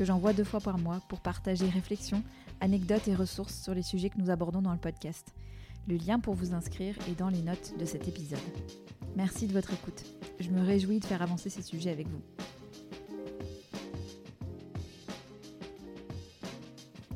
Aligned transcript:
que 0.00 0.06
j'envoie 0.06 0.32
deux 0.32 0.44
fois 0.44 0.60
par 0.60 0.78
mois 0.78 1.02
pour 1.08 1.20
partager 1.20 1.68
réflexions, 1.68 2.22
anecdotes 2.62 3.06
et 3.06 3.14
ressources 3.14 3.60
sur 3.62 3.74
les 3.74 3.82
sujets 3.82 4.08
que 4.08 4.16
nous 4.16 4.30
abordons 4.30 4.62
dans 4.62 4.72
le 4.72 4.78
podcast. 4.78 5.34
Le 5.88 5.96
lien 5.96 6.18
pour 6.18 6.32
vous 6.32 6.54
inscrire 6.54 6.96
est 7.06 7.18
dans 7.18 7.28
les 7.28 7.42
notes 7.42 7.74
de 7.78 7.84
cet 7.84 8.08
épisode. 8.08 8.38
Merci 9.14 9.46
de 9.46 9.52
votre 9.52 9.74
écoute. 9.74 10.02
Je 10.38 10.48
me 10.48 10.64
réjouis 10.64 11.00
de 11.00 11.04
faire 11.04 11.20
avancer 11.20 11.50
ces 11.50 11.60
sujets 11.60 11.90
avec 11.90 12.08
vous. 12.08 12.22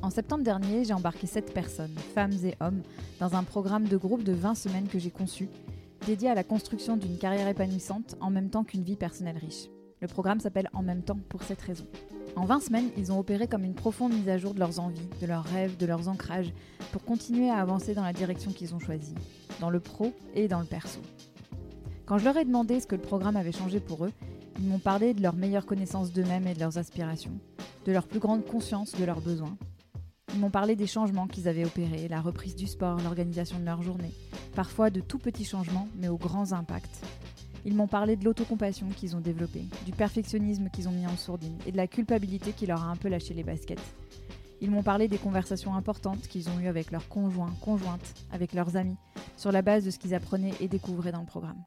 En 0.03 0.11
septembre 0.11 0.45
dernier, 0.45 0.85
j'ai 0.85 0.93
embarqué 0.93 1.27
7 1.27 1.55
personnes, 1.55 1.97
femmes 2.15 2.37
et 2.45 2.55
hommes, 2.61 2.83
dans 3.19 3.35
un 3.35 3.45
programme 3.45 3.89
de 3.89 3.97
groupe 3.97 4.25
de 4.25 4.35
20 4.35 4.55
semaines 4.57 4.89
que 4.89 4.99
j'ai 4.99 5.11
conçu 5.11 5.49
dédié 6.07 6.29
à 6.29 6.35
la 6.35 6.45
construction 6.45 6.99
d'une 6.99 7.17
carrière 7.17 7.49
épanouissante 7.49 8.15
en 8.21 8.29
même 8.29 8.51
temps 8.51 8.63
qu'une 8.63 8.85
vie 8.85 8.97
personnelle 8.97 9.39
riche. 9.39 9.71
Le 10.03 10.07
programme 10.07 10.41
s'appelle 10.41 10.69
En 10.75 10.83
même 10.83 11.03
temps 11.03 11.19
pour 11.31 11.45
cette 11.45 11.63
raison. 11.63 11.87
En 12.37 12.47
20 12.47 12.61
semaines, 12.61 12.91
ils 12.97 13.13
ont 13.13 13.19
opéré 13.19 13.47
comme 13.47 13.65
une 13.65 13.75
profonde 13.75 14.13
mise 14.13 14.29
à 14.29 14.39
jour 14.39 14.55
de 14.55 14.59
leurs 14.59 14.81
envies, 14.81 15.09
de 15.21 15.27
leurs 15.27 15.45
rêves, 15.45 15.77
de 15.77 15.87
leurs 15.87 16.09
ancrages, 16.09 16.53
pour 16.93 17.05
continuer 17.05 17.49
à 17.49 17.61
avancer 17.61 17.95
dans 17.95 18.03
la 18.03 18.13
direction 18.13 18.51
qu'ils 18.51 18.75
ont 18.75 18.81
choisie, 18.81 19.15
dans 19.61 19.71
le 19.71 19.81
pro 19.81 20.13
et 20.35 20.49
dans 20.49 20.61
le 20.61 20.67
perso. 20.67 21.01
Quand 22.07 22.19
je 22.19 22.25
leur 22.25 22.37
ai 22.37 22.45
demandé 22.45 22.81
ce 22.81 22.87
que 22.87 22.97
le 22.97 23.03
programme 23.03 23.37
avait 23.37 23.53
changé 23.53 23.81
pour 23.81 24.05
eux, 24.05 24.13
ils 24.59 24.67
m'ont 24.67 24.79
parlé 24.79 25.15
de 25.15 25.23
leur 25.23 25.35
meilleure 25.35 25.67
connaissance 25.67 26.13
d'eux-mêmes 26.13 26.47
et 26.47 26.55
de 26.55 26.61
leurs 26.61 26.79
aspirations, 26.79 27.39
de 27.87 27.93
leur 27.93 28.07
plus 28.07 28.21
grande 28.21 28.45
conscience 28.45 28.93
de 28.93 29.05
leurs 29.05 29.21
besoins, 29.21 29.57
ils 30.35 30.41
m'ont 30.41 30.51
parlé 30.51 30.75
des 30.75 30.89
changements 30.89 31.29
qu'ils 31.29 31.47
avaient 31.47 31.65
opérés, 31.65 32.09
la 32.09 32.21
reprise 32.21 32.57
du 32.57 32.67
sport, 32.67 32.99
l'organisation 33.01 33.61
de 33.61 33.65
leur 33.65 33.83
journée. 33.83 34.13
Parfois 34.57 34.91
de 34.91 35.01
tout 35.01 35.19
petits 35.19 35.45
changements, 35.45 35.87
mais 35.97 36.09
aux 36.09 36.17
grands 36.17 36.53
impacts. 36.53 37.05
Ils 37.67 37.75
m'ont 37.75 37.87
parlé 37.87 38.17
de 38.17 38.25
l'autocompassion 38.25 38.89
qu'ils 38.89 39.17
ont 39.17 39.21
développée, 39.21 39.65
du 39.87 39.93
perfectionnisme 39.93 40.69
qu'ils 40.69 40.89
ont 40.89 40.93
mis 40.93 41.07
en 41.07 41.17
sourdine 41.17 41.57
et 41.67 41.73
de 41.73 41.77
la 41.77 41.87
culpabilité 41.87 42.53
qui 42.53 42.67
leur 42.67 42.83
a 42.83 42.91
un 42.91 42.97
peu 42.97 43.09
lâché 43.09 43.33
les 43.33 43.43
baskets. 43.43 43.81
Ils 44.61 44.71
m'ont 44.71 44.83
parlé 44.83 45.09
des 45.09 45.19
conversations 45.19 45.75
importantes 45.75 46.29
qu'ils 46.29 46.49
ont 46.49 46.59
eues 46.61 46.69
avec 46.69 46.91
leurs 46.91 47.09
conjoints, 47.09 47.55
conjointes, 47.61 48.15
avec 48.33 48.53
leurs 48.53 48.77
amis, 48.77 48.97
sur 49.37 49.51
la 49.51 49.63
base 49.63 49.85
de 49.85 49.91
ce 49.91 49.99
qu'ils 49.99 50.15
apprenaient 50.15 50.55
et 50.61 50.69
découvraient 50.69 51.13
dans 51.13 51.21
le 51.21 51.27
programme. 51.27 51.63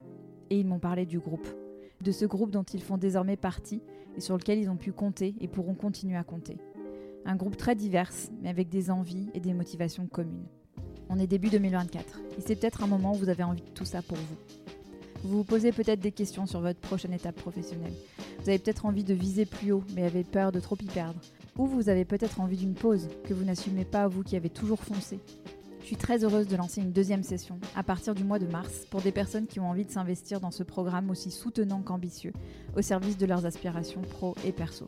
Et 0.50 0.59
ils 0.59 0.68
m'ont 0.68 0.80
parlé 0.80 1.06
du 1.06 1.19
groupe, 1.19 1.47
de 2.02 2.12
ce 2.12 2.25
groupe 2.25 2.52
dont 2.52 2.64
ils 2.64 2.81
font 2.81 2.97
désormais 2.97 3.35
partie 3.35 3.81
et 4.16 4.22
sur 4.22 4.38
lequel 4.38 4.59
ils 4.59 4.69
ont 4.69 4.78
pu 4.78 4.91
compter 4.91 5.35
et 5.41 5.47
pourront 5.47 5.75
continuer 5.75 6.16
à 6.16 6.24
compter. 6.24 6.58
Un 7.25 7.35
groupe 7.35 7.58
très 7.58 7.75
divers, 7.75 8.12
mais 8.41 8.50
avec 8.50 8.69
des 8.69 8.90
envies 8.90 9.29
et 9.34 9.40
des 9.40 9.53
motivations 9.53 10.08
communes. 10.08 10.47
On 11.09 11.19
est 11.19 11.28
début 11.28 11.50
2024, 11.50 12.22
et 12.38 12.41
c'est 12.41 12.56
peut-être 12.56 12.84
un 12.84 12.88
moment 12.88 13.12
où 13.14 13.16
vous 13.16 13.29
avez 13.29 13.44
envie 13.44 13.62
de 13.62 13.69
tout 13.69 13.85
ça 13.85 14.02
pour 14.02 14.18
vous. 14.18 14.66
Vous 15.23 15.38
vous 15.38 15.44
posez 15.44 15.72
peut-être 15.72 16.00
des 16.00 16.11
questions 16.11 16.45
sur 16.45 16.61
votre 16.61 16.79
prochaine 16.79 17.13
étape 17.13 17.35
professionnelle. 17.35 17.94
Vous 18.41 18.50
avez 18.50 18.59
peut-être 18.59 18.85
envie 18.85 19.03
de 19.03 19.13
viser 19.13 19.45
plus 19.45 19.72
haut, 19.72 19.83
mais 19.95 20.03
avez 20.03 20.23
peur 20.23 20.51
de 20.51 20.59
trop 20.59 20.78
y 20.79 20.85
perdre. 20.85 21.19
Ou 21.57 21.66
vous 21.66 21.89
avez 21.89 22.05
peut-être 22.05 22.39
envie 22.39 22.57
d'une 22.57 22.75
pause 22.75 23.09
que 23.28 23.33
vous 23.33 23.44
n'assumez 23.44 23.83
pas 23.83 24.07
vous 24.07 24.23
qui 24.23 24.35
avez 24.35 24.50
toujours 24.50 24.83
foncé. 24.83 25.19
Je 25.81 25.85
suis 25.88 25.95
très 25.95 26.23
heureuse 26.23 26.47
de 26.47 26.55
lancer 26.55 26.81
une 26.81 26.91
deuxième 26.91 27.23
session 27.23 27.59
à 27.75 27.81
partir 27.81 28.13
du 28.13 28.23
mois 28.23 28.39
de 28.39 28.45
mars 28.45 28.85
pour 28.91 29.01
des 29.01 29.11
personnes 29.11 29.47
qui 29.47 29.59
ont 29.59 29.69
envie 29.69 29.85
de 29.85 29.91
s'investir 29.91 30.39
dans 30.39 30.51
ce 30.51 30.63
programme 30.63 31.09
aussi 31.09 31.31
soutenant 31.31 31.81
qu'ambitieux, 31.81 32.34
au 32.75 32.81
service 32.81 33.17
de 33.17 33.25
leurs 33.25 33.45
aspirations 33.45 34.01
pro 34.01 34.35
et 34.45 34.51
perso. 34.51 34.88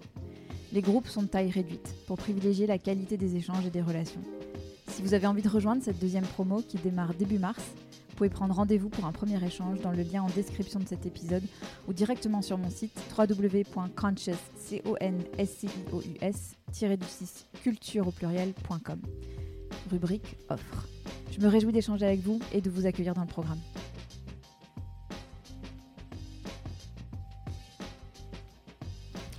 Les 0.74 0.82
groupes 0.82 1.08
sont 1.08 1.24
de 1.24 1.28
taille 1.28 1.50
réduite 1.50 1.96
pour 2.06 2.18
privilégier 2.18 2.68
la 2.68 2.78
qualité 2.78 3.18
des 3.18 3.36
échanges 3.36 3.66
et 3.66 3.72
des 3.72 3.82
relations. 3.82 4.22
Si 4.88 5.02
vous 5.02 5.14
avez 5.14 5.26
envie 5.26 5.42
de 5.42 5.50
rejoindre 5.50 5.82
cette 5.82 6.00
deuxième 6.00 6.26
promo 6.26 6.62
qui 6.62 6.78
démarre 6.78 7.14
début 7.14 7.40
mars, 7.40 7.64
pouvez 8.20 8.30
prendre 8.30 8.54
rendez-vous 8.54 8.90
pour 8.90 9.06
un 9.06 9.14
premier 9.14 9.42
échange 9.46 9.80
dans 9.80 9.92
le 9.92 10.04
lien 10.04 10.22
en 10.24 10.28
description 10.28 10.82
de 10.82 10.86
cet 10.86 11.06
épisode 11.06 11.44
ou 11.88 11.94
directement 11.94 12.42
sur 12.42 12.58
mon 12.58 12.70
site 12.70 12.92
www.conscious 13.18 14.34
culture 17.64 18.08
au 18.10 18.12
pluriel.com. 18.12 19.00
Rubrique 19.90 20.36
offre. 20.50 20.90
Je 21.32 21.40
me 21.40 21.48
réjouis 21.48 21.72
d'échanger 21.72 22.06
avec 22.08 22.20
vous 22.20 22.42
et 22.52 22.60
de 22.60 22.70
vous 22.70 22.86
accueillir 22.86 23.14
dans 23.14 23.22
le 23.22 23.28
programme. 23.28 23.60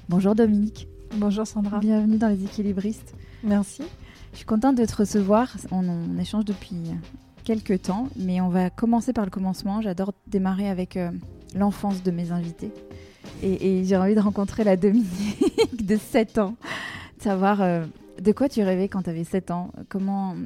Bonjour 0.09 0.35
Dominique. 0.35 0.89
Bonjour 1.17 1.47
Sandra. 1.47 1.81
Bienvenue 1.81 2.17
dans 2.17 2.29
les 2.29 2.45
équilibristes. 2.45 3.15
Merci. 3.43 3.83
Je 4.33 4.39
suis 4.39 4.47
contente 4.47 4.77
de 4.77 4.87
te 4.87 4.97
recevoir. 4.97 5.55
On, 5.71 6.17
échange 6.19 6.47
depuis 6.47 6.77
quelques 7.51 7.83
temps, 7.83 8.09
mais 8.15 8.41
on 8.41 8.49
va 8.49 8.71
commencer 8.71 9.13
par 9.13 9.25
le 9.25 9.31
commencement. 9.33 9.83
J'adore 9.83 10.13
démarrer 10.29 10.69
avec 10.69 10.97
euh, 10.97 11.11
l'enfance 11.57 12.01
de 12.05 12.13
mes 12.13 12.31
invités. 12.31 12.71
Et, 13.43 13.83
j'ai 13.85 13.97
envie 13.97 14.15
de 14.15 14.21
rencontrer 14.21 14.63
la 14.63 14.77
Dominique 14.77 15.85
de 15.85 15.97
7 15.97 16.39
ans. 16.39 16.55
De 17.19 17.23
savoir 17.25 17.61
euh, 17.61 17.85
de 18.21 18.31
quoi 18.31 18.49
tu 18.49 18.63
rêvais 18.63 18.87
quand 18.87 19.03
tu 19.03 19.11
avais 19.11 19.25
7 19.25 19.51
ans. 19.51 19.73
Comment, 19.89 20.37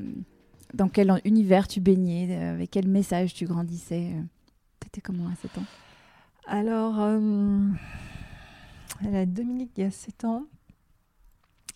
dans 0.72 0.88
quel 0.88 1.20
univers 1.26 1.68
tu 1.68 1.80
baignais, 1.80 2.28
euh, 2.30 2.54
avec 2.54 2.70
quel 2.70 2.88
message 2.88 3.34
tu 3.34 3.44
grandissais. 3.44 4.08
Tu 4.80 4.86
étais 4.86 5.02
comment 5.02 5.28
à 5.28 5.34
7 5.42 5.58
ans? 5.58 5.66
Alors, 6.46 6.96
la 9.02 9.26
Dominique, 9.26 9.72
il 9.76 9.84
y 9.84 9.86
a 9.86 9.90
7 9.90 10.24
ans, 10.24 10.46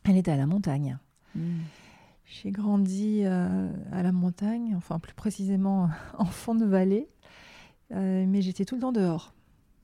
elle 0.05 0.17
était 0.17 0.31
à 0.31 0.39
la 0.39 0.47
montagne. 0.47 0.97
Hmm. 1.35 1.59
J'ai 2.31 2.51
grandi 2.51 3.23
euh, 3.25 3.71
à 3.91 4.03
la 4.03 4.13
montagne, 4.13 4.75
enfin 4.77 4.99
plus 4.99 5.15
précisément 5.15 5.89
en 6.19 6.27
fond 6.27 6.55
de 6.55 6.67
vallée, 6.67 7.09
euh, 7.93 8.27
mais 8.29 8.43
j'étais 8.43 8.67
tout 8.67 8.75
le 8.75 8.83
temps 8.83 8.93
dehors. 8.93 9.33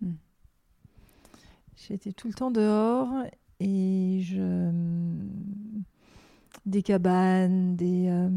Hmm. 0.03 0.13
J'étais 1.75 2.13
tout 2.13 2.29
le 2.29 2.35
temps 2.35 2.51
dehors 2.51 3.09
et 3.61 4.21
je 4.23 4.71
des 6.67 6.83
cabanes, 6.83 7.77
des 7.77 8.09
euh, 8.09 8.29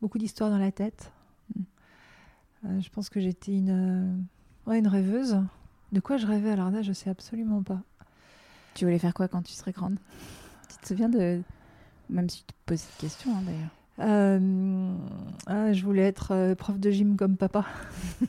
beaucoup 0.00 0.18
d'histoires 0.18 0.50
dans 0.50 0.58
la 0.58 0.70
tête. 0.70 1.12
Hmm. 1.56 2.80
je 2.80 2.88
pense 2.90 3.08
que 3.08 3.20
j'étais 3.20 3.56
une 3.56 4.24
une 4.70 4.88
rêveuse. 4.88 5.42
De 5.90 5.98
quoi 5.98 6.16
je 6.16 6.26
rêvais 6.26 6.50
alors 6.50 6.70
là, 6.70 6.82
je 6.82 6.92
sais 6.92 7.10
absolument 7.10 7.62
pas. 7.64 7.82
Tu 8.74 8.84
voulais 8.84 8.98
faire 9.00 9.14
quoi 9.14 9.26
quand 9.26 9.42
tu 9.42 9.52
serais 9.52 9.72
grande? 9.72 9.98
Tu 10.68 10.76
te 10.76 10.86
souviens 10.86 11.08
de. 11.08 11.42
Même 12.08 12.28
si 12.28 12.44
tu 12.44 12.52
te 12.52 12.58
poses 12.66 12.80
cette 12.80 12.98
question 12.98 13.36
hein, 13.36 13.42
d'ailleurs. 13.44 13.70
Euh, 13.98 14.94
ah, 15.46 15.72
je 15.72 15.82
voulais 15.82 16.02
être 16.02 16.32
euh, 16.32 16.54
prof 16.54 16.78
de 16.78 16.90
gym 16.90 17.16
comme 17.16 17.38
papa. 17.38 17.64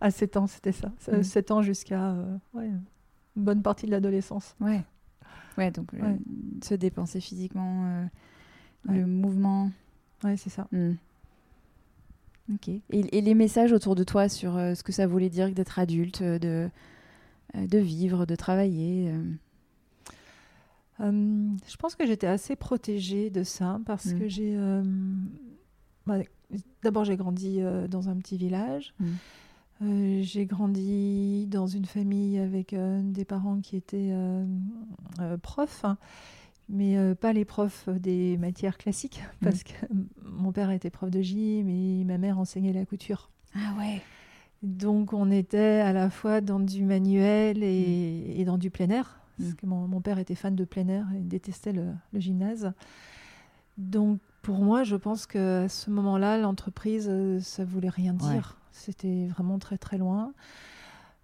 à 0.00 0.10
7 0.10 0.36
ans, 0.36 0.48
c'était 0.48 0.72
ça. 0.72 0.90
7 1.22 1.50
mm. 1.50 1.52
ans 1.52 1.62
jusqu'à 1.62 2.10
euh, 2.10 2.36
une 2.54 2.82
bonne 3.36 3.62
partie 3.62 3.86
de 3.86 3.92
l'adolescence. 3.92 4.56
Ouais. 4.60 4.82
Ouais, 5.56 5.70
donc 5.70 5.92
se 6.62 6.74
dépenser 6.74 7.20
physiquement, 7.20 8.08
le 8.84 9.06
mouvement. 9.06 9.70
Ouais, 10.22 10.36
c'est 10.36 10.50
ça. 10.50 10.68
Mm. 10.72 10.96
Ok. 12.54 12.68
Et, 12.68 12.82
et, 12.90 13.22
les 13.22 13.34
messages 13.34 13.72
autour 13.72 13.94
de 13.94 14.04
toi 14.04 14.28
sur 14.28 14.52
ce 14.54 14.82
que 14.82 14.92
ça 14.92 15.06
voulait 15.06 15.30
dire 15.30 15.50
d'être 15.52 15.78
adulte, 15.78 16.22
de 16.22 16.68
euh, 17.56 17.66
de 17.66 17.78
vivre, 17.78 18.26
de 18.26 18.34
travailler 18.34 19.12
euh. 21.00 21.04
Euh, 21.04 21.56
Je 21.68 21.76
pense 21.76 21.94
que 21.94 22.06
j'étais 22.06 22.26
assez 22.26 22.56
protégée 22.56 23.30
de 23.30 23.42
ça 23.42 23.80
parce 23.86 24.06
mm. 24.06 24.18
que 24.18 24.28
j'ai. 24.28 24.58
Bah, 26.06 26.18
d'abord, 26.82 27.04
j'ai 27.04 27.16
grandi 27.16 27.60
dans 27.88 28.08
un 28.08 28.16
petit 28.16 28.36
village. 28.36 28.94
Mm. 29.00 29.06
Euh, 29.82 30.20
j'ai 30.22 30.46
grandi 30.46 31.46
dans 31.48 31.66
une 31.66 31.84
famille 31.84 32.38
avec 32.38 32.72
euh, 32.72 33.00
des 33.02 33.24
parents 33.24 33.60
qui 33.60 33.76
étaient 33.76 34.14
profs, 35.42 35.84
hein, 35.84 35.98
mais 36.68 37.14
pas 37.14 37.32
les 37.32 37.44
profs 37.44 37.88
des 37.88 38.38
matières 38.38 38.78
classiques, 38.78 39.22
mmh. 39.22 39.44
parce 39.44 39.62
que 39.62 39.72
mon 40.24 40.52
père 40.52 40.70
était 40.70 40.90
prof 40.90 41.10
de 41.10 41.20
gym 41.20 41.68
et 41.68 42.04
ma 42.04 42.18
mère 42.18 42.38
enseignait 42.38 42.72
la 42.72 42.86
couture. 42.86 43.30
Ah 43.54 43.74
ouais. 43.78 44.00
Donc 44.62 45.12
on 45.12 45.30
était 45.30 45.80
à 45.80 45.92
la 45.92 46.08
fois 46.08 46.40
dans 46.40 46.58
du 46.58 46.82
manuel 46.84 47.62
et, 47.62 48.36
mmh. 48.38 48.44
dans 48.44 48.58
du 48.58 48.70
plein 48.70 48.88
air, 48.88 49.20
parce 49.38 49.50
mmh. 49.50 49.54
que 49.54 49.66
mon, 49.66 50.00
père 50.00 50.18
était 50.18 50.34
fan 50.34 50.54
de 50.54 50.64
plein 50.64 50.88
air 50.88 51.06
et 51.16 51.20
détestait 51.20 51.72
le, 51.72 51.92
le 52.12 52.20
gymnase. 52.20 52.72
Donc 53.78 54.20
pour 54.46 54.58
moi, 54.58 54.84
je 54.84 54.94
pense 54.94 55.26
qu'à 55.26 55.68
ce 55.68 55.90
moment-là, 55.90 56.38
l'entreprise, 56.38 57.08
euh, 57.10 57.40
ça 57.40 57.64
voulait 57.64 57.88
rien 57.88 58.12
dire. 58.12 58.56
C'était 58.70 59.26
vraiment 59.26 59.58
très 59.58 59.76
très 59.76 59.98
loin. 59.98 60.34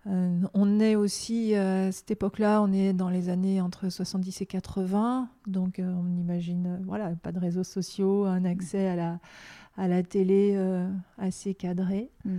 Euh, 0.08 0.40
on 0.54 0.80
est 0.80 0.96
aussi, 0.96 1.54
euh, 1.54 1.90
à 1.90 1.92
cette 1.92 2.10
époque-là, 2.10 2.60
on 2.60 2.72
est 2.72 2.92
dans 2.92 3.10
les 3.10 3.28
années 3.28 3.60
entre 3.60 3.90
70 3.90 4.40
et 4.40 4.46
80. 4.46 5.28
Donc 5.46 5.80
on 5.80 6.16
imagine, 6.16 6.80
voilà, 6.84 7.10
pas 7.22 7.30
de 7.30 7.38
réseaux 7.38 7.62
sociaux, 7.62 8.24
un 8.24 8.44
accès 8.44 8.88
à 8.88 8.96
la, 8.96 9.20
à 9.76 9.86
la 9.86 10.02
télé 10.02 10.58
assez 11.16 11.54
cadré. 11.54 12.10
Mm. 12.24 12.38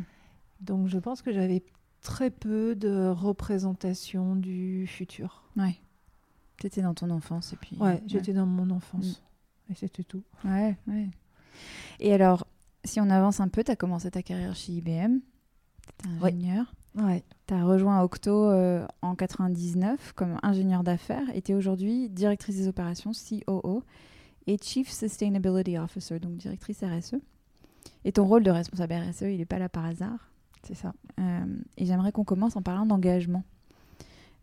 Donc 0.59 0.87
je 0.89 0.99
pense 0.99 1.21
que 1.21 1.31
j'avais 1.31 1.63
très 2.03 2.29
peu 2.29 2.75
de 2.75 3.07
représentation 3.09 4.35
du 4.35 4.85
futur. 4.87 5.43
Ouais. 5.57 5.77
Tu 6.57 6.67
étais 6.67 6.81
dans 6.81 6.93
ton 6.93 7.09
enfance 7.09 7.53
et 7.53 7.55
puis. 7.55 7.77
Ouais, 7.79 8.03
j'étais 8.05 8.33
dans 8.33 8.45
mon 8.45 8.69
enfance. 8.69 9.21
Mm. 9.69 9.71
Et 9.71 9.75
c'était 9.75 10.03
tout. 10.03 10.23
Ouais, 10.43 10.77
ouais. 10.87 11.09
Et 11.99 12.13
alors, 12.13 12.45
si 12.83 12.99
on 12.99 13.09
avance 13.09 13.39
un 13.39 13.47
peu, 13.47 13.63
tu 13.63 13.71
as 13.71 13.75
commencé 13.75 14.11
ta 14.11 14.21
carrière 14.21 14.55
chez 14.55 14.73
IBM. 14.73 15.19
Tu 15.97 16.09
ingénieur. 16.09 16.73
Ouais. 16.95 17.23
Tu 17.47 17.53
as 17.53 17.63
rejoint 17.63 18.01
Octo 18.01 18.49
euh, 18.49 18.85
en 19.01 19.15
99 19.15 20.13
comme 20.13 20.37
ingénieur 20.43 20.83
d'affaires 20.83 21.25
et 21.33 21.41
tu 21.41 21.53
es 21.53 21.55
aujourd'hui 21.55 22.09
directrice 22.09 22.57
des 22.57 22.67
opérations, 22.67 23.11
COO, 23.11 23.83
et 24.45 24.57
Chief 24.61 24.91
Sustainability 24.91 25.77
Officer, 25.77 26.19
donc 26.19 26.35
directrice 26.35 26.83
RSE. 26.83 27.15
Et 28.05 28.11
ton 28.11 28.25
rôle 28.25 28.43
de 28.43 28.51
responsable 28.51 28.93
RSE, 28.93 29.23
il 29.23 29.37
n'est 29.37 29.45
pas 29.45 29.59
là 29.59 29.69
par 29.69 29.85
hasard. 29.85 30.32
C'est 30.63 30.75
ça. 30.75 30.93
Euh, 31.19 31.45
et 31.77 31.85
j'aimerais 31.85 32.11
qu'on 32.11 32.23
commence 32.23 32.55
en 32.55 32.61
parlant 32.61 32.85
d'engagement. 32.85 33.43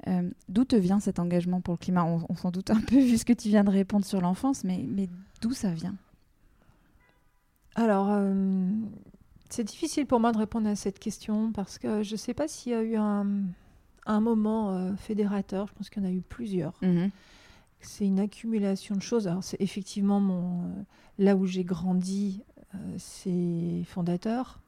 Euh, 0.09 0.31
d'où 0.49 0.65
te 0.65 0.77
vient 0.77 1.01
cet 1.01 1.19
engagement 1.19 1.61
pour 1.61 1.75
le 1.75 1.79
climat? 1.79 2.05
On, 2.05 2.35
s'en 2.37 2.51
doute 2.51 2.71
un 2.71 2.81
peu 2.81 2.99
vu 3.01 3.19
ce 3.19 3.25
que 3.25 3.33
tu 3.33 3.49
viens 3.49 3.65
de 3.65 3.71
répondre 3.71 4.05
sur 4.05 4.21
l'enfance, 4.21 4.65
mais, 4.65 4.85
mais 4.89 5.09
d'où 5.43 5.53
ça 5.53 5.71
vient? 5.71 5.97
Alors, 7.75 8.09
euh, 8.11 8.69
c'est 9.49 9.65
difficile 9.65 10.07
pour 10.07 10.21
moi 10.21 10.33
de 10.33 10.39
répondre 10.39 10.69
à 10.69 10.77
cette 10.77 10.99
question 10.99 11.53
parce 11.53 11.79
que 11.79 12.03
je 12.03 12.13
ne 12.13 12.17
sais 12.17 12.35
pas 12.35 12.49
s'il 12.49 12.73
y 12.73 12.75
a 12.75 12.83
eu 12.83 12.97
un, 12.97 13.27
un 14.07 14.21
moment 14.21 14.71
euh, 14.71 14.95
fédérateur, 14.97 15.69
je 15.69 15.73
pense 15.75 15.91
qu'il 15.91 16.03
y 16.03 16.07
en 16.07 16.09
a 16.09 16.13
eu 16.13 16.23
plusieurs. 16.23 16.75
Mhm. 16.83 17.11
C'est 17.81 18.07
une 18.07 18.21
accumulation 18.21 18.95
de 18.95 19.03
choses. 19.03 19.27
Alors, 19.27 19.43
c'est 19.43 19.61
effectivement 19.61 20.21
mon, 20.21 20.85
là 21.19 21.35
où 21.35 21.47
j'ai 21.47 21.65
grandi, 21.65 22.43
c'est 22.99 23.83
fondateur 23.87 24.61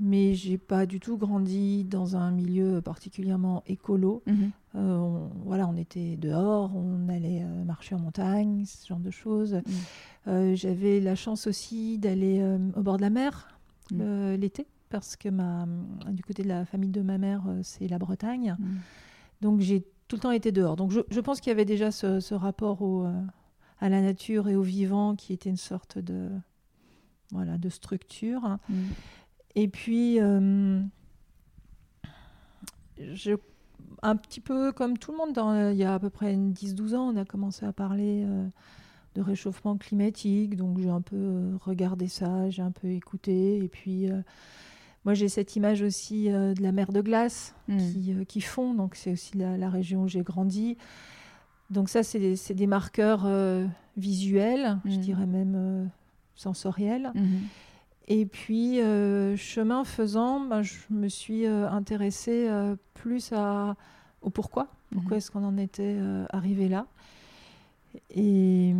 mais 0.00 0.34
j'ai 0.34 0.58
pas 0.58 0.86
du 0.86 0.98
tout 0.98 1.16
grandi 1.16 1.84
dans 1.84 2.16
un 2.16 2.30
milieu 2.30 2.80
particulièrement 2.80 3.62
écolo. 3.66 4.22
Mhm. 4.26 4.50
Euh, 4.74 4.96
on, 4.96 5.30
voilà, 5.44 5.68
on 5.68 5.76
était 5.76 6.16
dehors, 6.16 6.74
on 6.74 7.08
allait 7.08 7.42
euh, 7.44 7.64
marcher 7.64 7.94
en 7.94 8.00
montagne, 8.00 8.64
ce 8.66 8.86
genre 8.86 8.98
de 8.98 9.10
choses. 9.10 9.54
Mhm. 9.54 9.62
Euh, 10.26 10.56
j'avais 10.56 11.00
la 11.00 11.14
chance 11.14 11.46
aussi 11.46 11.98
d'aller 11.98 12.42
au 12.76 12.82
bord 12.82 12.96
de 12.96 13.02
la 13.02 13.10
mer 13.10 13.58
mhm. 13.92 14.34
l'été, 14.34 14.66
parce 14.88 15.16
que 15.16 15.28
ma, 15.28 15.66
du 16.10 16.22
côté 16.24 16.42
de 16.42 16.48
la 16.48 16.64
famille 16.64 16.90
de 16.90 17.02
ma 17.02 17.18
mère, 17.18 17.44
c'est 17.62 17.86
la 17.86 17.98
Bretagne. 17.98 18.56
Donc 19.42 19.60
j'ai 19.60 19.84
tout 20.08 20.16
le 20.16 20.20
temps 20.20 20.30
été 20.32 20.50
dehors. 20.50 20.76
Donc 20.76 20.90
je, 20.90 21.00
je 21.08 21.20
pense 21.20 21.40
qu'il 21.40 21.50
y 21.50 21.52
avait 21.52 21.64
déjà 21.64 21.90
ce, 21.90 22.18
ce 22.20 22.34
rapport 22.34 22.82
au, 22.82 23.06
à 23.78 23.88
la 23.88 24.00
nature 24.00 24.48
et 24.48 24.56
au 24.56 24.62
vivant 24.62 25.14
qui 25.14 25.32
était 25.32 25.50
une 25.50 25.56
sorte 25.56 25.98
de, 25.98 26.30
voilà, 27.30 27.58
de 27.58 27.68
structure. 27.68 28.58
Et 29.56 29.68
puis, 29.68 30.20
euh, 30.20 30.80
je, 32.98 33.32
un 34.02 34.16
petit 34.16 34.40
peu 34.40 34.72
comme 34.72 34.98
tout 34.98 35.12
le 35.12 35.18
monde, 35.18 35.32
dans, 35.32 35.70
il 35.70 35.76
y 35.76 35.84
a 35.84 35.94
à 35.94 35.98
peu 35.98 36.10
près 36.10 36.34
10-12 36.34 36.96
ans, 36.96 37.12
on 37.14 37.16
a 37.16 37.24
commencé 37.24 37.64
à 37.64 37.72
parler 37.72 38.24
euh, 38.26 38.46
de 39.14 39.22
réchauffement 39.22 39.76
climatique. 39.76 40.56
Donc, 40.56 40.78
j'ai 40.80 40.90
un 40.90 41.00
peu 41.00 41.16
euh, 41.16 41.56
regardé 41.64 42.08
ça, 42.08 42.50
j'ai 42.50 42.62
un 42.62 42.72
peu 42.72 42.88
écouté. 42.88 43.58
Et 43.58 43.68
puis, 43.68 44.08
moi, 45.04 45.14
j'ai 45.14 45.28
cette 45.28 45.54
image 45.54 45.82
aussi 45.82 46.24
de 46.28 46.62
la 46.62 46.72
mer 46.72 46.90
de 46.92 47.00
glace 47.00 47.54
hmm. 47.68 47.78
qui, 47.78 48.26
qui, 48.26 48.40
fond. 48.40 48.74
Donc, 48.74 48.96
c'est 48.96 49.12
aussi 49.12 49.36
la, 49.36 49.70
région 49.70 50.02
où 50.02 50.08
j'ai 50.08 50.22
grandi. 50.22 50.76
Donc, 51.70 51.88
ça, 51.88 52.02
c'est 52.02 52.18
des, 52.18 52.54
des, 52.54 52.66
marqueurs 52.66 53.28
visuels, 53.96 54.78
je 54.84 54.96
hmm. 54.96 55.00
dirais 55.00 55.26
même 55.26 55.90
sensoriels. 56.34 57.12
Hmm. 57.14 57.38
Et 58.06 58.26
puis, 58.26 58.80
euh, 58.80 59.36
chemin 59.36 59.84
faisant, 59.84 60.40
ben, 60.40 60.62
je 60.62 60.74
me 60.90 61.08
suis 61.08 61.46
euh, 61.46 61.68
intéressée 61.70 62.46
euh, 62.48 62.76
plus 62.92 63.32
à, 63.32 63.76
au 64.20 64.30
pourquoi. 64.30 64.68
Pourquoi 64.92 65.12
mhm. 65.12 65.16
est-ce 65.16 65.30
qu'on 65.30 65.44
en 65.44 65.56
était 65.56 65.98
arrivé 66.30 66.68
là? 66.68 66.86
Et, 68.10 68.74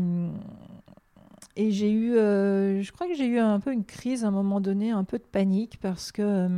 et 1.56 1.70
j'ai 1.72 1.90
eu, 1.90 2.12
je 2.14 2.92
crois 2.92 3.08
que 3.08 3.14
j'ai 3.14 3.26
eu 3.26 3.38
un 3.38 3.58
peu 3.58 3.72
une 3.72 3.84
crise 3.84 4.24
à 4.24 4.28
un 4.28 4.30
moment 4.30 4.60
donné, 4.60 4.90
un 4.90 5.02
peu 5.02 5.18
de 5.18 5.24
panique, 5.24 5.78
parce 5.80 6.12
que 6.12 6.48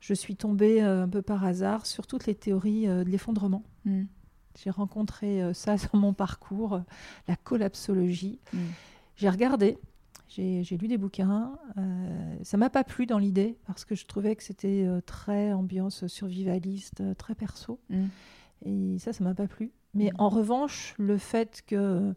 je 0.00 0.14
suis 0.14 0.36
tombée 0.36 0.80
un 0.80 1.08
peu 1.08 1.20
par 1.20 1.44
hasard 1.44 1.84
sur 1.84 2.06
toutes 2.06 2.24
les 2.24 2.34
théories 2.34 2.86
de 2.86 3.10
l'effondrement. 3.10 3.62
Mhm. 3.84 4.06
J'ai 4.62 4.70
rencontré 4.70 5.52
ça 5.52 5.76
dans 5.92 5.98
mon 5.98 6.14
parcours, 6.14 6.80
la 7.26 7.36
collapsologie. 7.36 8.38
Mhm. 8.54 8.60
J'ai 9.16 9.28
regardé, 9.28 9.78
j'ai 10.28 10.76
lu 10.76 10.88
des 10.88 10.98
bouquins. 10.98 11.58
Euh, 11.78 12.36
ça 12.42 12.56
m'a 12.56 12.70
pas 12.70 12.84
plu 12.84 13.06
dans 13.06 13.18
l'idée 13.18 13.56
parce 13.66 13.84
que 13.84 13.94
je 13.94 14.06
trouvais 14.06 14.36
que 14.36 14.42
c'était 14.42 14.84
euh, 14.86 15.00
très 15.00 15.52
ambiance 15.52 16.06
survivaliste, 16.06 17.00
euh, 17.00 17.14
très 17.14 17.34
perso. 17.34 17.80
Mm. 17.88 18.06
Et 18.64 18.98
ça, 18.98 19.12
ça 19.12 19.24
m'a 19.24 19.34
pas 19.34 19.46
plu. 19.46 19.72
Mais 19.94 20.10
mm. 20.10 20.16
en 20.18 20.28
revanche, 20.28 20.94
le 20.98 21.16
fait 21.18 21.62
que 21.66 22.14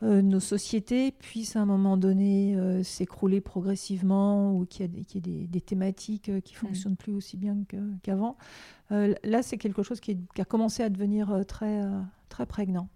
nos 0.00 0.38
sociétés 0.38 1.10
puissent 1.10 1.56
à 1.56 1.60
un 1.60 1.66
moment 1.66 1.96
donné 1.96 2.56
s'écrouler 2.84 3.40
progressivement 3.40 4.54
ou 4.54 4.64
qu'il 4.64 4.82
y 4.82 4.84
ait 4.84 5.20
des, 5.20 5.48
des, 5.48 5.60
thématiques 5.60 6.22
qui 6.22 6.30
ne 6.30 6.38
mm. 6.38 6.60
fonctionnent 6.60 6.96
plus 6.96 7.12
aussi 7.12 7.36
bien 7.36 7.56
qu'avant, 8.04 8.36
là, 8.90 9.42
c'est 9.42 9.58
quelque 9.58 9.82
chose 9.82 9.98
qui, 9.98 10.16
qui, 10.36 10.40
a 10.40 10.44
commencé 10.44 10.84
à 10.84 10.88
devenir 10.88 11.44
très, 11.48 11.82
très 12.28 12.46
prégnant. 12.46 12.88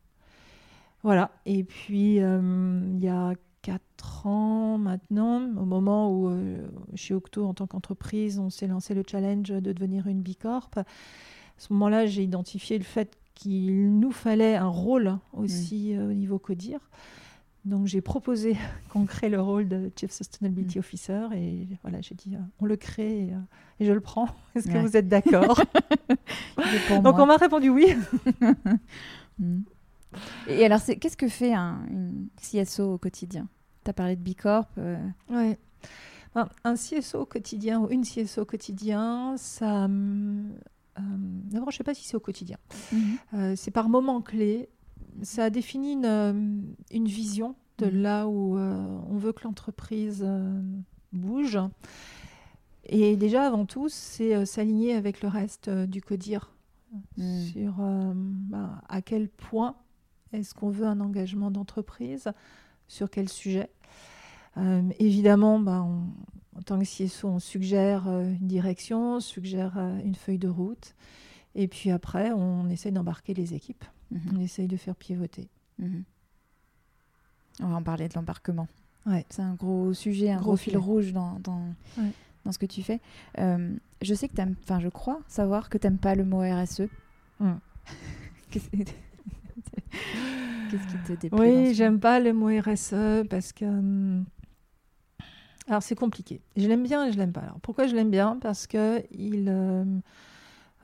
Voilà. 1.03 1.33
Et 1.45 1.65
puis, 1.65 2.19
il 2.19 3.01
y 3.01 3.09
a 3.09 3.35
4 3.63 4.27
ans 4.27 4.79
maintenant, 4.79 5.43
au 5.57 5.65
moment 5.65 6.13
où 6.13 6.29
euh, 6.29 6.59
chez 6.95 7.15
Octo, 7.15 7.47
en 7.47 7.55
tant 7.55 7.67
qu'entreprise, 7.67 8.39
on 8.39 8.51
s'est 8.51 8.67
lancé 8.67 8.95
le 8.95 9.03
challenge 9.09 9.49
de 9.49 9.73
devenir 9.73 10.07
une 10.09 10.21
bicorp. 10.21 10.71
À 10.77 10.85
ce 11.59 11.73
moment-là, 11.73 12.07
j'ai 12.07 12.23
identifié 12.23 12.79
le 12.79 12.85
fait 12.85 13.17
qu'il 13.35 13.99
nous 13.99 14.13
fallait 14.13 14.57
un 14.57 14.69
rôle 14.69 15.19
aussi 15.33 15.97
euh, 15.97 16.11
au 16.11 16.13
niveau 16.13 16.39
CODIR. 16.39 16.81
Donc 17.65 17.87
j'ai 17.87 18.01
proposé 18.01 18.57
qu'on 18.91 19.07
crée 19.07 19.29
le 19.29 19.41
rôle 19.41 19.69
de 19.69 19.91
Chief 19.97 20.11
Sustainability 20.11 20.79
mm. 20.79 20.81
Officer 20.81 21.27
et 21.35 21.69
voilà, 21.83 22.01
j'ai 22.01 22.15
dit 22.15 22.35
euh, 22.35 22.41
on 22.61 22.67
le 22.67 22.77
crée 22.77 23.33
et, 23.81 23.85
je 23.85 23.93
le 23.93 24.01
prends. 24.01 24.29
Est-ce 24.55 24.69
que 24.69 24.79
vous 24.79 24.97
êtes 24.97 25.09
d'accord? 25.09 25.61
Donc 27.03 27.19
on 27.19 27.27
m'a 27.27 27.37
répondu 27.37 27.71
oui. 27.71 27.95
Mm. 29.39 29.61
Et 30.49 30.65
alors, 30.65 30.81
qu'est-ce 30.85 31.17
que 31.17 31.29
fait 31.29 31.55
un 31.55 31.85
une 31.91 32.29
CSO 32.41 32.95
au 32.95 32.99
quotidien? 32.99 33.49
Tu 33.85 33.91
as 33.91 33.93
parlé 33.93 34.17
de 34.17 34.21
Bicorp. 34.21 34.67
Euh... 34.79 34.97
Ouais. 35.31 35.59
un 36.35 36.75
CSO 36.75 37.21
au 37.21 37.27
quotidien 37.27 37.81
ou 37.81 37.91
une 37.91 38.03
CSO 38.03 38.43
au 38.43 38.45
quotidien, 38.45 39.35
ça. 39.37 39.89
Euh, 40.99 41.03
D'abord, 41.51 41.71
je 41.71 41.75
ne 41.75 41.79
sais 41.79 41.85
pas 41.85 41.95
si 41.95 42.05
c'est 42.05 42.17
au 42.17 42.21
quotidien. 42.21 42.59
Mhm. 42.93 43.19
Euh, 43.35 43.55
c'est 43.57 43.71
par 43.71 43.89
moments 43.89 44.21
clés. 44.21 44.69
Ça 45.23 45.51
définit 45.51 45.93
une, 45.93 46.07
euh, 46.07 46.33
une 46.91 47.07
vision 47.07 47.55
de 47.79 47.87
mhm. 47.87 48.03
là 48.03 48.29
où 48.29 48.57
on 48.59 49.17
veut 49.17 49.33
que 49.33 49.45
l'entreprise 49.45 50.27
bouge. 51.13 51.59
Et 52.85 53.17
déjà, 53.17 53.47
avant 53.47 53.65
tout, 53.65 53.89
c'est 53.89 54.45
s'aligner 54.45 54.95
avec 54.95 55.23
le 55.23 55.29
reste 55.29 55.71
du 55.71 56.03
CODIR 56.03 56.53
mhm. 57.17 57.43
sur 57.47 57.75
bah, 57.79 58.83
à 58.89 59.03
quel 59.03 59.29
point 59.29 59.77
est-ce 60.33 60.55
qu'on 60.55 60.71
veut 60.71 60.87
un 60.87 61.01
engagement 61.01 61.51
d'entreprise? 61.51 62.33
Sur 62.89 63.11
quel 63.11 63.29
sujet? 63.29 63.71
Euh, 64.59 64.83
Évidemment, 64.99 65.59
bah, 65.59 65.81
en 65.81 66.63
tant 66.65 66.79
que 66.79 66.85
CSO, 66.85 67.29
on 67.29 67.39
suggère 67.39 68.09
euh, 68.09 68.25
une 68.25 68.47
direction, 68.47 69.17
on 69.17 69.21
suggère 69.21 69.79
euh, 69.79 69.99
une 70.05 70.15
feuille 70.15 70.39
de 70.39 70.49
route. 70.49 70.95
Et 71.55 71.69
puis 71.69 71.91
après, 71.91 72.33
on 72.33 72.69
essaye 72.69 72.93
d'embarquer 72.93 73.35
les 73.35 73.55
équipes. 73.55 73.85
Mhm. 74.11 74.21
On 74.35 74.41
essaye 74.41 74.69
de 74.69 74.77
faire 74.77 74.97
pivoter. 74.97 75.49
Mhm. 75.79 76.05
On 77.61 77.69
va 77.69 77.77
en 77.77 77.83
parler 77.83 78.09
de 78.09 78.15
l'embarquement. 78.15 78.69
Ouais. 79.07 79.27
C'est 79.31 79.43
un 79.43 79.55
gros 79.55 79.93
sujet, 79.95 80.31
un 80.31 80.41
gros, 80.41 80.57
fil 80.57 80.77
rouge 80.77 81.13
dans, 81.13 81.39
dans 81.41 82.53
ce 82.53 82.59
que 82.59 82.67
tu 82.67 82.83
fais. 82.83 83.01
Euh, 83.39 83.75
je 84.01 84.15
sais 84.15 84.29
que 84.29 84.35
tu 84.35 84.43
enfin, 84.63 84.81
je 84.81 84.89
crois 84.89 85.21
savoir 85.29 85.69
que 85.69 85.79
tu 85.79 85.87
n'aimes 85.87 85.99
pas 85.99 86.15
le 86.15 86.25
mot 86.25 86.41
RSE. 86.41 86.83
Hmm. 87.41 87.55
Qu'est-ce 90.71 90.87
qui 90.87 90.99
te 91.05 91.13
déplaît 91.21 91.39
Oui, 91.39 91.75
j'aime 91.75 92.01
pas 92.01 92.21
le 92.21 92.33
mot 92.33 92.49
RSE 92.49 93.27
parce 93.29 93.53
que. 93.53 93.65
Hmm, 93.65 94.25
alors, 95.69 95.83
c'est 95.83 95.95
compliqué. 95.95 96.41
Je 96.57 96.67
l'aime 96.67 96.83
bien 96.83 97.07
et 97.07 97.13
je 97.13 97.19
l'aime 97.19 97.33
pas. 97.33 97.41
Alors, 97.41 97.61
pourquoi 97.61 97.87
je 97.87 97.95
l'aime 97.95 98.11
bien? 98.11 98.39
Parce 98.41 98.67
que 98.67 99.03
il, 99.13 99.47
euh, 99.49 99.85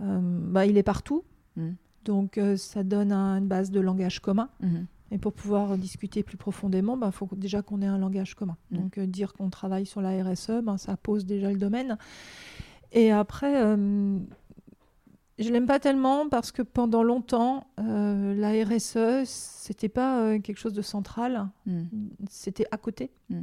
euh, 0.00 0.18
bah, 0.20 0.66
il 0.66 0.78
est 0.78 0.82
partout. 0.84 1.24
Hmm. 1.56 1.72
Donc, 2.04 2.40
ça 2.56 2.84
donne 2.84 3.12
une 3.12 3.48
base 3.48 3.70
de 3.70 3.80
langage 3.80 4.20
commun. 4.20 4.48
Mhm. 4.60 4.86
Et 5.10 5.18
pour 5.18 5.32
pouvoir 5.32 5.78
discuter 5.78 6.22
plus 6.22 6.36
profondément, 6.36 6.94
il 6.94 7.00
bah, 7.00 7.10
faut 7.10 7.28
déjà 7.32 7.62
qu'on 7.62 7.80
ait 7.80 7.86
un 7.86 7.98
langage 7.98 8.34
commun. 8.34 8.56
Mm. 8.70 8.76
Donc 8.76 8.98
euh, 8.98 9.06
dire 9.06 9.32
qu'on 9.32 9.50
travaille 9.50 9.86
sur 9.86 10.00
la 10.02 10.22
RSE, 10.22 10.62
ben, 10.62 10.76
ça 10.76 10.96
pose 10.96 11.24
déjà 11.24 11.50
le 11.50 11.58
domaine. 11.58 11.96
Et 12.92 13.10
après, 13.10 13.62
euh, 13.62 14.18
je 15.38 15.50
l'aime 15.50 15.66
pas 15.66 15.78
tellement 15.78 16.28
parce 16.28 16.52
que 16.52 16.62
pendant 16.62 17.02
longtemps, 17.02 17.66
euh, 17.78 18.34
la 18.34 18.64
RSE, 18.64 19.24
c'était 19.24 19.88
pas 19.88 20.38
quelque 20.38 20.58
chose 20.58 20.72
de 20.72 20.82
central. 20.82 21.48
Mm. 21.66 21.82
C'était 22.28 22.66
à 22.70 22.76
côté. 22.76 23.10
Mm. 23.30 23.42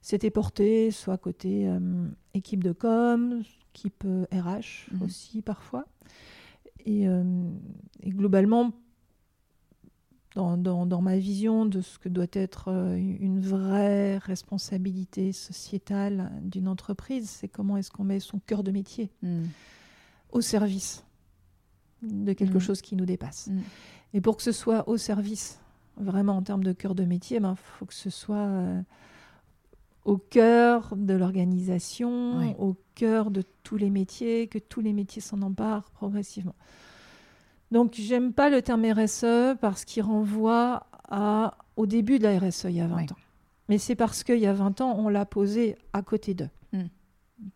C'était 0.00 0.30
porté 0.30 0.90
soit 0.90 1.14
à 1.14 1.18
côté 1.18 1.66
équipe 2.34 2.62
de 2.62 2.72
com, 2.72 3.42
équipe 3.72 4.04
RH 4.30 4.90
aussi 5.02 5.40
parfois. 5.40 5.86
Et, 6.84 7.06
et 8.02 8.10
globalement, 8.10 8.74
dans, 10.34 11.00
ma 11.02 11.16
vision 11.16 11.66
de 11.66 11.80
ce 11.80 11.98
que 11.98 12.08
doit 12.08 12.26
être 12.32 12.68
euh, 12.68 12.96
une 12.96 13.40
vraie 13.40 14.18
responsabilité 14.18 15.32
sociétale 15.32 16.32
d'une 16.42 16.68
entreprise, 16.68 17.30
c'est 17.30 17.48
comment 17.48 17.76
est-ce 17.76 17.90
qu'on 17.90 18.04
met 18.04 18.20
son 18.20 18.40
cœur 18.40 18.62
de 18.62 18.72
métier 18.72 19.10
hmm. 19.22 19.44
au 20.32 20.40
service 20.40 21.04
de 22.04 22.32
quelque 22.32 22.58
hmm. 22.58 22.60
chose 22.60 22.80
qui 22.80 22.96
nous 22.96 23.06
dépasse. 23.06 23.48
Hmm. 23.48 23.60
Et 24.12 24.20
pour 24.20 24.36
que 24.36 24.42
ce 24.42 24.52
soit 24.52 24.88
au 24.88 24.96
service, 24.96 25.60
vraiment 25.96 26.36
en 26.36 26.42
termes 26.42 26.64
de 26.64 26.72
cœur 26.72 26.94
de 26.94 27.04
métier, 27.04 27.38
il 27.38 27.42
ben, 27.42 27.54
faut 27.56 27.86
que 27.86 27.94
ce 27.94 28.10
soit 28.10 28.36
euh, 28.36 28.80
au 30.04 30.18
cœur 30.18 30.94
de 30.96 31.14
l'organisation, 31.14 32.54
au 32.60 32.76
cœur 32.94 33.30
de 33.30 33.42
tous 33.62 33.76
les 33.76 33.90
métiers, 33.90 34.48
que 34.48 34.58
tous 34.58 34.80
les 34.80 34.92
métiers 34.92 35.22
s'en 35.22 35.42
emparent 35.42 35.90
progressivement. 35.90 36.54
Donc, 37.70 37.94
j'aime 37.94 38.32
pas 38.32 38.50
le 38.50 38.62
terme 38.62 38.84
RSE 38.84 39.56
parce 39.60 39.84
qu'il 39.84 40.02
renvoie 40.02 40.86
à, 41.08 41.56
au 41.76 41.86
début 41.86 42.18
de 42.18 42.24
la 42.24 42.38
RSE 42.38 42.64
il 42.64 42.76
y 42.76 42.80
a 42.80 42.86
20 42.86 43.12
ans. 43.12 43.16
Mais 43.68 43.78
c'est 43.78 43.96
parce 43.96 44.22
qu'il 44.22 44.38
y 44.38 44.46
a 44.46 44.52
20 44.52 44.80
ans, 44.82 44.94
on 44.98 45.08
l'a 45.08 45.24
posé 45.24 45.76
à 45.92 46.02
côté 46.02 46.34
d'eux. 46.34 46.50
Hmm. 46.72 46.84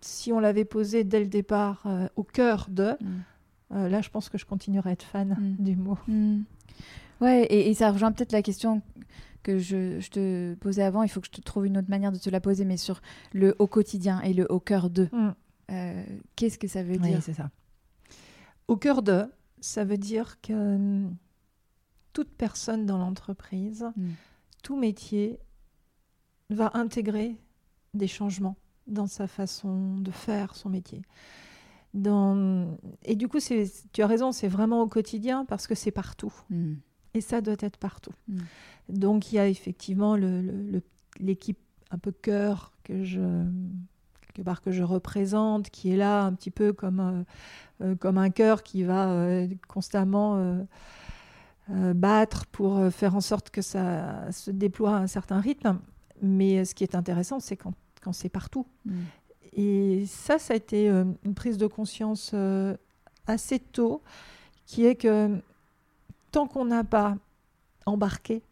Si 0.01 0.33
on 0.33 0.41
l'avait 0.41 0.65
posé 0.65 1.05
dès 1.05 1.21
le 1.21 1.27
départ 1.27 1.83
euh, 1.87 2.09
au 2.17 2.25
cœur 2.25 2.67
d'eux. 2.69 2.97
Euh, 3.75 3.89
là, 3.89 4.01
je 4.01 4.11
pense 4.11 4.29
que 4.29 4.39
je 4.39 4.47
continuerais 4.47 4.91
à 4.91 4.93
être 4.93 5.03
fan 5.03 5.37
hmm. 5.39 5.57
du 5.63 5.77
mot. 5.77 5.99
Ouais, 7.21 7.47
et, 7.51 7.75
ça 7.75 7.91
rejoint 7.91 8.13
peut-être 8.13 8.33
la 8.33 8.43
question 8.43 8.83
que 9.43 9.59
je, 9.59 10.01
je, 10.01 10.11
te 10.11 10.55
posais 10.55 10.83
avant. 10.83 11.03
Il 11.03 11.09
faut 11.09 11.21
que 11.21 11.27
je 11.27 11.33
te 11.33 11.41
trouve 11.41 11.67
une 11.67 11.79
autre 11.79 11.91
manière 11.91 12.13
de 12.13 12.19
te 12.19 12.31
la 12.31 12.41
poser, 12.41 12.65
mais 12.65 12.77
sur 12.77 13.01
le 13.33 13.55
au 13.59 13.67
quotidien 13.67 14.21
et 14.21 14.33
le 14.33 14.51
au 14.51 14.61
cœur 14.61 14.91
d'eux. 14.91 15.11
Euh, 15.71 16.05
qu'est-ce 16.37 16.59
que 16.59 16.69
ça 16.69 16.83
veut 16.83 16.99
dire 16.99 17.23
c'est 17.23 17.35
ça. 17.35 17.51
Au 18.69 18.77
cœur 18.77 19.03
d'eux, 19.03 19.31
ça 19.61 19.85
veut 19.85 19.99
dire 19.99 20.41
que 20.41 20.53
hum, 20.53 21.17
toute 22.13 22.31
personne 22.31 22.87
dans 22.87 22.99
l'entreprise, 22.99 23.87
tout 24.63 24.77
métier, 24.77 25.39
va 26.51 26.71
intégrer 26.75 27.37
des 27.95 28.07
changements 28.07 28.57
dans 28.87 29.07
sa 29.07 29.27
façon 29.27 29.99
de 29.99 30.11
faire 30.11 30.55
son 30.55 30.71
métier. 30.71 31.03
Et 31.95 33.17
du 33.17 33.29
coup, 33.29 33.39
tu 33.41 34.03
as 34.03 34.07
raison, 34.07 34.33
c'est 34.33 34.49
vraiment 34.49 34.83
au 34.83 34.89
quotidien 34.89 35.45
parce 35.45 35.67
que 35.67 35.75
c'est 35.75 35.91
partout. 35.91 36.33
Hmm. 36.51 36.75
Et 37.15 37.21
ça 37.21 37.41
doit 37.41 37.57
être 37.61 37.79
partout. 37.79 38.13
Hmm. 38.29 38.39
Donc 38.89 39.33
il 39.33 39.37
y 39.37 39.39
a 39.39 39.49
effectivement 39.49 40.17
l'équipe 41.19 41.59
un 41.91 41.99
peu 41.99 42.13
cœur 42.13 42.73
que 42.85 43.05
je, 43.05 43.45
que 44.63 44.71
je 44.71 44.83
représente, 44.83 45.71
qui 45.71 45.93
est 45.93 45.97
là 45.97 46.25
un 46.25 46.33
petit 46.33 46.51
peu 46.51 46.73
comme, 46.73 47.01
euh, 47.01 47.85
euh, 47.85 47.95
comme 47.97 48.19
un 48.19 48.31
cœur 48.31 48.63
qui 48.63 48.83
va 48.83 49.11
euh, 49.11 49.49
constamment 49.67 50.67
battre 51.69 52.47
pour 52.47 52.91
faire 52.91 53.15
en 53.15 53.21
sorte 53.21 53.51
que 53.51 53.61
ça 53.61 54.33
se 54.33 54.51
déploie 54.51 54.97
à 54.97 55.01
un 55.01 55.07
certain 55.07 55.39
rythme. 55.39 55.79
Mais 56.23 56.65
ce 56.65 56.75
qui 56.75 56.83
est 56.83 56.95
intéressant, 56.95 57.41
c'est 57.41 57.57
quand, 57.57 57.75
quand 58.01 58.13
c'est 58.13 58.31
partout. 58.31 58.67
Mm. 58.87 58.93
Et 59.53 60.05
ça, 60.07 60.39
ça 60.39 60.55
a 60.55 60.57
été 60.57 60.89
une 60.89 61.35
prise 61.35 61.59
de 61.59 61.67
conscience 61.67 62.35
assez 63.27 63.59
tôt, 63.59 64.03
qui 64.67 64.85
est 64.87 64.97
que 64.97 65.41
tant 66.31 66.47
qu'on 66.47 66.65
n'a 66.67 66.85
pas 66.85 67.17
embarqué 67.87 68.43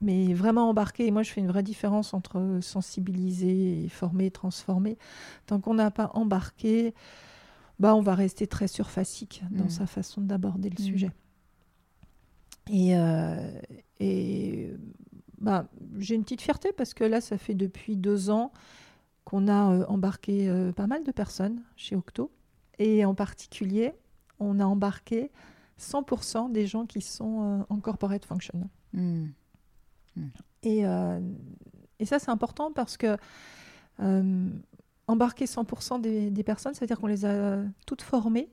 mais 0.00 0.32
vraiment 0.32 0.68
embarqué. 0.68 1.06
Et 1.06 1.10
moi, 1.10 1.22
je 1.22 1.30
fais 1.30 1.40
une 1.40 1.48
vraie 1.48 1.62
différence 1.62 2.14
entre 2.14 2.58
sensibiliser 2.62 3.84
et 3.84 3.88
former, 3.88 4.30
transformer. 4.30 4.96
Tant 5.46 5.60
qu'on 5.60 5.74
n'a 5.74 5.90
pas 5.90 6.10
embarqué, 6.14 6.94
bah, 7.78 7.94
on 7.94 8.00
va 8.00 8.14
rester 8.14 8.46
très 8.46 8.68
surfacique 8.68 9.42
dans 9.50 9.64
mm. 9.64 9.70
sa 9.70 9.86
façon 9.86 10.20
d'aborder 10.20 10.70
le 10.70 10.82
mm. 10.82 10.86
sujet. 10.86 11.10
Et, 12.70 12.96
euh, 12.96 13.60
et 13.98 14.72
bah, 15.38 15.66
j'ai 15.98 16.14
une 16.14 16.22
petite 16.22 16.42
fierté 16.42 16.72
parce 16.72 16.94
que 16.94 17.04
là, 17.04 17.20
ça 17.20 17.36
fait 17.36 17.54
depuis 17.54 17.96
deux 17.96 18.30
ans 18.30 18.52
qu'on 19.30 19.46
a 19.46 19.72
euh, 19.72 19.86
embarqué 19.86 20.48
euh, 20.48 20.72
pas 20.72 20.88
mal 20.88 21.04
de 21.04 21.12
personnes 21.12 21.62
chez 21.76 21.94
Octo. 21.94 22.32
Et 22.80 23.04
en 23.04 23.14
particulier, 23.14 23.92
on 24.40 24.58
a 24.58 24.64
embarqué 24.64 25.30
100% 25.78 26.50
des 26.50 26.66
gens 26.66 26.84
qui 26.84 27.00
sont 27.00 27.64
en 27.68 27.78
corporate 27.78 28.24
function. 28.24 28.68
Mm. 28.92 29.26
Mm. 30.16 30.28
Et, 30.64 30.84
euh, 30.84 31.20
et, 32.00 32.06
ça, 32.06 32.18
c'est 32.18 32.30
important 32.30 32.72
parce 32.72 32.96
que 32.96 33.16
euh, 34.00 34.48
embarquer 35.06 35.44
100% 35.44 36.00
des, 36.00 36.42
personnes, 36.42 36.74
c'est-à-dire 36.74 36.98
qu'on 36.98 37.06
les 37.06 37.24
a 37.24 37.62
toutes 37.86 38.02
formées 38.02 38.50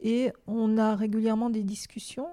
et 0.00 0.32
on 0.48 0.78
a 0.78 0.96
régulièrement 0.96 1.48
des 1.48 1.62
discussions 1.62 2.28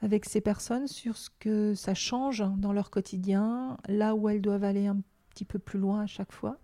avec 0.00 0.24
ces 0.24 0.40
personnes 0.40 0.88
sur 0.88 1.16
ce 1.16 1.30
que 1.38 1.74
ça 1.76 1.94
change 1.94 2.44
dans 2.56 2.72
leur 2.72 2.90
quotidien, 2.90 3.76
là 3.86 4.16
où 4.16 4.28
elles 4.28 4.42
doivent 4.42 4.64
aller 4.64 4.88
un 4.88 5.00
petit 5.30 5.44
peu 5.44 5.60
plus 5.60 5.78
loin 5.78 6.00
à 6.00 6.06
chaque 6.06 6.32
fois. 6.32 6.58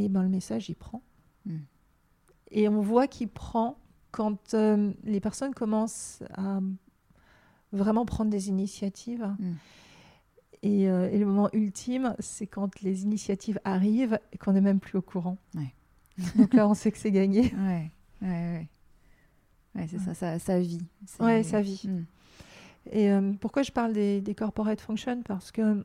Et 0.00 0.08
ben 0.08 0.22
le 0.22 0.28
message, 0.28 0.68
il 0.70 0.74
prend. 0.74 1.02
Mm. 1.44 1.58
Et 2.52 2.68
on 2.68 2.80
voit 2.80 3.06
qu'il 3.06 3.28
prend 3.28 3.78
quand 4.10 4.54
euh, 4.54 4.92
les 5.04 5.20
personnes 5.20 5.54
commencent 5.54 6.22
à 6.34 6.60
vraiment 7.72 8.06
prendre 8.06 8.30
des 8.30 8.48
initiatives. 8.48 9.34
Mm. 9.38 9.52
Euh, 10.64 11.10
et, 11.10 11.18
le 11.18 11.26
moment 11.26 11.48
ultime, 11.52 12.14
c'est 12.18 12.46
quand 12.46 12.80
les 12.80 13.02
initiatives 13.02 13.60
arrivent 13.64 14.18
et 14.32 14.38
qu'on 14.38 14.52
n'est 14.52 14.60
même 14.60 14.80
plus 14.80 14.98
au 14.98 15.02
courant. 15.02 15.38
Donc 16.36 16.52
là, 16.54 16.68
on 16.68 16.74
sait 16.74 16.92
que 16.92 16.98
c'est 16.98 17.12
gagné. 17.12 17.52
Ouais, 18.22 18.28
ouais, 18.28 18.68
ouais. 19.74 19.86
c'est 19.88 19.98
ça, 19.98 20.12
ça, 20.12 20.38
ça 20.38 20.58
vit. 20.58 20.84
Ouais, 21.20 21.42
ça 21.42 21.62
vit. 21.62 21.82
Hmm. 21.84 22.04
Et 22.90 23.10
euh, 23.10 23.32
pourquoi 23.40 23.62
je 23.62 23.72
parle 23.72 23.94
des, 23.94 24.20
des 24.20 24.34
corporate 24.34 24.80
functions 24.80 25.22
Parce 25.22 25.50
que 25.50 25.82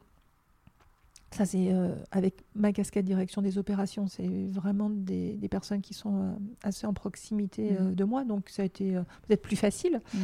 ça, 1.35 1.45
c'est 1.45 1.73
euh, 1.73 1.93
avec 2.11 2.45
ma 2.55 2.71
casquette 2.71 3.03
direction 3.03 3.41
des 3.41 3.57
opérations. 3.57 4.07
C'est 4.07 4.47
vraiment 4.47 4.89
des, 4.89 5.37
personnes 5.51 5.81
qui 5.81 5.93
sont 5.93 6.21
euh, 6.21 6.31
assez 6.63 6.87
en 6.87 6.93
proximité 6.93 7.73
euh, 7.73 7.89
mmh. 7.89 7.95
de 7.95 8.03
moi. 8.05 8.23
Donc, 8.23 8.47
ça 8.47 8.61
a 8.61 8.65
été 8.65 8.93
peut-être 9.27 9.41
plus 9.41 9.57
facile 9.57 10.01
mmh. 10.13 10.17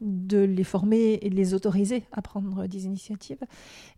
de 0.00 0.38
les 0.38 0.64
former 0.64 1.18
et 1.22 1.30
de 1.30 1.34
les 1.34 1.54
autoriser 1.54 2.04
à 2.12 2.20
prendre 2.20 2.66
des 2.66 2.84
initiatives. 2.84 3.40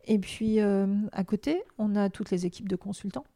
Et 0.05 0.21
puis, 0.21 0.61
à 0.61 1.25
côté, 1.25 1.61
on 1.79 1.97
a 1.97 2.09
toutes 2.09 2.31
les 2.31 2.47
équipes 2.47 2.69
de 2.69 2.77
consultants. 2.77 3.27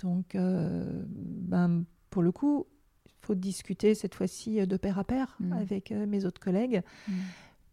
Donc, 0.00 0.36
ben, 0.36 1.84
pour 2.10 2.22
le 2.22 2.32
coup, 2.32 2.66
il 3.06 3.26
faut 3.26 3.34
discuter 3.36 3.94
cette 3.94 4.16
fois-ci 4.16 4.66
de 4.66 4.76
pair 4.76 4.98
à 4.98 5.04
pair 5.04 5.36
mmh. 5.38 5.52
avec 5.52 5.90
mes 5.92 6.24
autres 6.24 6.40
collègues 6.40 6.82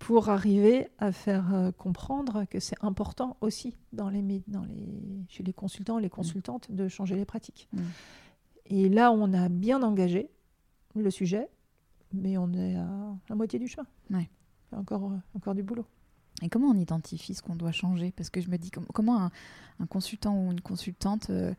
pour 0.06 0.30
arriver 0.30 0.88
à 1.00 1.12
faire 1.12 1.52
euh, 1.52 1.72
comprendre 1.72 2.46
que 2.46 2.60
c'est 2.60 2.76
important 2.84 3.38
aussi 3.42 3.76
dans 3.92 4.10
les, 4.10 4.44
dans 4.46 4.64
les, 4.64 5.26
chez 5.30 5.42
les 5.42 5.52
consultants, 5.52 5.98
les 5.98 6.10
mm. 6.10 6.12
consultantes, 6.12 6.72
de 6.72 6.88
changer 6.88 7.16
les 7.16 7.26
pratiques. 7.26 7.68
Mm. 7.74 7.80
Et 8.68 8.90
là, 8.90 9.12
on 9.12 9.34
a 9.34 9.50
bien 9.50 9.82
engagé 9.82 10.30
le 10.94 11.10
sujet, 11.10 11.50
mais 12.14 12.38
on 12.38 12.54
est 12.54 12.76
à 12.76 13.16
la 13.30 13.36
moitié 13.36 13.58
du 13.58 13.68
chemin. 13.68 13.88
Ouais. 14.12 14.30
Encore, 14.74 15.06
euh, 15.06 15.18
encore 15.34 15.56
du 15.56 15.64
boulot. 15.64 15.88
Et 16.44 16.50
comment 16.50 16.68
on 16.68 16.78
identifie 16.78 17.34
ce 17.34 17.42
qu'on 17.42 17.56
doit 17.56 17.72
changer? 17.72 18.12
Parce 18.12 18.30
que 18.30 18.42
je 18.42 18.50
me 18.52 18.58
dis, 18.58 18.70
comment 18.70 19.24
un, 19.24 19.32
un 19.80 19.88
consultant 19.88 20.40
ou 20.40 20.52
une 20.52 20.62
consultante 20.62 21.32
euh, 21.32 21.56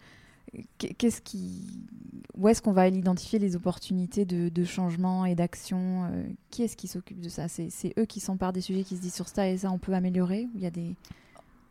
qu'est-ce 0.79 1.21
qui, 1.21 1.87
où 2.35 2.49
est-ce 2.49 2.63
qu'on 2.63 2.73
va 2.73 2.89
identifier 2.89 3.39
les 3.39 3.57
opportunités 3.57 4.25
de, 4.25 4.65
changement 4.65 5.25
et 5.25 5.35
d'action 5.35 6.05
euh, 6.05 6.25
Qui 6.51 6.63
est-ce 6.63 6.77
qui 6.77 6.89
s'occupe 6.89 7.21
de 7.21 7.29
ça? 7.29 7.49
C'est, 7.49 7.93
eux 7.99 8.05
qui 8.05 8.21
s'emparent 8.21 8.53
des 8.53 8.61
sujets 8.61 8.83
qui 8.83 8.97
se 8.97 9.03
disent 9.03 9.15
sur 9.15 9.29
ça 9.29 9.49
et 9.49 9.59
ça 9.59 9.71
on 9.71 9.79
peut 9.79 9.95
améliorer 9.95 10.49
il 10.55 10.61
y 10.61 10.67
a 10.67 10.71
des... 10.71 10.95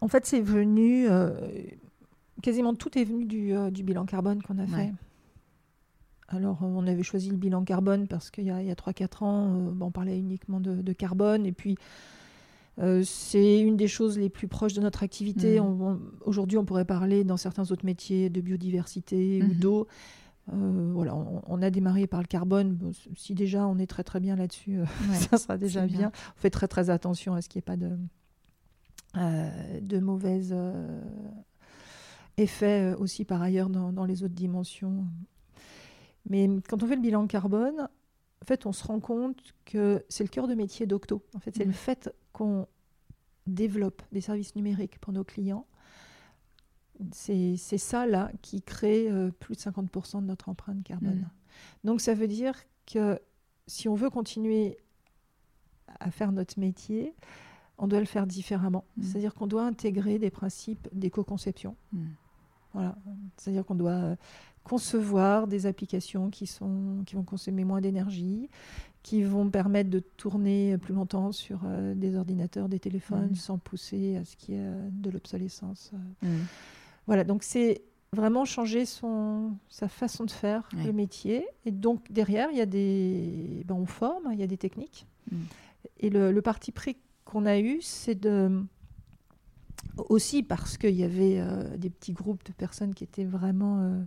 En 0.02 0.08
fait, 0.08 0.26
c'est 0.26 0.42
venu 0.42 1.08
euh, 1.10 1.32
quasiment 2.42 2.76
tout 2.76 2.98
est 2.98 3.06
venu 3.06 3.26
du, 3.26 3.54
du 3.72 3.84
bilan 3.84 4.06
carbone 4.06 4.44
qu'on 4.44 4.60
a 4.60 4.68
fait. 4.68 4.92
Alors, 6.28 6.62
on 6.62 6.86
avait 6.86 7.02
choisi 7.02 7.30
le 7.30 7.38
bilan 7.38 7.64
carbone 7.64 8.08
parce 8.08 8.30
qu'il 8.30 8.46
y 8.46 8.52
a, 8.52 8.58
a 8.58 8.62
3-4 8.62 9.24
ans, 9.24 9.76
on 9.80 9.92
parlait 9.92 10.20
uniquement 10.20 10.60
de, 10.60 10.82
de 10.82 10.94
carbone. 10.94 11.46
Et 11.46 11.52
puis, 11.52 11.78
euh, 12.80 13.04
c'est 13.06 13.60
une 13.60 13.78
des 13.78 13.88
choses 13.88 14.18
les 14.18 14.30
plus 14.30 14.48
proches 14.48 14.74
de 14.74 14.82
notre 14.82 15.04
activité. 15.04 15.60
Mm. 15.60 16.00
Aujourd'hui, 16.22 16.58
on 16.58 16.66
pourrait 16.66 16.86
parler 16.86 17.24
dans 17.24 17.38
certains 17.38 17.72
autres 17.72 17.86
métiers 17.86 18.30
de 18.30 18.42
biodiversité 18.42 19.42
ou 19.42 19.48
mm-hmm. 19.48 19.60
d'eau. 19.60 19.88
Euh, 20.54 20.92
voilà, 20.94 21.16
on, 21.16 21.62
a 21.62 21.70
démarré 21.72 22.06
par 22.06 22.22
le 22.22 22.28
carbone. 22.28 22.94
si 23.16 23.34
déjà 23.34 23.66
on 23.66 23.80
est 23.80 23.88
très 23.88 24.04
très 24.04 24.20
bien 24.20 24.36
là-dessus, 24.36 24.80
euh, 24.80 24.86
ça 25.32 25.38
sera 25.38 25.58
déjà 25.58 25.88
bien. 25.88 26.12
On 26.38 26.40
fait 26.40 26.52
très 26.52 26.68
très 26.68 26.90
attention 26.90 27.34
à 27.34 27.42
ce 27.42 27.50
qu'il 27.50 27.60
n'y 27.60 27.64
ait 27.64 27.72
pas 27.72 27.78
de, 27.78 27.98
de 29.82 30.00
mauvais 30.00 30.42
effets 32.38 32.94
aussi 33.00 33.24
par 33.24 33.42
ailleurs 33.42 33.70
dans, 33.70 33.92
dans, 33.92 34.06
les 34.06 34.24
autres 34.24 34.36
dimensions. 34.36 35.06
Mais 36.30 36.50
quand 36.68 36.84
on 36.84 36.88
fait 36.88 36.96
le 36.96 37.02
bilan 37.02 37.26
carbone, 37.26 37.88
en 38.42 38.46
fait, 38.46 38.68
on 38.68 38.74
se 38.74 38.86
rend 38.86 39.00
compte 39.00 39.40
que 39.64 40.04
c'est 40.10 40.24
le 40.24 40.30
cœur 40.30 40.48
de 40.48 40.54
métier 40.54 40.86
d'Octo. 40.86 41.24
En 41.34 41.40
fait, 41.40 41.56
c'est 41.56 41.64
le 41.64 41.72
mm. 41.72 41.74
fait 41.74 42.10
qu'on 42.36 42.68
développe 43.48 44.02
des 44.12 44.20
services 44.20 44.56
numériques 44.56 45.00
pour 45.00 45.14
nos 45.14 45.24
clients. 45.24 45.66
C'est 47.12 47.58
ça, 47.58 48.06
là, 48.06 48.32
qui 48.42 48.62
crée 48.62 49.10
euh, 49.10 49.32
plus 49.32 49.56
de 49.56 49.62
50% 49.62 50.22
de 50.22 50.26
notre 50.26 50.50
empreinte 50.50 50.84
carbone. 50.84 51.28
Mm. 51.84 51.88
Donc, 51.88 52.02
ça 52.02 52.14
veut 52.14 52.28
dire 52.28 52.56
que 52.86 53.20
si 53.68 53.88
on 53.88 53.96
veut 53.96 54.10
continuer 54.10 54.78
à 56.00 56.12
faire 56.12 56.32
notre 56.32 56.60
métier, 56.60 57.14
on 57.78 57.88
doit 57.88 58.00
le 58.00 58.06
faire 58.06 58.28
différemment. 58.28 58.86
Mm. 58.98 59.04
C'est-à-dire 59.04 59.34
qu'on 59.34 59.48
doit 59.48 59.66
intégrer 59.66 60.20
des 60.20 60.30
principes 60.30 60.88
d'éco-conception. 60.92 61.76
Voilà. 62.74 62.98
C'est-à-dire 63.38 63.66
qu'on 63.66 63.76
doit 63.76 64.18
concevoir 64.64 65.48
des 65.48 65.68
applications 65.68 66.30
qui, 66.30 66.48
sont, 66.48 67.04
qui 67.06 67.16
vont 67.16 67.24
consommer 67.24 67.64
moins 67.64 67.80
d'énergie, 67.80 68.50
qui 69.06 69.22
vont 69.22 69.52
permettre 69.52 69.92
de 69.92 70.00
tourner 70.00 70.80
plus 70.80 70.96
longtemps 70.96 71.32
sur 71.32 71.60
euh, 71.64 71.94
des 71.94 72.16
ordinateurs, 72.16 72.68
des 72.68 72.80
téléphones, 72.80 73.30
mmh. 73.34 73.36
sans 73.36 73.60
pousser 73.60 74.16
à 74.16 74.26
ce 74.26 74.36
qu'il 74.36 74.56
y 74.56 74.58
ait 74.58 74.68
de 74.90 75.12
l'obsolescence. 75.12 75.92
Euh. 75.94 76.28
Mmh. 76.28 76.46
Voilà, 77.06 77.24
donc 77.24 77.44
c'est 77.44 77.84
vraiment 78.14 78.46
changer 78.46 78.88
son, 78.88 79.58
sa 79.70 79.88
façon 79.90 80.24
de 80.24 80.32
faire 80.32 80.68
le 80.74 80.92
métier. 80.92 81.46
Et 81.66 81.72
donc 81.72 82.12
derrière, 82.12 82.50
il 82.50 82.58
y 82.58 82.62
a 82.62 82.66
des, 82.66 83.62
ben, 83.68 83.76
on 83.76 83.86
forme, 83.86 84.30
il 84.34 84.40
y 84.40 84.44
a 84.44 84.48
des 84.48 84.58
techniques. 84.58 85.06
Mmh. 85.32 85.38
Et 86.00 86.10
le, 86.10 86.32
le, 86.32 86.42
parti 86.42 86.72
pris 86.72 86.98
qu'on 87.26 87.46
a 87.46 87.60
eu, 87.60 87.82
c'est 87.84 88.20
de 88.20 88.64
aussi 89.98 90.42
parce 90.42 90.80
qu'il 90.80 90.96
y 90.96 91.04
avait 91.04 91.38
euh, 91.38 91.78
des 91.78 91.92
petits 91.92 92.14
groupes 92.14 92.44
de 92.44 92.54
personnes 92.54 92.96
qui 92.96 93.04
étaient 93.04 93.24
vraiment 93.24 94.04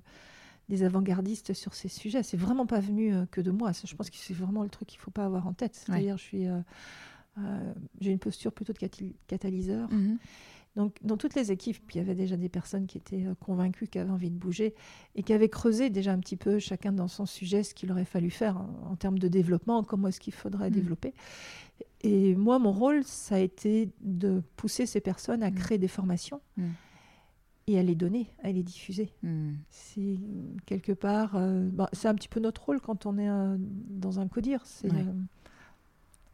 des 0.69 0.83
avant-gardistes 0.83 1.55
sur 1.55 1.75
ces 1.75 1.89
sujets. 1.89 2.23
C'est 2.23 2.37
vraiment 2.37 2.67
pas 2.67 2.81
venu 2.81 3.15
euh, 3.15 3.25
que 3.31 3.41
de 3.41 3.51
moi. 3.51 3.73
je 3.73 3.95
pense 3.95 4.11
que 4.11 4.17
c'est 4.17 4.35
vraiment 4.35 4.63
le 4.63 4.69
truc 4.69 4.89
qu'il 4.89 5.01
faut 5.01 5.11
pas 5.11 5.25
avoir 5.25 5.47
en 5.47 5.53
tête. 5.53 5.75
C'est-à-dire, 5.75 6.19
je 6.19 6.23
suis, 6.23 6.47
euh, 6.47 6.59
euh, 7.39 7.73
j'ai 8.01 8.11
une 8.11 8.19
posture 8.19 8.53
plutôt 8.53 8.73
de 8.73 8.79
catalyseur. 9.27 9.91
Mhm. 9.91 10.19
Donc, 10.77 10.97
dans 11.03 11.17
toutes 11.17 11.35
les 11.35 11.51
équipes, 11.51 11.91
il 11.93 11.97
y 11.97 12.01
avait 12.01 12.15
déjà 12.15 12.37
des 12.37 12.49
personnes 12.49 12.87
qui 12.87 12.99
étaient 12.99 13.25
convaincues, 13.41 13.89
qui 13.89 13.99
avaient 13.99 14.11
envie 14.11 14.31
de 14.31 14.37
bouger 14.37 14.75
et 15.17 15.25
qui 15.25 15.33
avaient 15.33 15.49
creusé 15.49 15.91
déjà 15.91 16.13
un 16.13 16.21
petit 16.21 16.37
peu, 16.37 16.61
chacun 16.61 16.93
dans 16.93 17.09
son 17.09 17.27
sujet, 17.27 17.65
ce 17.65 17.75
qu'il 17.75 17.91
aurait 17.91 18.05
fallu 18.05 18.31
faire 18.31 18.59
en, 18.85 18.95
termes 18.95 19.19
de 19.19 19.27
développement, 19.27 19.83
comment 19.83 20.09
est-ce 20.09 20.21
qu'il 20.21 20.35
faudrait 20.35 20.69
mhm. 20.69 20.77
développer. 20.77 21.15
Et 22.03 22.37
moi, 22.37 22.61
mon 22.61 22.71
rôle, 22.71 23.03
ça 23.03 23.37
a 23.37 23.39
été 23.39 23.91
de 24.03 24.43
pousser 24.57 24.87
ces 24.87 25.01
personnes 25.01 25.43
à 25.43 25.51
mhm. 25.51 25.57
créer 25.57 25.79
des 25.79 25.89
formations 25.89 26.41
et 27.69 27.79
à 27.79 27.83
les 27.83 27.95
donner, 27.95 28.33
à 28.43 28.51
les 28.51 28.63
diffuser. 28.63 29.13
Hmm. 29.23 29.53
C'est 29.69 30.19
quelque 30.65 30.93
part, 30.93 31.37
euh, 31.37 31.69
bah, 31.71 31.91
c'est 31.93 32.09
un 32.09 32.15
petit 32.15 32.29
peu 32.29 32.41
notre 32.41 32.65
rôle 32.65 32.81
quand 32.81 33.05
on 33.05 33.19
est 33.19 33.29
euh, 33.29 33.57
dans 33.59 34.21
un 34.21 34.27
codir, 34.27 34.63
c'est 34.65 34.91
euh, 34.91 35.13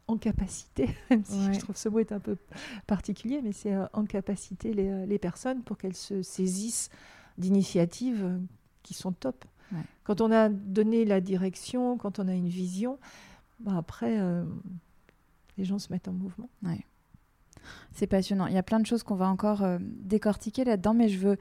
en 0.07 0.17
capacité, 0.17 0.89
même 1.09 1.25
si 1.25 1.53
je 1.53 1.59
trouve 1.59 1.75
ce 1.75 1.89
mot 1.89 1.99
est 1.99 2.13
un 2.13 2.21
peu 2.21 2.37
particulier, 2.87 3.41
mais 3.43 3.51
c'est 3.51 3.75
en 3.91 4.05
capacité 4.05 4.73
les, 4.73 5.05
les, 5.05 5.19
personnes 5.19 5.61
pour 5.61 5.77
qu'elles 5.77 5.95
se 5.95 6.21
saisissent 6.21 6.89
d'initiatives 7.37 8.39
qui 8.81 8.93
sont 8.93 9.11
top. 9.11 9.45
Quand 10.05 10.21
on 10.21 10.31
a 10.31 10.47
donné 10.47 11.03
la 11.03 11.19
direction, 11.19 11.97
quand 11.97 12.19
on 12.19 12.27
a 12.29 12.33
une 12.33 12.47
vision, 12.47 12.97
bah, 13.59 13.73
après, 13.75 14.17
les 15.57 15.65
gens 15.65 15.79
se 15.79 15.91
mettent 15.91 16.07
en 16.07 16.13
mouvement. 16.13 16.49
C'est 17.93 18.07
passionnant. 18.07 18.47
Il 18.47 18.53
y 18.53 18.57
a 18.57 18.63
plein 18.63 18.79
de 18.79 18.85
choses 18.85 19.03
qu'on 19.03 19.15
va 19.15 19.27
encore 19.27 19.63
euh, 19.63 19.77
décortiquer 19.81 20.63
là-dedans, 20.63 20.93
mais 20.93 21.09
je 21.09 21.19
veux 21.19 21.37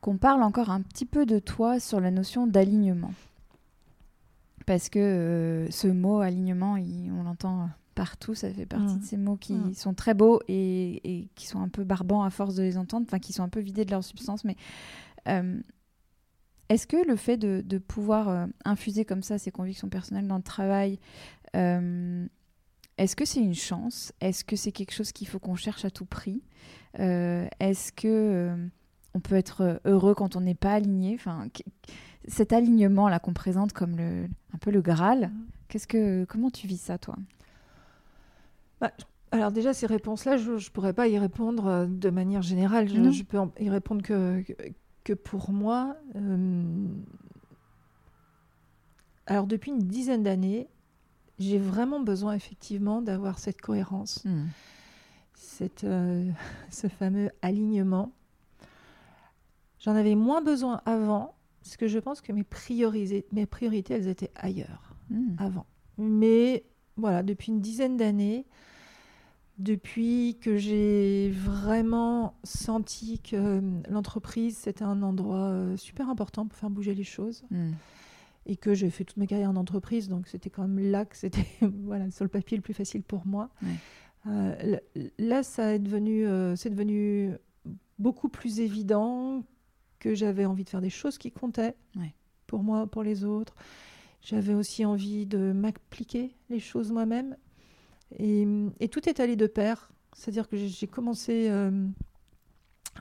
qu'on 0.00 0.16
parle 0.16 0.42
encore 0.42 0.70
un 0.70 0.82
petit 0.82 1.06
peu 1.06 1.26
de 1.26 1.38
toi 1.38 1.80
sur 1.80 2.00
la 2.00 2.10
notion 2.10 2.46
d'alignement. 2.46 3.12
Parce 4.66 4.88
que 4.88 4.98
euh, 4.98 5.70
ce 5.70 5.88
mot 5.88 6.20
alignement, 6.20 6.74
on 6.74 7.22
l'entend 7.22 7.68
partout, 7.94 8.34
ça 8.34 8.50
fait 8.50 8.66
partie 8.66 8.94
mmh. 8.94 8.98
de 8.98 9.04
ces 9.04 9.16
mots 9.16 9.36
qui 9.36 9.54
mmh. 9.54 9.74
sont 9.74 9.94
très 9.94 10.14
beaux 10.14 10.40
et, 10.48 11.28
qui 11.34 11.46
sont 11.46 11.60
un 11.60 11.68
peu 11.68 11.84
barbants 11.84 12.24
à 12.24 12.30
force 12.30 12.54
de 12.54 12.62
les 12.62 12.76
entendre, 12.76 13.06
enfin 13.08 13.18
qui 13.18 13.32
sont 13.32 13.42
un 13.42 13.48
peu 13.48 13.60
vidés 13.60 13.84
de 13.84 13.90
leur 13.90 14.02
substance. 14.02 14.44
Mais 14.44 14.56
euh, 15.28 15.60
est-ce 16.68 16.86
que 16.86 16.96
le 17.06 17.16
fait 17.16 17.36
de, 17.36 17.78
pouvoir 17.78 18.48
infuser 18.64 19.04
comme 19.04 19.22
ça 19.22 19.38
ses 19.38 19.50
convictions 19.50 19.88
personnelles 19.88 20.26
dans 20.26 20.38
le 20.38 20.42
travail, 20.42 20.98
est-ce 22.96 23.16
que 23.16 23.24
c'est 23.24 23.40
une 23.40 23.54
chance? 23.54 24.12
Est-ce 24.20 24.44
que 24.44 24.56
c'est 24.56 24.72
quelque 24.72 24.92
chose 24.92 25.12
qu'il 25.12 25.26
faut 25.26 25.38
qu'on 25.38 25.56
cherche 25.56 25.84
à 25.84 25.90
tout 25.90 26.04
prix? 26.04 26.42
Euh, 27.00 27.46
Est-ce 27.58 27.92
que 27.92 28.06
euh, 28.08 28.66
on 29.14 29.20
peut 29.20 29.34
être 29.34 29.80
heureux 29.84 30.14
quand 30.14 30.36
on 30.36 30.40
n'est 30.40 30.54
pas 30.54 30.74
aligné? 30.74 31.14
Enfin, 31.14 31.48
cet 32.28 32.52
alignement 32.52 33.08
là 33.08 33.18
qu'on 33.18 33.32
présente 33.32 33.72
comme 33.72 33.96
le, 33.96 34.28
un 34.52 34.58
peu 34.58 34.70
le 34.70 34.80
Graal. 34.80 35.28
Mm. 35.28 35.46
Qu'est-ce 35.68 35.86
que, 35.88 36.24
comment 36.26 36.50
tu 36.50 36.68
vis 36.68 36.80
ça, 36.80 36.98
toi? 36.98 37.16
Bah, 38.80 38.92
Alors 39.32 39.50
déjà, 39.50 39.74
ces 39.74 39.86
réponses-là, 39.86 40.36
je 40.36 40.52
ne 40.52 40.70
pourrais 40.70 40.92
pas 40.92 41.08
y 41.08 41.18
répondre 41.18 41.66
euh, 41.66 41.86
de 41.86 42.10
manière 42.10 42.42
générale. 42.42 42.88
Je, 42.88 43.22
peux 43.24 43.38
y 43.58 43.70
répondre 43.70 44.02
que, 44.02 44.44
que 45.02 45.14
pour 45.14 45.50
moi. 45.50 45.96
Alors 49.26 49.46
depuis 49.46 49.72
une 49.72 49.78
dizaine 49.78 50.22
d'années, 50.22 50.68
j'ai 51.38 51.58
vraiment 51.58 52.00
besoin 52.00 52.34
effectivement 52.34 53.02
d'avoir 53.02 53.38
cette 53.38 53.60
cohérence, 53.60 54.24
hmm. 54.24 54.46
cette, 55.34 55.84
euh, 55.84 56.30
ce 56.70 56.88
fameux 56.88 57.30
alignement. 57.42 58.12
J'en 59.78 59.94
avais 59.94 60.14
moins 60.14 60.42
besoin 60.42 60.80
avant, 60.86 61.34
parce 61.62 61.76
que 61.76 61.88
je 61.88 61.98
pense 61.98 62.20
que 62.20 62.32
mes, 62.32 62.44
priorités, 62.44 63.26
mes 63.32 63.46
priorités, 63.46 63.94
elles 63.94 64.08
étaient 64.08 64.32
ailleurs 64.34 64.94
hmm. 65.10 65.36
avant. 65.38 65.66
Mais 65.98 66.64
voilà, 66.96 67.22
depuis 67.22 67.48
une 67.52 67.60
dizaine 67.60 67.96
d'années, 67.96 68.46
depuis 69.58 70.38
que 70.40 70.56
j'ai 70.56 71.30
vraiment 71.30 72.34
senti 72.42 73.20
que 73.20 73.62
l'entreprise, 73.88 74.56
c'était 74.56 74.82
un 74.82 75.02
endroit 75.02 75.50
euh, 75.50 75.76
super 75.76 76.08
important 76.08 76.46
pour 76.46 76.58
faire 76.58 76.70
bouger 76.70 76.94
les 76.94 77.04
choses. 77.04 77.44
Hmm 77.50 77.72
et 78.46 78.56
que 78.56 78.74
j'ai 78.74 78.90
fait 78.90 79.04
toute 79.04 79.16
ma 79.16 79.26
carrière 79.26 79.50
en 79.50 79.56
entreprise, 79.56 80.08
donc 80.08 80.28
c'était 80.28 80.50
quand 80.50 80.66
même 80.66 80.90
là 80.90 81.04
que 81.04 81.16
c'était 81.16 81.46
voilà, 81.60 82.10
sur 82.10 82.24
le 82.24 82.28
papier 82.28 82.56
le 82.56 82.62
plus 82.62 82.74
facile 82.74 83.02
pour 83.02 83.26
moi. 83.26 83.50
Euh, 84.26 84.78
là, 85.18 85.42
ça 85.42 85.74
est 85.74 85.78
devenu, 85.78 86.26
euh, 86.26 86.56
c'est 86.56 86.70
devenu 86.70 87.32
beaucoup 87.98 88.28
plus 88.28 88.60
évident 88.60 89.44
que 89.98 90.14
j'avais 90.14 90.44
envie 90.44 90.64
de 90.64 90.68
faire 90.68 90.80
des 90.82 90.90
choses 90.90 91.18
qui 91.18 91.30
comptaient 91.30 91.76
pour 92.46 92.62
moi, 92.62 92.86
pour 92.86 93.02
les 93.02 93.24
autres. 93.24 93.54
J'avais 94.20 94.54
aussi 94.54 94.84
envie 94.84 95.26
de 95.26 95.52
m'appliquer 95.52 96.34
les 96.50 96.60
choses 96.60 96.92
moi-même. 96.92 97.36
Et, 98.18 98.46
et, 98.80 98.88
tout 98.88 99.08
est 99.08 99.20
allé 99.20 99.36
de 99.36 99.46
pair. 99.46 99.92
C'est-à-dire 100.14 100.48
que 100.48 100.56
j'ai 100.56 100.86
commencé 100.86 101.48
euh, 101.50 101.86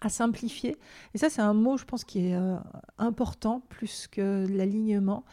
à 0.02 0.10
simplifier. 0.10 0.78
Et 1.14 1.18
ça, 1.18 1.30
c'est 1.30 1.42
un 1.42 1.54
mot, 1.54 1.78
je 1.78 1.86
pense, 1.86 2.04
qui 2.04 2.28
est 2.28 2.36
euh, 2.36 2.58
important 2.98 3.62
plus 3.70 4.08
que 4.08 4.46
l'alignement. 4.50 5.24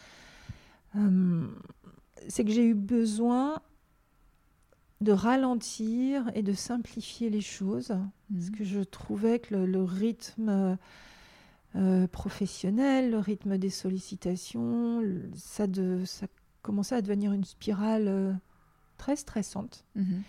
Euh, 0.97 1.47
c'est 2.29 2.45
que 2.45 2.51
j'ai 2.51 2.65
eu 2.65 2.75
besoin 2.75 3.61
de 5.01 5.13
ralentir 5.13 6.31
et 6.35 6.43
de 6.43 6.53
simplifier 6.53 7.31
les 7.31 7.41
choses, 7.41 7.89
parce 7.89 8.51
mhm. 8.51 8.57
que 8.57 8.65
je 8.65 8.81
trouvais 8.81 9.39
que 9.39 9.55
le, 9.55 9.83
rythme 9.83 10.77
euh, 11.75 12.07
professionnel, 12.09 13.11
le 13.11 13.19
rythme 13.19 13.57
des 13.57 13.71
sollicitations, 13.71 15.03
ça, 15.35 15.67
de, 15.67 16.05
ça 16.05 16.27
commençait 16.61 16.97
à 16.97 17.03
devenir 17.03 17.33
une 17.33 17.45
spirale 17.45 18.39
très 18.99 19.17
stressante. 19.17 19.85
Mhm. 19.95 20.23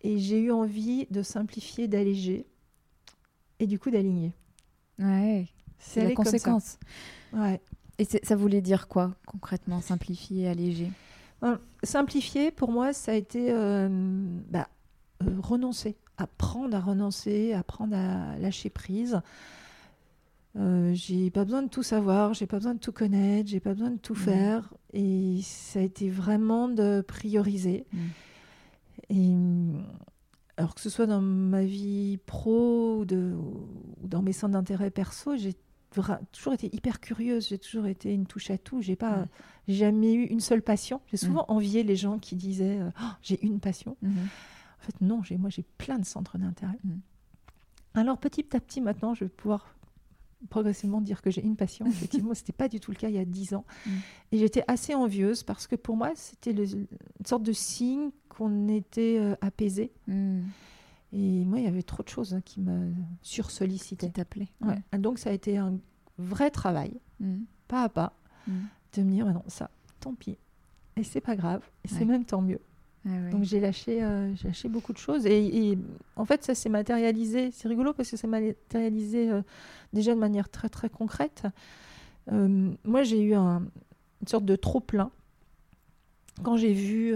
Et 0.00 0.18
j'ai 0.18 0.40
eu 0.40 0.50
envie 0.50 1.06
de 1.10 1.22
simplifier, 1.22 1.88
d'alléger 1.88 2.46
et 3.60 3.66
du 3.66 3.78
coup 3.78 3.90
d'aligner. 3.90 4.32
Ouais, 4.98 5.46
c'est 5.78 6.04
la 6.04 6.14
conséquence. 6.14 6.78
Ouais. 7.32 7.60
Et 7.98 8.04
ça 8.04 8.36
voulait 8.36 8.60
dire 8.60 8.86
quoi 8.86 9.14
concrètement, 9.26 9.80
simplifier, 9.80 10.48
alléger? 10.48 10.90
Ben, 11.40 11.58
Simplifier, 11.82 12.50
pour 12.50 12.70
moi, 12.70 12.92
ça 12.92 13.12
a 13.12 13.14
été 13.14 13.48
euh, 13.50 13.88
bah, 14.48 14.68
euh, 15.22 15.26
renoncer, 15.40 15.96
apprendre 16.16 16.76
à 16.76 16.80
renoncer, 16.80 17.52
apprendre 17.52 17.96
à 17.96 18.38
lâcher 18.38 18.70
prise. 18.70 19.20
Euh, 20.56 20.92
j'ai 20.94 21.30
pas 21.30 21.44
besoin 21.44 21.62
de 21.62 21.68
tout 21.68 21.82
savoir, 21.84 22.34
j'ai 22.34 22.46
pas 22.46 22.56
besoin 22.56 22.74
de 22.74 22.80
tout 22.80 22.92
connaître, 22.92 23.48
j'ai 23.48 23.60
pas 23.60 23.74
besoin 23.74 23.90
de 23.90 23.98
tout 23.98 24.14
faire. 24.14 24.72
Et 24.92 25.40
ça 25.42 25.78
a 25.78 25.82
été 25.82 26.10
vraiment 26.10 26.68
de 26.68 27.04
prioriser. 27.06 27.86
Mm. 27.92 27.98
Et 29.10 29.36
alors 30.58 30.74
que 30.74 30.80
ce 30.80 30.90
soit 30.90 31.06
dans 31.06 31.20
ma 31.20 31.64
vie 31.64 32.18
pro 32.26 32.98
ou, 32.98 33.04
de, 33.04 33.32
ou 33.32 33.68
dans 34.02 34.22
mes 34.22 34.32
centres 34.32 34.54
d'intérêt 34.54 34.90
perso, 34.90 35.36
j'ai 35.36 35.54
toujours 36.32 36.52
été 36.52 36.68
hyper 36.74 37.00
curieuse. 37.00 37.48
J'ai 37.48 37.58
toujours 37.58 37.86
été 37.86 38.12
une 38.12 38.26
touche 38.26 38.50
à 38.50 38.58
tout. 38.58 38.82
J'ai 38.82 38.96
pas 38.96 39.26
jamais 39.68 40.12
eu 40.14 40.24
une 40.24 40.40
seule 40.40 40.62
passion. 40.62 41.00
J'ai 41.06 41.16
souvent 41.16 41.44
envié 41.46 41.84
les 41.84 41.94
gens 41.94 42.18
qui 42.18 42.34
disaient 42.34 42.80
euh, 42.80 42.90
Oh, 43.00 43.10
j'ai 43.22 43.42
une 43.46 43.60
passion. 43.60 43.96
Mhm. 44.02 44.12
En 44.18 44.84
fait, 44.84 45.00
non, 45.00 45.22
j'ai, 45.22 45.36
moi, 45.36 45.48
j'ai 45.48 45.64
plein 45.78 45.98
de 45.98 46.04
centres 46.04 46.38
d'intérêt. 46.38 46.78
Mm. 46.82 46.98
Alors, 47.94 48.18
petit 48.18 48.44
à 48.54 48.60
petit, 48.60 48.80
maintenant, 48.80 49.14
je 49.14 49.24
vais 49.24 49.30
pouvoir 49.30 49.74
progressivement 50.50 51.00
dire 51.00 51.20
que 51.22 51.30
j'ai 51.30 51.42
une 51.44 51.56
passion. 51.56 51.86
Effectivement, 51.86 52.32
ce 52.34 52.40
n'était 52.40 52.52
pas 52.52 52.68
du 52.68 52.80
tout 52.80 52.90
le 52.90 52.96
cas 52.96 53.08
il 53.08 53.14
y 53.14 53.18
a 53.18 53.24
dix 53.24 53.54
ans. 53.54 53.64
Mm. 53.86 53.90
Et 54.32 54.38
j'étais 54.38 54.64
assez 54.68 54.94
envieuse 54.94 55.42
parce 55.42 55.66
que 55.66 55.76
pour 55.76 55.96
moi, 55.96 56.12
c'était 56.14 56.52
le- 56.52 56.64
une 56.64 57.26
sorte 57.26 57.42
de 57.42 57.52
signe 57.52 58.10
qu'on 58.28 58.68
était 58.68 59.18
euh, 59.18 59.34
apaisé. 59.40 59.92
Mm. 60.06 60.40
Et 61.12 61.44
moi, 61.44 61.58
il 61.58 61.64
y 61.64 61.68
avait 61.68 61.82
trop 61.82 62.02
de 62.02 62.08
choses 62.08 62.34
hein, 62.34 62.40
qui 62.44 62.60
me 62.60 62.90
Qui 63.22 63.30
sursollicitaient. 63.34 64.12
Ouais. 64.60 64.82
Et 64.92 64.98
Donc, 64.98 65.18
ça 65.18 65.30
a 65.30 65.32
été 65.32 65.56
un 65.58 65.78
vrai 66.18 66.50
travail, 66.50 67.00
Mm. 67.20 67.38
pas 67.66 67.82
à 67.82 67.88
pas, 67.88 68.14
de 68.94 69.02
me 69.02 69.10
dire, 69.10 69.26
Ah 69.28 69.32
non, 69.32 69.42
ça, 69.48 69.70
tant 70.00 70.14
pis. 70.14 70.38
Et 70.96 71.02
c'est 71.04 71.20
pas 71.20 71.36
grave. 71.36 71.62
Et 71.84 71.88
c'est 71.88 72.04
même 72.04 72.24
tant 72.24 72.40
mieux. 72.42 72.60
Ah 73.08 73.24
ouais. 73.24 73.30
Donc 73.30 73.44
j'ai 73.44 73.60
lâché, 73.60 74.02
euh, 74.02 74.34
j'ai 74.36 74.48
lâché 74.48 74.68
beaucoup 74.68 74.92
de 74.92 74.98
choses. 74.98 75.24
Et, 75.26 75.70
et 75.70 75.78
en 76.16 76.24
fait, 76.24 76.44
ça 76.44 76.54
s'est 76.54 76.68
matérialisé. 76.68 77.50
C'est 77.52 77.68
rigolo 77.68 77.92
parce 77.92 78.10
que 78.10 78.16
ça 78.16 78.20
s'est 78.20 78.26
matérialisé 78.28 79.30
euh, 79.30 79.42
déjà 79.92 80.14
de 80.14 80.20
manière 80.20 80.48
très 80.48 80.68
très 80.68 80.88
concrète. 80.90 81.44
Euh, 82.32 82.70
moi, 82.84 83.02
j'ai 83.02 83.22
eu 83.22 83.34
un- 83.34 83.62
une 84.20 84.28
sorte 84.28 84.44
de 84.44 84.56
trop 84.56 84.80
plein 84.80 85.10
quand 86.42 86.56
j'ai 86.56 86.72
vu 86.72 87.14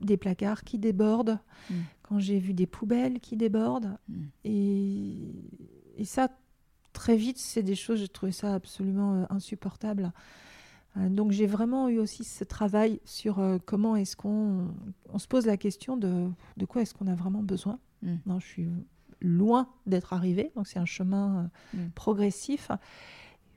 des 0.00 0.16
placards 0.16 0.62
qui 0.64 0.78
débordent, 0.78 1.38
Mm. 1.70 1.74
quand 2.02 2.18
j'ai 2.18 2.38
vu 2.38 2.54
des 2.54 2.66
poubelles 2.66 3.20
qui 3.20 3.36
débordent. 3.36 3.96
Mm. 4.08 4.14
Et, 4.44 5.16
et 5.96 6.04
ça, 6.04 6.28
très 6.92 7.16
vite, 7.16 7.38
c'est 7.38 7.62
des 7.62 7.74
choses, 7.76 8.00
j'ai 8.00 8.08
trouvé 8.08 8.32
ça 8.32 8.54
absolument 8.54 9.26
insupportable. 9.30 10.12
Euh, 10.96 11.08
donc 11.08 11.30
j'ai 11.32 11.46
vraiment 11.46 11.88
eu 11.88 11.98
aussi 11.98 12.22
ce 12.24 12.44
travail 12.44 13.00
sur 13.04 13.38
euh, 13.38 13.58
comment 13.64 13.96
est-ce 13.96 14.14
qu'on 14.16 14.68
on 15.08 15.18
se 15.18 15.26
pose 15.26 15.46
la 15.46 15.56
question 15.56 15.96
de, 15.96 16.28
de 16.56 16.64
quoi 16.66 16.82
est-ce 16.82 16.92
qu'on 16.94 17.06
a 17.06 17.14
vraiment 17.14 17.42
besoin. 17.42 17.78
Mm. 18.02 18.14
Non, 18.26 18.40
je 18.40 18.46
suis 18.46 18.68
loin 19.22 19.68
d'être 19.86 20.12
arrivée, 20.12 20.52
donc 20.56 20.66
c'est 20.66 20.78
un 20.78 20.84
chemin 20.84 21.48
euh, 21.74 21.78
Mm. 21.86 21.90
progressif. 21.94 22.70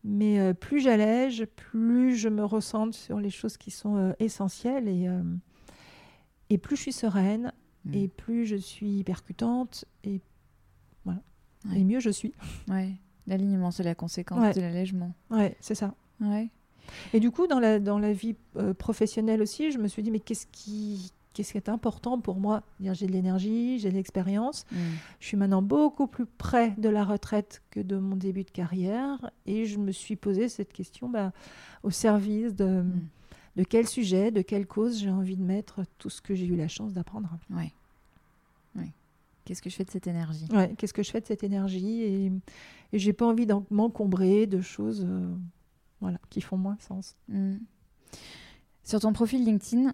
Mais 0.04 0.40
euh, 0.40 0.54
plus 0.54 0.80
j'allège, 0.82 1.46
plus 1.56 2.16
je 2.16 2.30
me 2.30 2.46
ressente 2.46 2.94
sur 2.94 3.20
les 3.20 3.32
choses 3.32 3.58
qui 3.58 3.72
sont 3.72 4.14
essentielles 4.20 4.88
et, 4.88 5.10
et 6.50 6.58
plus 6.58 6.76
je 6.78 6.82
suis 6.84 6.94
sereine 6.94 7.52
Mm. 7.86 7.94
et 7.94 8.08
plus 8.08 8.46
je 8.48 8.56
suis 8.56 9.04
percutante 9.04 9.86
et 10.04 10.20
voilà. 11.04 11.22
Ouais. 11.70 11.80
Et 11.80 11.84
mieux 11.84 12.00
je 12.00 12.10
suis. 12.12 12.34
Ouais. 12.68 12.94
L'alignement, 13.28 13.72
c'est 13.72 13.84
la 13.84 13.94
conséquence 13.96 14.40
Ouais. 14.40 14.54
de 14.54 14.62
l'allègement. 14.62 15.14
Ouais, 15.32 15.56
c'est 15.60 15.76
ça. 15.76 15.94
Ouais. 16.22 16.50
Et 17.14 17.20
du 17.20 17.32
coup, 17.32 17.48
dans 17.48 17.60
la, 17.60 17.80
dans 17.80 18.00
la 18.00 18.14
vie 18.14 18.36
euh, 18.58 18.74
professionnelle 18.74 19.42
aussi, 19.42 19.72
je 19.72 19.78
me 19.78 19.88
suis 19.88 20.04
dit, 20.04 20.12
mais 20.12 20.20
qu'est-ce 20.20 20.48
qui, 20.52 21.12
qu'est-ce 21.34 21.52
qui 21.52 21.58
est 21.58 21.70
important 21.70 22.20
pour 22.20 22.38
moi? 22.40 22.64
J'ai 22.80 23.08
de 23.08 23.12
l'énergie, 23.12 23.80
j'ai 23.80 23.90
de 23.90 23.96
l'expérience. 23.96 24.66
Mm. 24.72 24.76
Je 25.20 25.28
suis 25.28 25.38
maintenant 25.38 25.62
beaucoup 25.62 26.08
plus 26.08 26.26
près 26.26 26.72
de 26.78 26.90
la 26.90 27.04
retraite 27.04 27.62
que 27.72 27.80
de 27.80 27.98
mon 27.98 28.16
début 28.16 28.44
de 28.44 28.52
carrière. 28.52 29.32
Et 29.46 29.66
je 29.66 29.78
me 29.80 29.92
suis 29.92 30.16
posé 30.16 30.48
cette 30.50 30.72
question 30.74 31.10
bah, 31.10 31.32
au 31.84 31.90
service 31.92 32.56
de, 32.56 32.82
Mm. 32.84 33.02
de 33.58 33.64
quel 33.64 33.88
sujet, 33.88 34.32
de 34.32 34.42
quelle 34.42 34.66
cause 34.68 35.00
j'ai 35.00 35.10
envie 35.12 35.38
de 35.38 35.44
mettre 35.44 35.82
tout 35.98 36.10
ce 36.10 36.22
que 36.22 36.36
j'ai 36.36 36.46
eu 36.46 36.56
la 36.56 36.68
chance 36.68 36.94
d'apprendre. 36.94 37.30
Ouais. 37.50 37.72
Ouais. 38.76 38.92
Qu'est-ce 39.46 39.62
que 39.62 39.70
je 39.70 39.76
fais 39.76 39.86
de 39.86 39.92
cette 39.92 40.08
énergie? 40.08 40.48
Ouais, 40.52 40.74
qu'est-ce 40.78 40.94
que 40.94 41.04
je 41.04 41.12
fais 41.12 41.22
de 41.22 41.26
cette 41.28 41.44
énergie? 41.44 42.02
Et, 42.02 42.32
et 42.94 43.00
j'ai 43.00 43.14
pas 43.14 43.26
envie 43.28 43.46
d'en- 43.46 43.64
m'encombrer 43.70 44.48
de 44.48 44.60
choses 44.60 45.06
euh, 45.08 45.34
voilà, 46.06 46.20
qui 46.30 46.42
font 46.42 46.58
moins 46.58 46.78
sens. 46.80 47.16
Mm. 47.28 47.56
Sur 48.84 49.00
ton 49.00 49.14
profil 49.14 49.44
LinkedIn, 49.44 49.94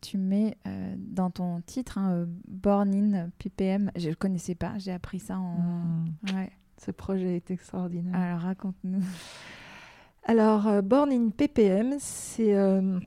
tu 0.00 0.16
mets 0.16 0.56
euh, 0.66 0.94
dans 0.96 1.30
ton 1.30 1.60
titre 1.62 1.98
hein, 1.98 2.12
euh, 2.12 2.26
Born 2.46 2.94
in 2.94 3.30
PPM. 3.38 3.90
Je 3.96 4.10
ne 4.10 4.14
connaissais 4.14 4.54
pas, 4.54 4.78
j'ai 4.78 4.92
appris 4.92 5.18
ça 5.18 5.38
en. 5.38 6.04
Ouais. 6.32 6.52
Ce 6.78 6.92
projet 6.92 7.36
est 7.36 7.50
extraordinaire. 7.50 8.14
Alors 8.14 8.40
raconte-nous. 8.40 9.02
Alors, 10.24 10.68
euh, 10.68 10.82
Born 10.82 11.10
in 11.10 11.30
PPM, 11.30 11.96
c'est 11.98 12.54
euh, 12.54 13.00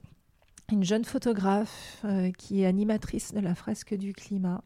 une 0.71 0.83
jeune 0.83 1.05
photographe 1.05 2.03
qui 2.37 2.63
est 2.63 2.65
animatrice 2.65 3.33
de 3.33 3.39
la 3.39 3.53
fresque 3.53 3.93
du 3.93 4.11
climat, 4.11 4.63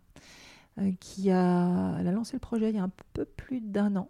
qui 1.02 1.32
a, 1.32 1.98
elle 2.00 2.08
a 2.08 2.12
lancé 2.12 2.34
le 2.34 2.39
projet 2.39 2.69
il 2.69 2.78
y 2.78 2.80
a 2.80 2.84
un 2.84 2.91
peu 3.13 3.26
plus 3.26 3.60
d'un 3.60 3.98
an. 3.98 4.10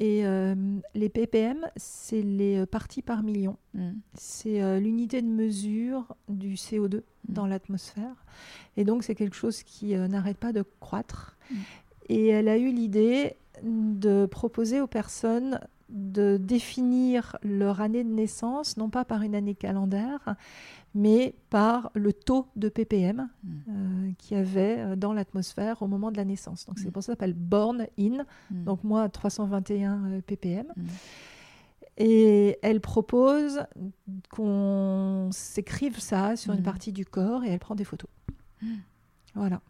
Et 0.00 0.24
euh, 0.24 0.54
les 0.94 1.10
ppm, 1.10 1.66
c'est 1.76 2.22
les 2.22 2.60
euh, 2.60 2.66
parties 2.66 3.02
par 3.02 3.22
million. 3.22 3.58
Mm. 3.74 3.90
C'est 4.14 4.62
euh, 4.62 4.80
l'unité 4.80 5.20
de 5.20 5.26
mesure 5.26 6.16
du 6.30 6.54
CO2 6.54 7.02
dans 7.28 7.46
l'atmosphère. 7.46 8.24
Et 8.78 8.84
donc, 8.84 9.04
c'est 9.04 9.14
quelque 9.14 9.36
chose 9.36 9.62
qui 9.62 9.94
euh, 9.94 10.08
n'arrête 10.08 10.38
pas 10.38 10.54
de 10.54 10.64
croître. 10.80 11.36
Mm. 11.50 11.54
Et 12.08 12.26
elle 12.28 12.48
a 12.48 12.56
eu 12.56 12.72
l'idée 12.72 13.36
de 13.62 14.24
proposer 14.24 14.80
aux 14.80 14.86
personnes 14.86 15.60
de 15.90 16.36
définir 16.38 17.36
leur 17.42 17.80
année 17.80 18.04
de 18.04 18.08
naissance, 18.10 18.76
non 18.76 18.90
pas 18.90 19.04
par 19.04 19.22
une 19.22 19.34
année 19.34 19.54
calendaire, 19.54 20.36
mais 20.94 21.34
par 21.50 21.90
le 21.94 22.12
taux 22.12 22.46
de 22.56 22.68
ppm 22.68 23.28
Mm. 23.44 23.50
euh, 23.68 24.10
qu'il 24.18 24.36
y 24.36 24.40
avait 24.40 24.78
euh, 24.78 24.96
dans 24.96 25.12
l'atmosphère 25.12 25.82
au 25.82 25.86
moment 25.86 26.10
de 26.10 26.16
la 26.16 26.24
naissance. 26.24 26.66
Donc, 26.66 26.78
c'est 26.78 26.88
Mm. 26.88 26.92
pour 26.92 27.02
ça 27.02 27.12
que 27.12 27.18
ça 27.18 27.26
s'appelle 27.26 27.34
Born 27.34 27.86
In. 27.98 28.24
Mm. 28.50 28.64
Donc, 28.64 28.84
moi, 28.84 29.08
321 29.08 30.04
euh, 30.10 30.20
ppm. 30.20 30.66
Et 31.98 32.58
elle 32.62 32.80
propose 32.80 33.60
qu'on 34.30 35.28
s'écrive 35.32 35.98
ça 36.00 36.34
sur 36.36 36.54
une 36.54 36.62
partie 36.62 36.92
du 36.92 37.04
corps 37.04 37.44
et 37.44 37.48
elle 37.50 37.58
prend 37.58 37.74
des 37.74 37.84
photos. 37.84 38.08
Voilà. 39.34 39.60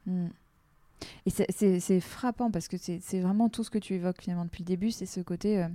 Et 1.27 1.31
c'est- 1.31 2.01
frappant 2.01 2.51
parce 2.51 2.69
que 2.69 2.77
c'est 2.77 3.01
c'est 3.03 3.21
vraiment 3.21 3.49
tout 3.49 3.65
ce 3.65 3.71
que 3.71 3.79
tu 3.79 3.95
évoques 3.95 4.21
finalement 4.21 4.45
depuis 4.45 4.63
le 4.63 4.67
début, 4.69 4.91
c'est 4.91 5.07
ce 5.07 5.21
côté 5.21 5.63
euh, 5.63 5.69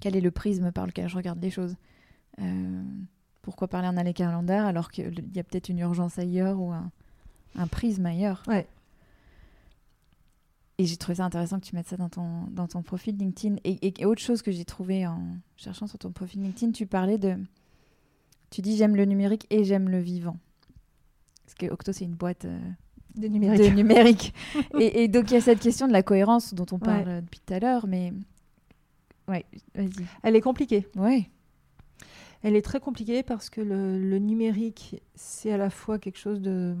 quel 0.00 0.16
est 0.16 0.20
le 0.20 0.30
prisme 0.30 0.72
par 0.72 0.86
lequel 0.86 1.08
je 1.08 1.16
regarde 1.16 1.40
les 1.42 1.50
choses. 1.50 1.76
Euh, 2.40 2.82
pourquoi 3.42 3.68
parler 3.68 3.88
en 3.88 3.96
année 3.96 4.14
calendaire 4.14 4.64
alors 4.66 4.90
qu'il 4.90 5.24
y 5.34 5.38
a 5.38 5.44
peut-être 5.44 5.68
une 5.68 5.78
urgence 5.78 6.18
ailleurs 6.18 6.60
ou 6.60 6.72
un, 6.72 6.90
un 7.56 7.66
prisme 7.66 8.06
ailleurs 8.06 8.42
Ouais. 8.46 8.66
Et 10.80 10.86
j'ai 10.86 10.96
trouvé 10.96 11.16
ça 11.16 11.24
intéressant 11.24 11.58
que 11.58 11.64
tu 11.66 11.74
mettes 11.74 11.88
ça 11.88 11.96
dans 11.96 12.08
ton, 12.08 12.44
dans 12.52 12.68
ton 12.68 12.82
profil 12.82 13.16
LinkedIn. 13.16 13.56
Et, 13.64 13.86
et- 13.86 14.00
et 14.02 14.04
autre 14.06 14.20
chose 14.22 14.42
que 14.42 14.52
j'ai 14.52 14.64
trouvé 14.64 15.06
en 15.06 15.20
cherchant 15.56 15.88
sur 15.88 15.98
ton 15.98 16.12
profil 16.12 16.40
LinkedIn, 16.42 16.72
tu 16.72 16.86
parlais 16.86 17.18
de... 17.18 17.36
Tu 18.50 18.62
dis 18.62 18.76
j'aime 18.76 18.94
le 18.94 19.04
numérique 19.04 19.46
et 19.50 19.64
j'aime 19.64 19.88
le 19.88 19.98
vivant. 19.98 20.36
Parce 21.44 21.54
que 21.56 21.66
Octo, 21.66 21.92
c'est 21.92 22.04
une 22.04 22.14
boîte... 22.14 22.44
euh, 22.44 22.58
Des 23.16 23.28
numériques. 23.28 23.60
de 23.60 23.74
numérique. 23.74 24.34
et, 24.78 25.02
et 25.02 25.08
donc 25.08 25.30
il 25.30 25.34
y 25.34 25.36
a 25.36 25.40
cette 25.40 25.58
question 25.60 25.88
de 25.88 25.92
la 25.92 26.04
cohérence 26.04 26.54
dont 26.54 26.66
on 26.70 26.78
parle 26.78 27.08
Ouais. 27.08 27.22
depuis 27.22 27.40
tout 27.44 27.54
à 27.54 27.58
l'heure, 27.58 27.86
mais 27.88 28.12
ouais, 29.28 29.44
vas-y. 29.74 29.90
Elle 30.22 30.36
est 30.36 30.40
compliquée. 30.40 30.86
Ouais. 30.96 31.28
Elle 32.44 32.54
est 32.54 32.62
très 32.62 32.78
compliquée 32.78 33.24
parce 33.24 33.50
que 33.50 33.60
le, 33.60 33.98
le 33.98 34.18
numérique, 34.20 35.02
c'est 35.16 35.50
à 35.50 35.56
la 35.56 35.70
fois 35.70 35.98
quelque 35.98 36.18
chose 36.18 36.40
de, 36.40 36.76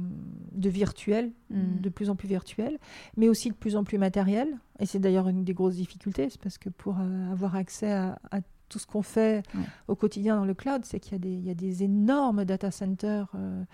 de 0.52 0.68
virtuel, 0.68 1.32
Mm. 1.50 1.80
de 1.80 1.88
plus 1.88 2.10
en 2.10 2.14
plus 2.16 2.28
virtuel, 2.28 2.78
mais 3.16 3.28
aussi 3.28 3.48
de 3.48 3.54
plus 3.54 3.74
en 3.74 3.82
plus 3.82 3.98
matériel. 3.98 4.48
Et 4.78 4.86
c'est 4.86 4.98
d'ailleurs 5.00 5.28
une 5.28 5.42
des 5.44 5.54
grosses 5.54 5.74
difficultés, 5.76 6.28
c'est 6.30 6.40
parce 6.40 6.58
que 6.58 6.68
pour 6.68 6.98
euh, 7.00 7.32
avoir 7.32 7.56
accès 7.56 7.90
à, 7.90 8.18
à 8.30 8.40
tout 8.68 8.78
ce 8.78 8.86
qu'on 8.86 9.02
fait 9.02 9.42
Ouais. 9.54 9.62
au 9.88 9.96
quotidien 9.96 10.36
dans 10.36 10.44
le 10.44 10.54
cloud, 10.54 10.84
c'est 10.84 11.00
qu'il 11.00 11.12
y, 11.12 11.16
a 11.16 11.18
des- 11.18 11.32
il 11.32 11.44
y 11.44 11.50
a 11.50 11.54
des 11.54 11.82
énormes 11.82 12.44
data 12.44 12.70
centers 12.70 13.26
euh, 13.34 13.64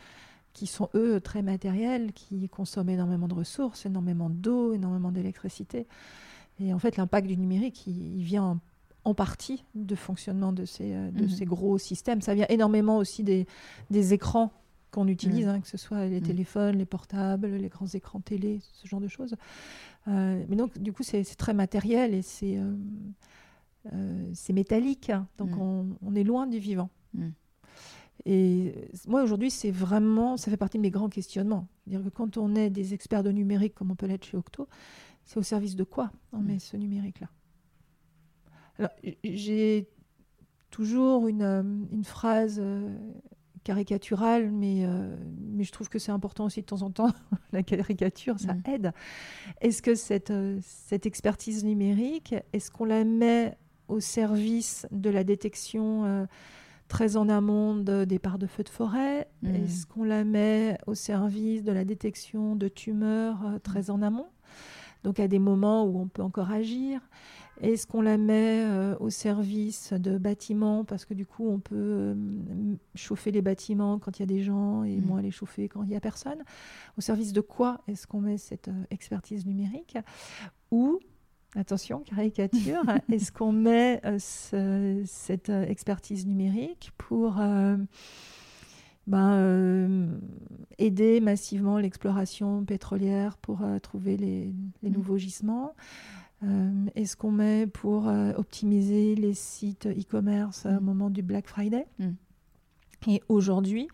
qui 0.55 0.67
sont, 0.69 0.89
eux, 0.95 1.21
très 1.21 1.43
matériels, 1.43 2.13
qui 2.13 2.49
consomment 2.49 2.91
énormément 2.91 3.27
de 3.29 3.35
ressources, 3.35 3.85
énormément 3.87 4.31
d'eau, 4.31 4.73
énormément 4.73 5.11
d'électricité. 5.13 5.87
Et 6.61 6.73
en 6.73 6.79
fait, 6.79 6.97
l'impact 6.97 7.27
du 7.27 7.37
numérique, 7.37 7.87
il, 7.87 8.19
il 8.19 8.23
vient 8.23 8.45
en, 8.45 8.61
en 9.05 9.15
partie 9.15 9.65
du 9.75 9.97
fonctionnement 9.97 10.53
de 10.53 10.65
ces, 10.65 10.95
euh, 10.95 11.11
de 11.11 11.23
Mhm. 11.25 11.29
ces 11.29 11.45
gros 11.45 11.79
systèmes. 11.79 12.21
Ça 12.23 12.35
vient 12.35 12.47
énormément 12.49 12.97
aussi 12.99 13.23
des, 13.25 13.47
des 13.91 14.15
écrans 14.15 14.53
qu'on 14.91 15.09
utilise, 15.09 15.47
Mhm. 15.47 15.51
hein, 15.55 15.61
que 15.61 15.69
ce 15.69 15.77
soit 15.77 16.07
les 16.07 16.21
Mhm. 16.21 16.27
téléphones, 16.27 16.77
les 16.79 16.85
portables, 16.87 17.49
les 17.49 17.69
grands 17.69 17.89
écrans 17.89 18.21
télé, 18.21 18.61
ce 18.73 18.87
genre 18.87 19.01
de 19.01 19.09
choses. 19.09 19.35
Euh, 20.07 20.45
mais 20.49 20.55
donc, 20.57 20.79
du 20.79 20.93
coup, 20.93 21.03
c'est 21.03 21.25
très 21.37 21.53
matériel 21.55 22.15
et 22.15 22.23
c'est 22.23 22.57
euh, 22.59 22.73
euh, 23.93 24.33
métallique. 24.53 25.11
hein. 25.11 25.27
donc, 25.39 25.57
on, 25.59 25.89
on 26.01 26.15
est 26.15 26.23
loin 26.25 26.47
du 26.47 26.59
vivant. 26.59 26.89
Et 28.27 28.73
moi, 29.09 29.23
aujourd'hui, 29.23 29.51
c'est 29.51 29.71
vraiment, 29.73 30.37
ça 30.37 30.51
fait 30.51 30.57
partie 30.57 30.79
de 30.79 30.83
mes 30.83 30.91
grands 30.91 31.09
questionnements. 31.11 31.67
C'est-à-dire 31.85 32.05
que 32.05 32.11
quand 32.15 32.37
on 32.39 32.55
est 32.55 32.71
des 32.71 32.95
experts 32.95 33.23
de 33.23 33.31
numérique, 33.31 33.75
comme 33.75 33.91
on 33.91 33.97
peut 33.97 34.07
l'être 34.07 34.25
chez 34.25 34.37
Octo, 34.37 34.69
c'est 35.25 35.39
au 35.39 35.43
service 35.43 35.77
de 35.77 35.85
quoi 35.85 36.11
on 36.33 36.39
met 36.39 36.59
ce 36.59 36.77
numérique-là? 36.77 37.29
J'ai 39.23 39.89
toujours 40.71 41.29
une, 41.29 41.43
euh, 41.43 41.63
une 41.93 42.05
phrase 42.05 42.59
euh, 42.61 42.93
caricaturale, 43.63 44.51
mais, 44.51 44.87
mais 45.41 45.65
je 45.65 45.73
trouve 45.73 45.89
que 45.89 45.99
c'est 45.99 46.13
important 46.13 46.45
aussi 46.45 46.61
de 46.61 46.67
temps 46.67 46.83
en 46.83 46.91
temps. 46.91 47.13
La 47.53 47.63
caricature, 47.63 48.39
ça 48.39 48.55
mm. 48.55 48.63
aide. 48.67 48.93
Est-ce 49.61 49.81
que 49.81 49.95
cette, 49.95 50.33
cette 50.61 51.07
expertise 51.07 51.65
numérique, 51.65 52.35
est-ce 52.53 52.71
qu'on 52.71 52.85
la 52.85 53.05
met 53.05 53.57
au 53.89 54.01
service 54.01 54.87
de 54.91 55.09
la 55.09 55.25
détection 55.25 56.27
très 56.89 57.17
en 57.17 57.29
amont 57.29 57.77
de 57.77 58.05
départs 58.05 58.39
de 58.39 58.47
feux 58.47 58.63
de 58.63 58.69
forêt? 58.69 59.29
Mm. 59.43 59.55
Est-ce 59.55 59.87
qu'on 59.87 60.05
la 60.05 60.25
met 60.25 60.79
au 60.87 60.95
service 60.95 61.63
de 61.63 61.73
la 61.73 61.85
détection 61.85 62.57
de 62.57 62.69
tumeurs 62.69 63.45
euh, 63.47 63.59
très 63.59 63.91
en 63.91 64.03
amont? 64.03 64.29
Donc 65.05 65.21
à 65.21 65.29
des 65.29 65.39
moments 65.39 65.85
où 65.85 66.01
on 66.01 66.09
peut 66.09 66.23
encore 66.23 66.51
agir. 66.51 67.01
Est-ce 67.61 67.87
qu'on 67.87 68.03
la 68.03 68.19
met 68.19 68.65
euh, 68.65 68.97
au 68.99 69.11
service 69.11 69.93
de 69.93 70.19
bâtiments? 70.19 70.85
Parce 70.85 71.05
que 71.05 71.15
du 71.15 71.25
coup 71.25 71.49
on 71.49 71.61
peut 71.61 71.77
euh, 71.77 72.15
chauffer 72.97 73.31
les 73.31 73.43
bâtiments 73.43 74.01
quand 74.01 74.19
il 74.19 74.23
y 74.23 74.25
a 74.25 74.27
des 74.27 74.43
gens 74.43 74.83
et 74.83 74.97
mm. 74.97 75.05
moins 75.05 75.23
les 75.23 75.31
chauffer 75.31 75.69
quand 75.69 75.85
il 75.85 75.91
n'y 75.91 75.97
a 75.97 76.01
personne. 76.01 76.43
Au 76.99 77.01
service 77.01 77.33
de 77.33 77.41
quoi 77.41 77.81
est-ce 77.87 78.09
qu'on 78.09 78.21
met 78.21 78.39
cette 78.39 78.71
expertise 78.91 79.47
numérique? 79.47 79.97
Ou 80.73 80.99
attention, 81.57 82.01
caricature, 82.01 82.83
est-ce 83.13 83.33
qu'on 83.33 83.53
met 83.53 84.01
euh, 84.05 85.03
cette 85.07 85.51
euh, 85.51 85.65
expertise 85.67 86.27
numérique 86.27 86.93
pour 86.99 87.37
euh, 87.39 87.77
ben, 89.07 90.21
aider 90.79 91.21
massivement 91.21 91.79
l'exploration 91.79 92.65
pétrolière 92.65 93.37
pour 93.37 93.61
trouver 93.83 94.17
les, 94.17 94.55
mm. 94.83 94.89
nouveaux 94.89 95.19
gisements 95.19 95.75
Est-ce 96.95 97.17
qu'on 97.17 97.31
met 97.31 97.67
pour 97.67 98.07
optimiser 98.37 99.15
les 99.15 99.35
sites 99.35 99.87
e-commerce 99.87 100.67
au 100.67 100.81
mm. 100.81 100.81
moment 100.81 101.11
du 101.11 101.23
Black 101.23 101.47
Friday 101.47 101.87
mm. 101.99 102.13
Et 103.09 103.23
aujourd'hui, 103.29 103.89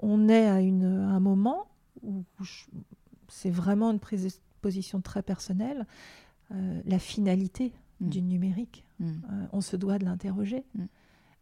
on 0.00 0.28
est 0.28 0.46
à, 0.46 0.54
un 0.54 1.20
moment 1.20 1.66
où 2.02 2.24
c'est 3.28 3.50
vraiment 3.50 3.90
une 3.90 4.00
prise 4.00 4.40
position 4.60 5.00
très 5.00 5.22
personnelle 5.22 5.86
euh, 6.52 6.80
la 6.86 6.98
finalité 6.98 7.72
du 8.00 8.22
numérique. 8.22 8.86
Euh, 9.00 9.06
on 9.52 9.60
se 9.60 9.76
doit 9.76 9.98
de 9.98 10.04
l'interroger. 10.04 10.64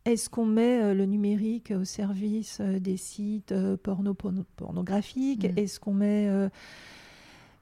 Mm. 0.07 0.11
Est-ce 0.11 0.31
qu'on 0.31 0.47
met 0.47 0.81
euh, 0.81 0.95
le 0.95 1.07
numérique 1.07 1.73
au 1.77 1.85
service 1.85 2.61
des 2.61 2.97
sites 2.97 3.55
porno, 3.83 4.15
pornographiques? 4.15 5.47
Est-ce 5.57 5.81
qu'on 5.81 5.95
met 5.95 6.31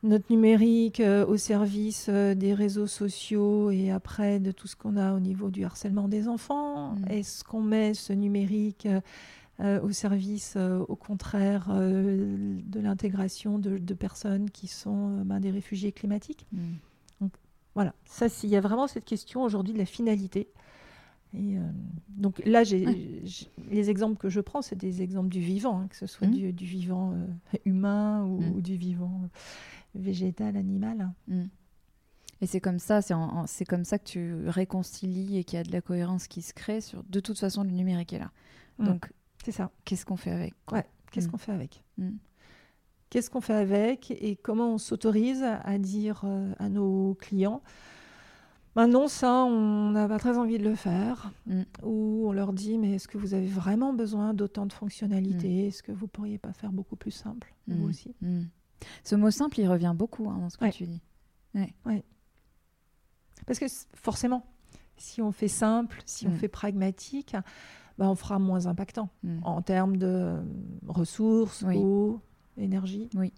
notre 0.02 0.26
numérique 0.30 1.00
au 1.00 1.36
service 1.36 2.08
des 2.08 2.52
réseaux 2.54 2.86
sociaux 2.86 3.70
et 3.70 3.90
après 3.90 4.38
de 4.40 4.52
tout 4.52 4.68
ce 4.68 4.76
qu'on 4.76 4.96
a 4.96 5.14
au 5.14 5.20
niveau 5.20 5.50
du 5.50 5.64
harcèlement 5.64 6.08
des 6.08 6.28
enfants? 6.28 6.94
Est-ce 7.08 7.44
qu'on 7.44 7.62
met 7.62 7.94
ce 7.94 8.12
numérique 8.12 8.86
au 9.60 9.90
service, 9.92 10.56
au 10.56 10.96
contraire, 10.96 11.68
de 11.70 12.80
l'intégration 12.80 13.58
de, 13.58 13.94
personnes 13.94 14.50
qui 14.50 14.66
sont 14.66 15.22
ben, 15.24 15.40
des 15.40 15.50
réfugiés 15.50 15.92
climatiques? 15.92 16.46
Voilà, 17.74 17.92
ça, 18.04 18.26
il 18.44 18.50
y 18.50 18.56
a 18.56 18.60
vraiment 18.60 18.86
cette 18.86 19.04
question 19.04 19.42
aujourd'hui 19.42 19.72
de 19.72 19.78
la 19.78 19.86
finalité. 19.86 20.48
Et 21.34 21.58
euh, 21.58 21.62
donc 22.08 22.40
là, 22.46 22.62
les 22.62 23.90
exemples 23.90 24.16
que 24.16 24.28
je 24.28 24.40
prends, 24.40 24.62
c'est 24.62 24.76
des 24.76 25.02
exemples 25.02 25.28
du 25.28 25.40
vivant, 25.40 25.80
hein, 25.80 25.88
que 25.88 25.96
ce 25.96 26.06
soit 26.06 26.28
mmh. 26.28 26.52
du, 26.52 26.64
vivant 26.64 27.12
euh, 27.12 27.26
humain 27.64 28.24
ou, 28.24 28.40
mmh. 28.40 28.60
du 28.60 28.76
vivant 28.76 29.20
euh, 29.24 29.28
végétal, 29.96 30.56
animal. 30.56 31.10
Mmh. 31.26 31.42
Et 32.40 32.46
c'est 32.46 32.60
comme 32.60 32.78
ça, 32.78 33.00
c'est 33.46 33.64
comme 33.64 33.84
ça 33.84 33.98
que 33.98 34.04
tu 34.04 34.48
réconcilies 34.48 35.38
et 35.38 35.44
qu'il 35.44 35.56
y 35.56 35.60
a 35.60 35.64
de 35.64 35.72
la 35.72 35.80
cohérence 35.80 36.28
qui 36.28 36.42
se 36.42 36.52
crée. 36.52 36.80
Sur, 36.80 37.02
de 37.04 37.20
toute 37.20 37.38
façon, 37.38 37.64
le 37.64 37.70
numérique 37.70 38.12
est 38.12 38.18
là. 38.18 38.30
Donc, 38.78 39.12
c'est 39.44 39.52
ça. 39.52 39.70
Qu'est-ce 39.84 40.04
qu'on 40.04 40.16
fait 40.16 40.32
avec 40.32 40.52
Ouais, 40.70 40.84
qu'est-ce 41.10 41.28
qu'on 41.28 41.38
fait 41.38 41.52
avec 41.52 41.82
Qu'est-ce 43.08 43.30
qu'on 43.30 43.40
fait 43.40 43.54
avec 43.54 44.10
et 44.10 44.36
comment 44.36 44.74
on 44.74 44.78
s'autorise 44.78 45.42
à 45.42 45.78
dire 45.78 46.24
à 46.58 46.68
nos 46.68 47.14
clients 47.14 47.62
ben 48.74 48.88
non, 48.88 49.06
ça, 49.06 49.44
on 49.44 49.90
n'a 49.90 50.08
pas 50.08 50.18
très 50.18 50.36
envie 50.36 50.58
de 50.58 50.64
le 50.64 50.74
faire. 50.74 51.30
Mm. 51.46 51.62
Ou 51.84 52.24
on 52.26 52.32
leur 52.32 52.52
dit, 52.52 52.78
mais 52.78 52.94
est-ce 52.94 53.06
que 53.06 53.18
vous 53.18 53.34
avez 53.34 53.46
vraiment 53.46 53.92
besoin 53.92 54.34
d'autant 54.34 54.66
de 54.66 54.72
fonctionnalités? 54.72 55.64
Mm. 55.64 55.66
Est-ce 55.68 55.82
que 55.82 55.92
vous 55.92 56.08
pourriez 56.08 56.38
pas 56.38 56.52
faire 56.52 56.72
beaucoup 56.72 56.96
plus 56.96 57.12
simple, 57.12 57.54
vous 57.68 57.86
mm. 57.86 57.88
aussi 57.88 58.14
Ce 59.04 59.14
mot 59.14 59.30
simple, 59.30 59.60
il 59.60 59.68
revient 59.68 59.94
beaucoup 59.94 60.28
hein, 60.28 60.38
dans 60.38 60.50
ce 60.50 60.58
que 60.58 60.70
tu 60.70 60.86
dis. 60.86 61.00
Ouais. 61.54 62.02
Parce 63.46 63.58
que 63.58 63.66
forcément, 63.94 64.44
si 64.96 65.22
on 65.22 65.30
fait 65.30 65.48
simple, 65.48 66.02
si 66.04 66.26
on 66.26 66.32
fait 66.32 66.48
pragmatique, 66.48 67.36
ben 67.98 68.08
on 68.08 68.14
fera 68.16 68.40
moins 68.40 68.66
impactant 68.66 69.08
en 69.42 69.62
termes 69.62 69.96
de 69.96 70.40
ressources, 70.88 71.62
ou 71.62 72.20
énergie. 72.56 73.08
Oui. 73.14 73.32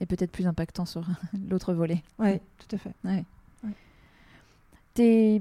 Et 0.00 0.06
peut-être 0.06 0.30
plus 0.30 0.46
impactant 0.46 0.86
sur 0.86 1.06
l'autre 1.48 1.74
volet. 1.74 2.02
Oui, 2.18 2.38
tout 2.56 2.76
à 2.76 2.78
fait. 2.78 2.94
Ouais. 4.98 5.40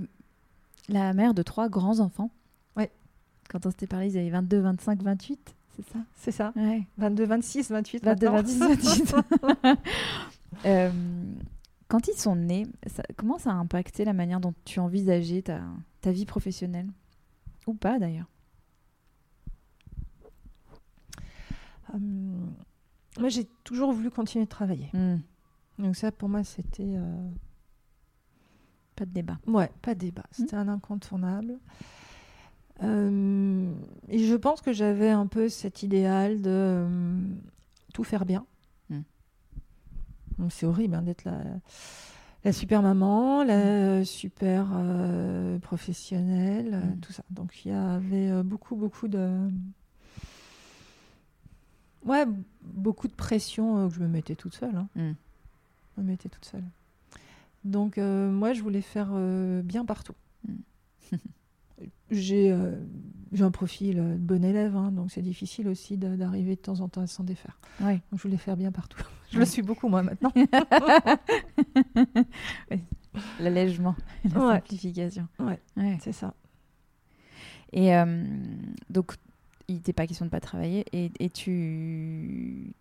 Tu 0.87 0.93
es 0.93 0.93
la 0.93 1.13
mère 1.13 1.33
de 1.33 1.41
trois 1.41 1.69
grands-enfants. 1.69 2.31
Oui. 2.75 2.85
Quand 3.49 3.65
on 3.65 3.71
s'était 3.71 3.87
parlé, 3.87 4.09
ils 4.09 4.17
avaient 4.17 4.29
22, 4.29 4.59
25, 4.59 5.03
28, 5.03 5.55
c'est 5.75 5.93
ça? 5.93 5.99
C'est 6.15 6.31
ça. 6.31 6.53
Ouais. 6.55 6.83
22, 6.97 7.25
26, 7.25 7.71
28. 7.71 8.03
22, 8.03 8.29
26, 8.29 8.59
28. 8.59 9.15
euh, 10.65 10.91
quand 11.87 12.07
ils 12.07 12.17
sont 12.17 12.35
nés, 12.35 12.65
ça, 12.87 13.03
comment 13.15 13.37
ça 13.37 13.51
a 13.51 13.55
impacté 13.55 14.05
la 14.05 14.13
manière 14.13 14.39
dont 14.39 14.53
tu 14.65 14.79
envisageais 14.79 15.43
ta, 15.43 15.61
ta 16.01 16.11
vie 16.11 16.25
professionnelle? 16.25 16.87
Ou 17.67 17.73
pas 17.73 17.99
d'ailleurs 17.99 18.27
euh, 21.93 21.97
moi, 23.19 23.29
j'ai 23.29 23.45
toujours 23.63 23.93
voulu 23.93 24.11
continuer 24.11 24.45
de 24.45 24.49
travailler. 24.49 24.89
Hmm. 24.93 25.17
Donc 25.79 25.95
ça, 25.95 26.11
pour 26.11 26.29
moi, 26.29 26.43
c'était... 26.43 26.83
Euh, 26.83 27.29
pas 28.97 29.05
de 29.05 29.11
débat. 29.11 29.37
Ouais, 29.47 29.71
pas 29.81 29.95
de 29.95 29.99
débat. 29.99 30.25
C'était 30.31 30.55
hmm. 30.55 30.59
un 30.59 30.67
incontournable. 30.67 31.57
Euh, 32.83 33.71
et 34.09 34.19
je 34.19 34.35
pense 34.35 34.61
que 34.61 34.73
j'avais 34.73 35.09
un 35.09 35.27
peu 35.27 35.49
cet 35.49 35.83
idéal 35.83 36.41
de 36.41 36.49
euh, 36.49 37.19
tout 37.93 38.03
faire 38.03 38.25
bien. 38.25 38.45
Donc 40.37 40.51
c'est 40.51 40.67
horrible 40.67 40.93
hein, 40.93 41.01
d'être 41.01 41.23
la, 41.23 41.39
la, 42.43 42.53
super 42.53 42.83
maman, 42.83 43.43
la 43.43 44.05
super 44.05 44.67
professionnelle, 45.63 46.95
tout 47.01 47.11
ça. 47.11 47.23
Donc 47.31 47.65
il 47.65 47.69
y 47.69 47.73
avait 47.73 48.43
beaucoup, 48.43 48.75
beaucoup 48.75 49.07
de 49.07 49.49
Ouais, 52.07 52.25
beaucoup 52.61 53.09
de 53.09 53.13
pression 53.13 53.77
euh, 53.77 53.89
que 53.89 53.95
je 53.95 53.99
me 53.99 54.07
mettais 54.07 54.35
toute 54.35 54.55
seule. 54.55 54.75
Hein. 54.75 54.87
Je 54.95 56.01
me 56.01 56.07
mettais 56.07 56.29
toute 56.29 56.45
seule. 56.45 56.63
Donc, 57.63 57.97
euh, 57.97 58.31
moi, 58.31 58.53
je 58.53 58.61
voulais 58.61 58.81
faire 58.81 59.09
euh, 59.13 59.61
bien 59.61 59.85
partout. 59.85 60.15
Hmm. 61.79 61.85
J'ai 62.11 62.51
un 63.39 63.51
profil 63.51 63.95
de 63.95 64.17
bon 64.17 64.43
élève, 64.43 64.75
hein, 64.75 64.91
donc 64.91 65.09
c'est 65.09 65.21
difficile 65.21 65.69
aussi 65.69 65.95
d'arriver 65.95 66.55
de, 66.55 66.59
temps 66.59 66.81
en 66.81 66.89
temps 66.89 66.99
à 66.99 67.07
s'en 67.07 67.23
défaire. 67.23 67.57
Donc, 67.79 68.01
je 68.13 68.23
voulais 68.23 68.37
faire 68.37 68.57
bien 68.57 68.73
partout. 68.73 69.01
je 69.31 69.39
le 69.39 69.45
suis 69.45 69.61
beaucoup, 69.61 69.87
moi, 69.87 70.03
maintenant. 70.03 70.33
L'allègement, 73.39 73.95
la 74.25 74.55
simplification. 74.55 75.27
Ouais, 75.39 75.61
c'est 76.01 76.11
ça. 76.11 76.33
Et 77.71 77.93
donc, 78.89 79.13
il 79.69 79.75
n'était 79.75 79.93
pas 79.93 80.07
question 80.07 80.25
de 80.25 80.31
pas 80.31 80.41
travailler 80.41 80.83
et, 80.91 81.09
et, 81.19 81.29
tu 81.29 82.73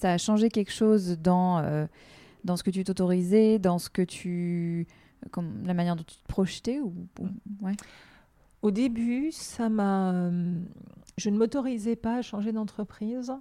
ça 0.00 0.12
a 0.12 0.18
changé 0.18 0.48
quelque 0.48 0.72
chose 0.72 1.18
dans 1.18 1.58
euh, 1.58 1.86
dans 2.44 2.56
ce 2.56 2.62
que 2.62 2.70
tu 2.70 2.84
t'autorisais 2.84 3.58
dans 3.58 3.78
ce 3.78 3.90
que 3.90 4.02
tu 4.02 4.86
comme 5.30 5.66
la 5.66 5.74
manière 5.74 5.96
dont 5.96 6.04
tu 6.04 6.16
te 6.16 6.26
projetais 6.28 6.80
ou, 6.80 6.94
ouais. 7.62 7.72
au 8.62 8.70
début 8.70 9.32
ça 9.32 9.68
m'a 9.68 10.30
je 11.16 11.30
ne 11.30 11.38
m'autorisais 11.38 11.96
pas 11.96 12.16
à 12.16 12.22
changer 12.22 12.52
d'entreprise 12.52 13.32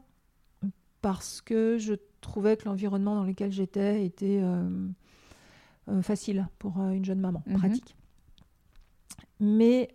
parce 1.02 1.42
que 1.42 1.78
je 1.78 1.96
trouvais 2.22 2.58
que 2.58 2.66
l'environnement 2.66 3.16
dans 3.16 3.26
lequel 3.26 3.52
j'étais 3.52 4.06
était 4.06 4.39
euh, 4.42 4.88
euh, 5.89 6.02
facile 6.02 6.48
pour 6.58 6.78
une 6.80 7.04
jeune 7.04 7.20
maman, 7.20 7.44
mhm. 7.46 7.58
pratique. 7.58 7.96
Mais 9.39 9.89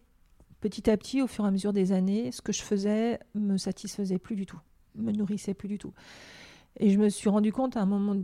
petit 0.61 0.91
à 0.91 0.97
petit, 0.97 1.23
au 1.23 1.27
fur 1.27 1.45
et 1.45 1.49
à 1.49 1.51
mesure 1.51 1.73
des 1.73 1.93
années, 1.93 2.31
ce 2.31 2.43
que 2.43 2.53
je 2.53 2.63
faisais 2.63 3.19
me 3.35 3.57
satisfaisait 3.57 4.19
plus 4.19 4.37
du 4.37 4.45
tout, 4.45 4.61
me 4.97 5.11
nourrissait 5.11 5.55
plus 5.55 5.69
du 5.69 5.79
tout. 5.79 5.95
Et 6.79 6.91
je 6.91 6.99
me 6.99 7.09
suis 7.09 7.29
rendu 7.29 7.53
compte 7.53 7.77
à 7.77 7.83
un 7.83 7.87
moment 7.87 8.17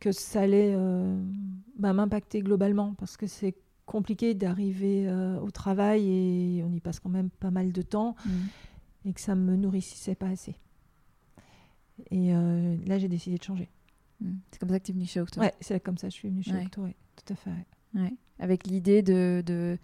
que 0.00 0.12
ça 0.12 0.40
allait 0.40 0.74
euh, 0.74 1.22
bah, 1.76 1.92
m'impacter 1.92 2.40
globalement 2.40 2.94
parce 2.94 3.16
que 3.16 3.26
c'est 3.26 3.54
compliqué 3.84 4.34
d'arriver 4.34 5.08
euh, 5.08 5.38
au 5.40 5.50
travail 5.50 6.08
et 6.08 6.64
on 6.64 6.72
y 6.72 6.80
passe 6.80 7.00
quand 7.00 7.08
même 7.08 7.30
pas 7.30 7.50
mal 7.50 7.72
de 7.72 7.82
temps 7.82 8.16
mmh. 8.24 9.08
et 9.08 9.12
que 9.12 9.20
ça 9.20 9.34
me 9.34 9.56
nourrissait 9.56 10.14
pas 10.14 10.28
assez. 10.28 10.56
Et 12.10 12.34
euh, 12.34 12.76
là, 12.86 12.98
j'ai 12.98 13.08
décidé 13.08 13.36
de 13.36 13.42
changer. 13.42 13.68
Mmh. 14.20 14.32
C'est 14.50 14.58
comme 14.58 14.70
ça 14.70 14.80
que 14.80 14.84
tu 14.84 14.92
es 14.92 14.94
venue 14.94 15.06
chez 15.06 15.20
Octo 15.20 15.40
Ouais, 15.40 15.54
c'est 15.60 15.80
comme 15.80 15.98
ça 15.98 16.08
que 16.08 16.14
je 16.14 16.18
suis 16.18 16.28
venue 16.28 16.42
chez 16.42 16.56
Octo, 16.56 16.86
tout 17.16 17.32
à 17.32 17.36
fait. 17.36 17.50
Avec 18.38 18.66
l'idée 18.66 19.02
de, 19.02 19.78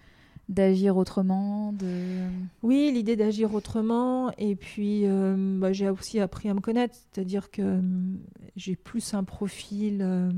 d'agir 0.48 0.96
autrement 0.96 1.72
de... 1.72 2.28
Oui, 2.62 2.90
l'idée 2.92 3.16
d'agir 3.16 3.54
autrement. 3.54 4.30
Et 4.38 4.56
puis, 4.56 5.02
euh, 5.04 5.58
bah, 5.58 5.72
j'ai 5.72 5.88
aussi 5.88 6.20
appris 6.20 6.48
à 6.48 6.54
me 6.54 6.60
connaître. 6.60 6.94
C'est-à-dire 6.94 7.50
que 7.50 7.62
hum, 7.62 8.18
j'ai 8.56 8.76
plus 8.76 9.14
un 9.14 9.24
profil. 9.24 10.00
Euh, 10.02 10.30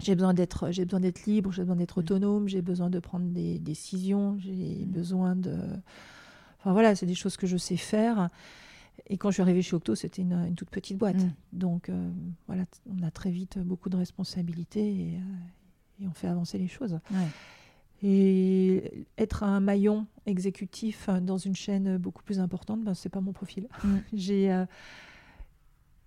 j'ai 0.00 0.14
besoin 0.14 0.32
d'être 0.32 0.70
j'ai 0.70 0.84
besoin 0.84 1.00
d'être 1.00 1.26
libre, 1.26 1.52
j'ai 1.52 1.62
besoin 1.62 1.76
d'être 1.76 1.98
autonome, 1.98 2.48
j'ai 2.48 2.62
besoin 2.62 2.88
de 2.88 2.98
prendre 2.98 3.26
des 3.26 3.58
décisions, 3.58 4.38
j'ai 4.38 4.84
besoin 4.86 5.36
de. 5.36 5.56
Enfin 6.58 6.72
voilà, 6.72 6.94
c'est 6.94 7.06
des 7.06 7.14
choses 7.14 7.36
que 7.36 7.46
je 7.46 7.56
sais 7.56 7.76
faire. 7.76 8.30
Et 9.06 9.16
quand 9.16 9.30
je 9.30 9.34
suis 9.34 9.42
arrivée 9.42 9.62
chez 9.62 9.76
Octo, 9.76 9.94
c'était 9.94 10.22
une, 10.22 10.54
toute 10.54 10.70
petite 10.70 10.98
boîte. 10.98 11.16
Mm. 11.16 11.32
Donc 11.52 11.88
euh, 11.88 12.10
voilà, 12.46 12.64
on 12.86 13.02
a 13.02 13.10
très 13.10 13.30
vite 13.30 13.58
beaucoup 13.58 13.88
de 13.88 13.96
responsabilités 13.96 14.88
et, 14.88 15.16
euh, 15.16 16.06
on 16.06 16.12
fait 16.12 16.28
avancer 16.28 16.56
les 16.56 16.68
choses. 16.68 16.98
Et 18.02 19.06
être 19.18 19.42
un 19.42 19.60
maillon 19.60 20.06
exécutif 20.26 21.10
dans 21.20 21.36
une 21.36 21.54
chaîne 21.54 21.98
beaucoup 21.98 22.22
plus 22.22 22.40
importante, 22.40 22.82
ben, 22.82 22.94
c'est 22.94 23.08
pas 23.08 23.20
mon 23.20 23.32
profil. 23.32 23.68
Mm. 23.84 23.96
j'ai 24.12 24.52
euh, 24.52 24.64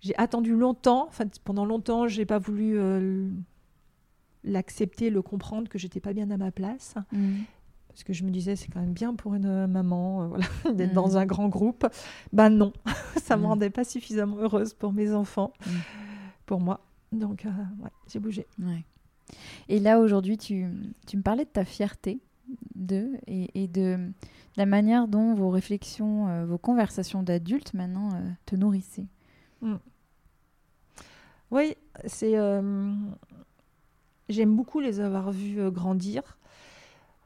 j'ai 0.00 0.16
attendu 0.18 0.54
longtemps, 0.54 1.06
enfin, 1.08 1.24
pendant 1.44 1.64
longtemps, 1.64 2.08
j'ai 2.08 2.26
pas 2.26 2.38
voulu 2.38 2.78
l'accepter, 4.42 5.08
le 5.08 5.22
comprendre 5.22 5.68
que 5.68 5.78
j'étais 5.78 6.00
pas 6.00 6.12
bien 6.12 6.30
à 6.30 6.36
ma 6.36 6.50
place. 6.50 6.94
Mm 7.12 7.42
parce 7.94 8.02
que 8.02 8.12
je 8.12 8.24
me 8.24 8.30
disais 8.30 8.56
c'est 8.56 8.66
quand 8.72 8.80
même 8.80 8.92
bien 8.92 9.14
pour 9.14 9.36
une 9.36 9.46
euh, 9.46 9.66
maman 9.68 10.34
euh, 10.34 10.72
d'être 10.72 10.92
dans 10.92 11.12
mm. 11.12 11.16
un 11.16 11.26
grand 11.26 11.48
groupe. 11.48 11.86
Ben 12.32 12.50
non, 12.50 12.72
ça 13.22 13.36
ne 13.36 13.42
me 13.42 13.46
rendait 13.46 13.70
pas 13.70 13.84
suffisamment 13.84 14.36
heureuse 14.38 14.74
pour 14.74 14.92
mes 14.92 15.14
enfants, 15.14 15.52
pour 16.44 16.60
moi. 16.60 16.80
Donc 17.12 17.46
euh, 17.46 17.50
j'ai 18.08 18.18
bougé. 18.18 18.48
Et 19.68 19.80
là 19.80 20.00
aujourd'hui, 20.00 20.36
tu, 20.36 20.66
tu, 21.06 21.16
me 21.16 21.22
parlais 21.22 21.44
de 21.44 21.50
ta 21.50 21.64
fierté 21.64 22.20
de, 22.74 23.12
et, 23.26 23.68
de 23.68 24.10
la 24.56 24.66
manière 24.66 25.08
dont 25.08 25.34
vos 25.34 25.50
réflexions, 25.50 26.44
vos 26.46 26.58
conversations 26.58 27.22
d'adultes 27.22 27.74
maintenant 27.74 28.10
te 28.46 28.54
nourrissaient. 28.54 29.06
Oui, 31.50 31.76
c'est. 32.06 32.34
J'aime 34.28 34.56
beaucoup 34.56 34.80
les 34.80 35.00
avoir 35.00 35.32
vus 35.32 35.70
grandir. 35.70 36.36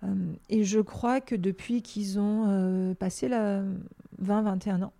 Euh, 0.04 0.32
et 0.48 0.64
je 0.64 0.80
crois 0.80 1.20
que 1.20 1.34
depuis 1.34 1.82
qu'ils 1.82 2.18
ont 2.18 2.46
euh, 2.48 2.94
passé 2.94 3.28
la 3.28 3.62
20-21 4.22 4.84
ans, 4.84 4.92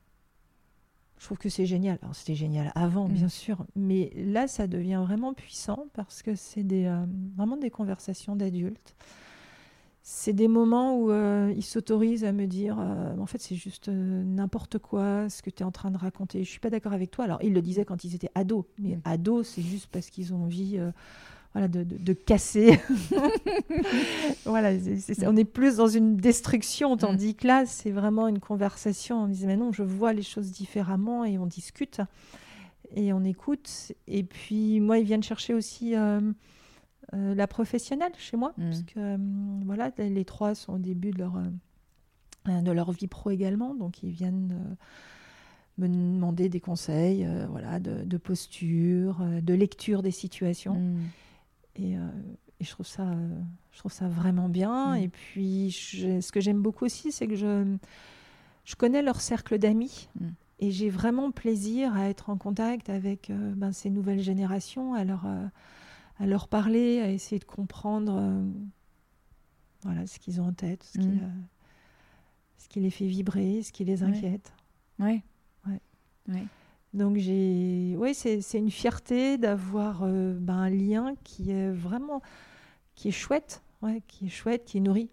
je 1.18 1.24
trouve 1.24 1.38
que 1.38 1.48
c'est 1.48 1.66
génial. 1.66 1.98
Alors 2.02 2.14
c'était 2.14 2.35
génial 2.35 2.72
avant, 2.74 3.09
mm. 3.09 3.12
bien 3.12 3.28
sûr, 3.28 3.64
mais 3.76 4.12
là, 4.16 4.48
ça 4.48 4.66
devient 4.66 5.02
vraiment 5.04 5.35
puissant 5.35 5.87
parce 5.94 6.22
que 6.22 6.35
c'est 6.35 6.62
des, 6.62 6.87
euh, 6.87 7.04
vraiment 7.37 7.57
des 7.57 7.70
conversations 7.70 8.37
d'adultes. 8.37 8.94
C'est 10.02 10.33
des 10.33 10.48
moments 10.48 10.98
où 10.98 11.12
ils 11.12 11.62
s'autorisent 11.62 12.24
à 12.24 12.33
me 12.33 12.46
dire, 12.46 12.78
en 12.78 13.26
fait, 13.26 13.42
c'est 13.42 13.57
juste 13.57 13.90
n'importe 13.90 14.78
quoi 14.78 15.28
ce 15.28 15.42
que 15.42 15.50
tu 15.50 15.62
es 15.62 15.66
en 15.66 15.70
train 15.70 15.90
de 15.90 15.98
raconter. 15.98 16.44
Je 16.44 16.48
suis 16.48 16.61
pas 16.61 16.70
d'accord 16.70 16.94
avec 16.94 17.11
toi. 17.11 17.26
Alors, 17.26 17.42
ils 17.42 17.52
le 17.52 17.61
disaient 17.61 17.85
quand 17.85 18.04
ils 18.04 18.14
étaient 18.14 18.31
ados, 18.35 18.64
mais 18.78 18.96
mm. 18.96 19.00
ados, 19.04 19.46
c'est 19.46 19.61
juste 19.61 19.88
parce 19.92 20.09
qu'ils 20.09 20.33
ont 20.33 20.44
envie 20.44 20.81
voilà, 21.54 21.68
de, 21.68 21.82
de, 21.82 22.12
casser. 22.12 22.78
voilà, 24.44 24.72
on 25.26 25.37
est 25.37 25.44
plus 25.44 25.76
dans 25.76 25.88
une 25.88 26.16
destruction, 26.16 26.96
tandis 26.96 27.34
que 27.34 27.46
là, 27.46 27.64
c'est 27.66 27.90
vraiment 27.90 28.28
une 28.28 28.38
conversation. 28.38 29.24
On 29.24 29.28
disait, 29.28 29.46
mais 29.46 29.56
non, 29.56 29.72
je 29.72 29.82
vois 29.82 30.12
les 30.12 30.22
choses 30.22 30.52
différemment 30.52 31.24
et 31.24 31.38
on 31.38 31.46
discute 31.46 32.00
et 32.94 33.12
on 33.12 33.24
écoute. 33.24 33.92
Et 34.06 34.22
puis, 34.22 34.80
moi, 34.80 34.98
ils 34.98 35.04
viennent 35.04 35.22
chercher 35.22 35.54
aussi 35.54 35.94
euh, 35.94 36.20
euh, 37.14 37.34
la 37.34 37.46
professionnelle 37.46 38.12
chez 38.18 38.37
moi, 38.37 38.52
mm. 38.56 38.64
parce 38.64 38.82
que 38.82 38.98
euh, 38.98 39.16
voilà, 39.64 39.90
les 39.98 40.24
trois 40.24 40.54
sont 40.54 40.74
au 40.74 40.78
début 40.78 41.11
de 41.11 41.18
leur, 41.18 41.34
de 42.46 42.70
leur 42.70 42.92
vie 42.92 43.08
pro 43.08 43.30
également, 43.30 43.74
donc 43.74 44.02
ils 44.02 44.11
viennent 44.11 44.76
me 45.78 45.87
demander 45.87 46.48
des 46.48 46.61
conseils 46.61 47.28
voilà, 47.50 47.78
de, 47.78 48.16
posture, 48.16 49.20
de 49.42 49.54
lecture 49.54 50.02
des 50.02 50.11
situations. 50.11 50.74
Mm. 50.74 50.98
Euh, 51.80 52.10
et, 52.60 52.64
je, 52.64 52.70
trouve 52.70 52.86
ça, 52.86 53.06
je 53.72 53.78
trouve 53.78 53.92
ça 53.92 54.08
vraiment 54.08 54.48
bien. 54.48 54.94
Mm. 54.94 55.02
Et 55.02 55.08
puis, 55.08 55.70
ce 55.72 56.32
que 56.32 56.40
j'aime 56.40 56.62
beaucoup 56.62 56.84
aussi, 56.84 57.12
c'est 57.12 57.26
que 57.26 57.36
je, 57.36 57.76
je 58.64 58.74
connais 58.76 59.02
leur 59.02 59.20
cercle 59.20 59.58
d'amis. 59.58 60.08
Mm. 60.20 60.28
Et 60.60 60.70
j'ai 60.72 60.90
vraiment 60.90 61.30
plaisir 61.30 61.94
à 61.94 62.08
être 62.08 62.30
en 62.30 62.36
contact 62.36 62.90
avec 62.90 63.30
euh, 63.30 63.54
ben, 63.54 63.72
ces 63.72 63.90
nouvelles 63.90 64.20
générations, 64.20 64.94
à 64.94 65.04
leur, 65.04 65.24
euh, 65.26 65.46
à 66.18 66.26
leur 66.26 66.48
parler, 66.48 67.00
à 67.00 67.10
essayer 67.10 67.38
de 67.38 67.44
comprendre 67.44 68.44
voilà, 69.84 70.06
ce 70.08 70.18
qu'ils 70.18 70.40
ont 70.40 70.46
en 70.48 70.52
tête, 70.52 70.82
ce, 70.82 70.98
qui, 70.98 71.06
mm. 71.06 71.46
ce 72.56 72.68
qui 72.68 72.80
les 72.80 72.90
fait 72.90 73.06
vibrer, 73.06 73.62
ce 73.62 73.70
qui 73.70 73.84
les 73.84 74.02
inquiète. 74.02 74.52
Oui. 74.98 75.22
Ouais. 75.64 75.80
ouais. 76.28 76.44
Donc 76.94 77.16
j'ai, 77.18 77.94
oui, 77.98 78.14
c'est 78.14 78.40
une 78.55 78.70
fierté 78.70 79.37
d'avoir 79.37 80.03
euh, 80.05 80.35
ben, 80.38 80.55
un 80.55 80.70
lien 80.70 81.14
qui 81.22 81.51
est 81.51 81.70
vraiment, 81.70 82.22
qui 82.94 83.09
est 83.09 83.12
chouette, 83.12 83.62
ouais, 83.83 84.03
qui 84.09 84.27
est 84.27 84.31
chouette, 84.31 84.64
qui 84.64 84.79
est 84.79 84.81
nourri. 84.81 85.11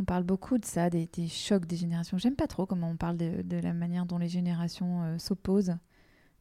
On 0.00 0.04
parle 0.04 0.24
beaucoup 0.24 0.58
de 0.58 0.64
ça, 0.64 0.90
des, 0.90 1.08
chocs 1.28 1.66
des 1.66 1.76
générations. 1.76 2.18
J'aime 2.18 2.36
pas 2.36 2.46
trop 2.46 2.66
comment 2.66 2.90
on 2.90 2.96
parle 2.96 3.16
de, 3.16 3.56
la 3.60 3.72
manière 3.72 4.06
dont 4.06 4.18
les 4.18 4.28
générations 4.28 5.02
euh, 5.02 5.18
s'opposent. 5.18 5.76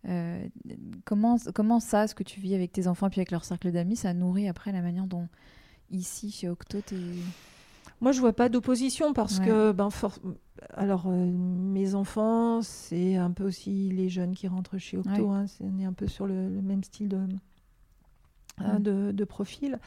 Euh, 0.07 0.47
comment, 1.05 1.37
comment 1.53 1.79
ça, 1.79 2.07
ce 2.07 2.15
que 2.15 2.23
tu 2.23 2.39
vis 2.39 2.55
avec 2.55 2.71
tes 2.71 2.87
enfants 2.87 3.09
puis 3.09 3.19
avec 3.19 3.31
leur 3.31 3.45
cercle 3.45 3.71
d'amis, 3.71 3.95
ça 3.95 4.13
nourrit 4.13 4.47
après 4.47 4.71
la 4.71 4.81
manière 4.81 5.07
dont 5.07 5.27
ici 5.89 6.31
chez 6.31 6.49
Octo 6.49 6.81
t'es 6.81 6.95
moi, 7.99 8.11
je 8.11 8.19
vois 8.19 8.33
pas 8.33 8.47
d'opposition 8.47 9.13
parce 9.13 9.39
que, 9.39 9.71
ben, 9.71 9.89
alors, 10.73 11.05
euh, 11.07 11.25
mes 11.25 11.95
enfants, 11.95 12.61
c'est 12.61 13.15
un 13.15 13.31
peu 13.31 13.43
aussi 13.43 13.89
les 13.89 14.09
jeunes 14.09 14.35
qui 14.35 14.47
rentrent 14.47 14.77
chez 14.77 14.97
Octo. 14.97 15.31
Hein, 15.31 15.45
on 15.61 15.79
est 15.79 15.85
un 15.85 15.93
peu 15.93 16.07
sur 16.07 16.27
le, 16.27 16.33
même 16.33 16.83
style 16.83 17.09
de, 17.09 17.19
hein, 18.59 18.79
de, 18.79 19.23
profil. 19.23 19.79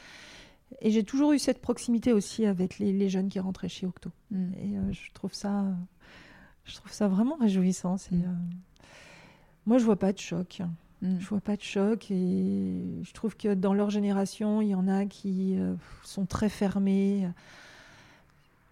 Et 0.81 0.91
j'ai 0.91 1.05
toujours 1.05 1.33
eu 1.33 1.39
cette 1.39 1.61
proximité 1.61 2.13
aussi 2.13 2.47
avec 2.47 2.79
les, 2.79 3.09
jeunes 3.09 3.29
qui 3.29 3.39
rentraient 3.39 3.69
chez 3.69 3.87
Octo. 3.87 4.11
Mm. 4.33 4.53
Et 4.55 4.77
euh, 4.77 4.93
je 4.93 5.13
trouve 5.13 5.35
ça, 5.35 5.65
je 6.65 6.75
trouve 6.75 6.93
ça 6.93 7.07
vraiment 7.07 7.37
réjouissant. 7.37 7.95
Mm. 8.11 8.15
Euh, 8.15 8.27
moi, 9.67 9.79
je 9.79 9.85
vois 9.85 9.99
pas 9.99 10.13
de 10.13 10.19
choc. 10.19 10.63
Mm. 11.03 11.19
Je 11.21 11.29
vois 11.29 11.41
pas 11.41 11.57
de 11.57 11.63
choc 11.63 12.11
et 12.11 13.03
je 13.03 13.13
trouve 13.13 13.37
que 13.37 13.55
dans 13.55 13.73
leur 13.73 13.91
génération, 13.91 14.61
il 14.63 14.69
y 14.69 14.75
en 14.75 14.89
a 14.89 15.07
qui 15.07 15.57
sont 16.03 16.27
très 16.27 16.49
fermés 16.49 17.29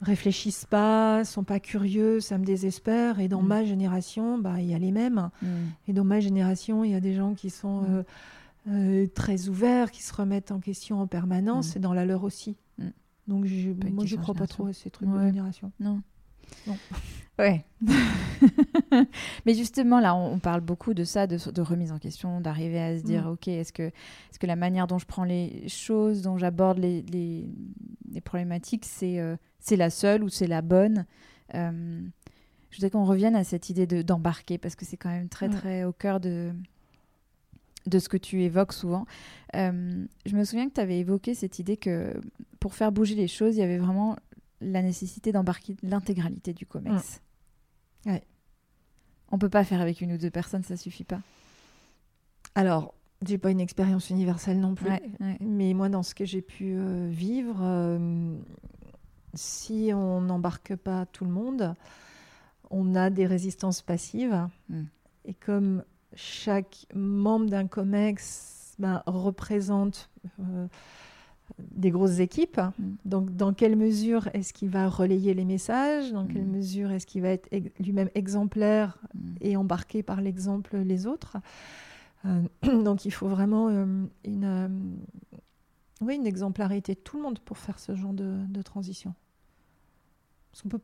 réfléchissent 0.01 0.67
pas, 0.67 1.25
sont 1.25 1.45
pas 1.45 1.61
curieux, 1.61 2.21
ça 2.21 2.39
me 2.39 2.45
désespère. 2.45 3.21
Et 3.21 3.29
dans 3.29 3.43
mm. 3.43 3.47
ma 3.47 3.65
génération, 3.65 4.39
bah, 4.39 4.61
il 4.61 4.71
y 4.71 4.75
a 4.75 4.79
les 4.79 4.93
mêmes. 4.93 5.31
Mm. 5.43 5.47
Et 5.89 5.93
dans 5.93 6.05
ma 6.05 6.21
génération, 6.21 6.85
il 6.85 6.93
y 6.93 6.95
a 6.95 7.01
des 7.01 7.15
gens 7.15 7.35
qui 7.35 7.51
sont 7.51 7.83
mm. 7.83 7.87
euh, 7.91 8.03
euh, 8.69 9.07
très 9.15 9.49
ouverts, 9.49 9.91
qui 9.91 10.03
se 10.03 10.15
remettent 10.15 10.53
en 10.53 10.61
question 10.61 11.01
en 11.01 11.07
permanence, 11.07 11.77
et 11.77 11.81
dans 11.81 11.95
la 11.95 12.05
leur 12.05 12.25
aussi. 12.25 12.57
Donc 13.27 13.45
je, 13.45 13.71
moi, 13.93 14.07
je 14.07 14.17
crois 14.17 14.35
pas 14.35 14.47
trop 14.47 14.67
à 14.67 14.73
ces 14.73 14.91
trucs 14.91 15.09
de 15.09 15.21
génération. 15.21 15.71
Non. 15.81 16.01
Non. 16.67 16.77
Ouais. 17.39 17.65
Mais 19.47 19.55
justement, 19.55 20.01
là, 20.01 20.15
on, 20.15 20.39
parle 20.41 20.61
beaucoup 20.61 20.93
de 20.93 21.05
ça, 21.05 21.27
de, 21.27 21.63
remise 21.63 21.93
en 21.93 21.99
question, 21.99 22.41
d'arriver 22.41 22.81
à 22.81 22.99
se 22.99 23.05
dire, 23.05 23.29
OK, 23.29 23.47
est-ce 23.47 23.73
que, 23.73 23.85
est 23.85 24.39
que 24.41 24.47
la 24.47 24.57
manière 24.57 24.89
dont 24.89 24.99
je 24.99 25.07
prends 25.07 25.25
les 25.25 25.69
choses, 25.69 26.23
dont 26.23 26.37
j'aborde 26.37 26.79
les, 26.79 27.03
les, 27.03 28.21
problématiques, 28.21 28.85
c'est 28.85 29.21
euh, 29.21 29.37
c'est 29.61 29.77
la 29.77 29.91
seule 29.91 30.25
ou 30.25 30.29
c'est 30.29 30.49
la 30.49 30.63
bonne? 30.63 31.07
Euh, 31.55 32.01
je 32.71 32.77
voudrais 32.77 32.91
qu'on 32.91 33.05
revienne 33.05 33.37
à 33.37 33.45
cette 33.45 33.71
idée 33.71 33.87
d'embarquer 34.03 34.59
parce 34.59 34.75
que 34.75 34.85
c'est 34.85 34.97
quand 34.97 35.09
même 35.09 35.29
très 35.29 35.49
très 35.49 35.85
au 35.85 35.93
cœur 35.93 36.19
de, 36.19 36.53
de 37.87 37.99
ce 37.99 38.09
que 38.09 38.17
tu 38.17 38.43
évoques 38.43 38.73
souvent. 38.73 39.07
Euh, 39.55 40.05
je 40.27 40.37
me 40.37 40.45
souviens 40.45 40.69
que 40.69 40.75
tu 40.75 40.81
avais 40.81 40.99
évoqué 40.99 41.35
cette 41.35 41.59
idée 41.59 41.77
que 41.77 42.21
pour 42.61 42.75
faire 42.75 42.93
bouger 42.93 43.15
les 43.15 43.29
choses, 43.29 43.57
il 43.57 43.61
y 43.61 43.63
avait 43.63 43.79
vraiment 43.79 44.17
la 44.61 44.83
nécessité 44.83 45.33
d'embarquer 45.33 45.77
l'intégralité 45.83 46.53
du 46.53 46.67
COMEX. 46.67 47.21
On 48.07 48.11
Ouais. 48.11 48.23
On 49.31 49.39
peut 49.39 49.51
pas 49.51 49.65
faire 49.65 49.81
avec 49.81 50.01
une 50.01 50.13
ou 50.13 50.19
deux 50.19 50.31
personnes, 50.31 50.63
ça 50.63 50.77
suffit 50.77 51.05
pas. 51.05 51.21
Alors, 52.55 52.95
j'ai 53.27 53.37
pas 53.37 53.51
une 53.51 53.61
expérience 53.61 54.11
universelle 54.11 54.59
non 54.59 54.75
plus, 54.75 54.91
mais 55.41 55.75
moi, 55.75 55.89
dans 55.89 56.03
ce 56.03 56.15
que 56.15 56.25
j'ai 56.25 56.41
pu 56.41 56.77
euh, 56.77 57.09
vivre, 57.11 57.99
si 59.35 59.91
on 59.95 60.21
n'embarque 60.21 60.77
pas 60.77 61.07
tout 61.07 61.25
le 61.25 61.31
monde, 61.31 61.75
on 62.71 62.95
a 62.95 63.11
des 63.11 63.27
résistances 63.27 63.83
passives. 63.83 64.49
Hmm. 64.69 64.85
Et 65.25 65.35
comme 65.35 65.85
chaque 66.15 66.87
membre 66.95 67.47
d'un 67.47 67.67
COMEX 67.67 68.75
ben, 68.79 69.03
représente 69.07 70.11
euh, 70.41 70.67
des 71.59 71.91
grosses 71.91 72.19
équipes, 72.19 72.61
hmm. 72.61 72.95
donc 73.05 73.37
dans 73.37 73.53
quelle 73.53 73.77
mesure 73.77 74.29
est-ce 74.33 74.53
qu'il 74.53 74.69
va 74.69 74.89
relayer 74.89 75.35
les 75.35 75.45
messages? 75.45 76.13
Dans 76.13 76.27
quelle 76.27 76.45
hmm. 76.45 76.57
mesure 76.57 76.91
est-ce 76.91 77.07
qu'il 77.07 77.23
va 77.23 77.31
être 77.31 77.49
lui-même 77.79 78.11
exemplaire 78.15 78.99
et 79.41 79.57
embarquer 79.57 80.03
par 80.03 80.21
l'exemple 80.21 80.77
les 80.79 81.07
autres? 81.07 81.37
Euh, 82.25 82.43
Donc 82.85 83.05
il 83.05 83.13
faut 83.13 83.29
vraiment 83.29 83.69
euh, 83.69 84.05
une 84.25 84.97
oui, 86.01 86.17
une 86.17 86.27
exemplarité 86.27 86.95
de 86.95 87.01
tout 87.01 87.17
le 87.17 87.23
monde 87.23 87.39
pour 87.41 87.59
faire 87.59 87.79
ce 87.79 87.95
genre 87.95 88.13
de, 88.13 88.63
transition. 88.63 89.15
Parce 90.51 90.63
qu'on 90.63 90.69
peut 90.69 90.81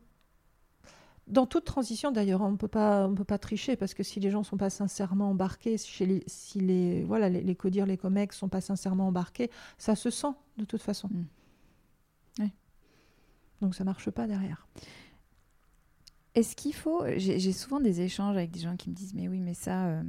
dans 1.27 1.47
toute 1.47 1.65
transition 1.65 2.11
d'ailleurs, 2.11 2.41
on 2.41 2.51
ne 2.51 2.57
peut 2.57 2.67
pas 2.67 3.37
tricher 3.39 3.75
parce 3.75 3.93
que 3.93 4.03
si 4.03 4.19
les 4.19 4.29
gens 4.29 4.39
ne 4.39 4.43
sont 4.45 4.57
pas 4.57 4.69
sincèrement 4.69 5.31
embarqués, 5.31 5.77
chez 5.77 6.23
si 6.27 6.59
les 6.59 7.03
voilà 7.03 7.29
les, 7.29 7.41
les 7.41 7.55
codires, 7.55 7.87
les 7.87 7.97
comex 7.97 8.37
sont 8.37 8.49
pas 8.49 8.61
sincèrement 8.61 9.07
embarqués, 9.07 9.49
ça 9.77 9.95
se 9.95 10.09
sent 10.09 10.33
de 10.57 10.65
toute 10.65 10.81
façon. 10.81 11.07
Mm. 11.07 11.25
Donc 13.61 13.75
ça 13.75 13.83
marche 13.83 14.09
pas 14.11 14.27
derrière. 14.27 14.67
Est-ce 16.35 16.55
qu'il 16.55 16.75
faut 16.75 17.03
J'ai 17.15 17.53
souvent 17.53 17.79
des 17.79 18.01
échanges 18.01 18.35
avec 18.35 18.51
des 18.51 18.59
gens 18.59 18.75
qui 18.75 18.89
me 18.89 18.95
disent 18.95 19.13
mais 19.13 19.27
oui 19.27 19.39
mais 19.39 19.53
ça 19.53 19.87
euh, 19.87 20.03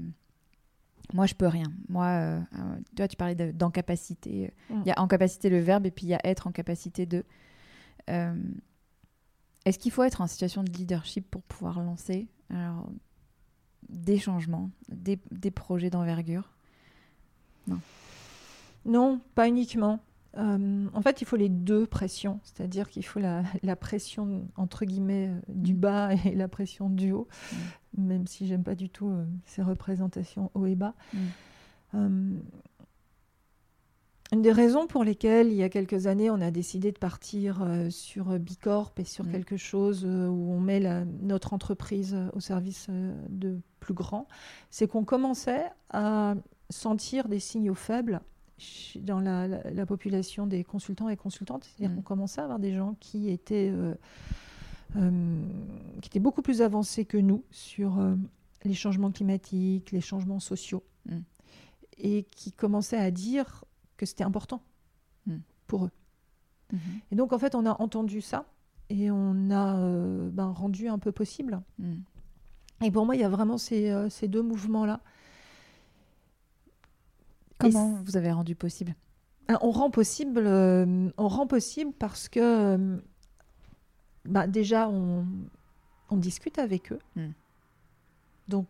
moi 1.14 1.26
je 1.26 1.34
peux 1.34 1.46
rien. 1.46 1.72
Moi 1.88 2.06
euh, 2.06 2.40
euh, 2.58 2.76
tu 2.90 2.96
vois 2.96 3.08
tu 3.08 3.16
parlais 3.16 3.34
d'encapacité. 3.52 4.52
Mm. 4.68 4.80
Il 4.84 4.88
y 4.88 4.90
a 4.90 5.00
en 5.00 5.06
capacité 5.06 5.48
le 5.48 5.60
verbe 5.60 5.86
et 5.86 5.90
puis 5.90 6.06
il 6.06 6.10
y 6.10 6.14
a 6.14 6.20
être 6.24 6.46
en 6.46 6.52
capacité 6.52 7.06
de. 7.06 7.24
Est-ce 9.66 9.78
qu'il 9.78 9.92
faut 9.92 10.04
être 10.04 10.20
en 10.22 10.26
situation 10.26 10.62
de 10.62 10.70
leadership 10.70 11.28
pour 11.30 11.42
pouvoir 11.42 11.80
lancer 11.80 12.28
alors, 12.50 12.88
des 13.88 14.18
changements, 14.18 14.70
des, 14.88 15.18
des 15.32 15.50
projets 15.50 15.90
d'envergure? 15.90 16.54
Non. 17.66 17.80
Non, 18.86 19.20
pas 19.34 19.48
uniquement. 19.48 20.00
Euh, 20.38 20.86
en 20.92 21.02
fait, 21.02 21.20
il 21.20 21.24
faut 21.24 21.36
les 21.36 21.48
deux 21.48 21.86
pressions, 21.86 22.40
c'est-à-dire 22.44 22.88
qu'il 22.90 23.04
faut 23.04 23.20
la, 23.20 23.42
pression 23.76 24.48
entre 24.56 24.84
guillemets 24.84 25.28
euh, 25.28 25.40
du 25.48 25.74
mm. 25.74 25.78
bas 25.78 26.14
et 26.24 26.34
la 26.34 26.48
pression 26.48 26.90
du 26.90 27.12
haut, 27.12 27.26
mm. 27.52 27.56
même 28.06 28.26
si 28.26 28.46
j'aime 28.46 28.62
pas 28.62 28.74
du 28.74 28.88
tout 28.88 29.08
euh, 29.08 29.24
ces 29.46 29.62
représentations 29.62 30.50
haut 30.54 30.66
et 30.66 30.76
bas. 30.76 30.94
Mm. 31.92 32.38
Une 34.32 34.42
des 34.42 34.52
raisons 34.52 34.86
pour 34.86 35.04
lesquelles, 35.04 35.48
il 35.48 35.56
y 35.56 35.62
a 35.62 35.68
quelques 35.68 36.06
années, 36.06 36.30
on 36.30 36.40
a 36.40 36.50
décidé 36.50 36.90
de 36.90 36.98
partir 36.98 37.64
sur 37.90 38.38
Bicorp 38.40 38.92
et 38.96 39.04
sur 39.04 39.30
quelque 39.30 39.56
chose 39.56 40.04
où 40.04 40.52
on 40.52 40.58
met 40.58 40.80
notre 41.22 41.52
entreprise 41.52 42.16
au 42.32 42.40
service 42.40 42.88
de 42.90 43.60
plus 43.78 43.94
grand, 43.94 44.26
c'est 44.70 44.88
qu'on 44.88 45.04
commençait 45.04 45.66
à 45.90 46.34
sentir 46.70 47.28
des 47.28 47.38
signaux 47.38 47.74
faibles 47.74 48.20
dans 48.96 49.20
la, 49.20 49.86
population 49.86 50.46
des 50.46 50.64
consultants 50.64 51.08
et 51.08 51.16
consultantes. 51.16 51.64
C'est-à-dire 51.64 51.90
mm. 51.90 51.96
qu'on 51.96 52.02
commençait 52.02 52.40
à 52.40 52.44
avoir 52.44 52.58
des 52.58 52.74
gens 52.74 52.96
qui 53.00 53.30
étaient, 53.30 53.70
euh, 53.70 53.94
euh, 54.96 55.42
qui 56.00 56.08
étaient 56.08 56.20
beaucoup 56.20 56.42
plus 56.42 56.62
avancés 56.62 57.04
que 57.04 57.18
nous 57.18 57.44
sur 57.50 57.98
euh, 57.98 58.14
les 58.64 58.74
changements 58.74 59.10
climatiques, 59.10 59.92
les 59.92 60.00
changements 60.00 60.40
sociaux, 60.40 60.82
mm. 61.06 61.18
et 61.98 62.22
qui 62.24 62.52
commençaient 62.52 62.98
à 62.98 63.10
dire 63.10 63.64
que 63.97 64.07
c'était 64.07 64.24
important 64.24 64.62
mm. 65.26 65.36
pour 65.66 65.86
eux. 65.86 65.90
Mm-hmm. 66.72 67.01
Et 67.12 67.16
donc, 67.16 67.32
en 67.32 67.38
fait, 67.38 67.55
on 67.55 67.66
a 67.66 67.80
entendu 67.80 68.20
ça 68.20 68.47
et 68.88 69.11
on 69.11 69.51
a 69.51 69.74
ben, 70.30 70.49
rendu 70.49 70.88
un 70.88 70.99
peu 70.99 71.12
possible. 71.12 71.61
Et 72.84 72.90
pour 72.90 73.05
moi, 73.05 73.16
il 73.16 73.20
y 73.20 73.24
a 73.24 73.28
vraiment 73.28 73.59
ces, 73.59 73.92
ces 74.11 74.28
deux 74.28 74.42
mouvements-là 74.42 75.01
Comment 77.59 78.03
vous 78.05 78.16
avez 78.16 78.32
rendu 78.32 78.55
possible? 78.55 78.94
Ah, 79.49 79.59
on 79.62 79.70
rend 79.70 79.90
possible, 79.90 80.42
euh, 80.47 81.09
on 81.16 81.28
rend 81.28 81.47
possible 81.47 81.92
parce 81.92 82.28
que 82.28 82.40
euh, 82.40 82.97
bah, 84.24 84.47
déjà 84.47 84.88
on, 84.88 85.26
discute 86.11 86.59
avec 86.59 86.92
eux, 86.92 86.99
hmm. 87.14 87.30
donc 88.49 88.66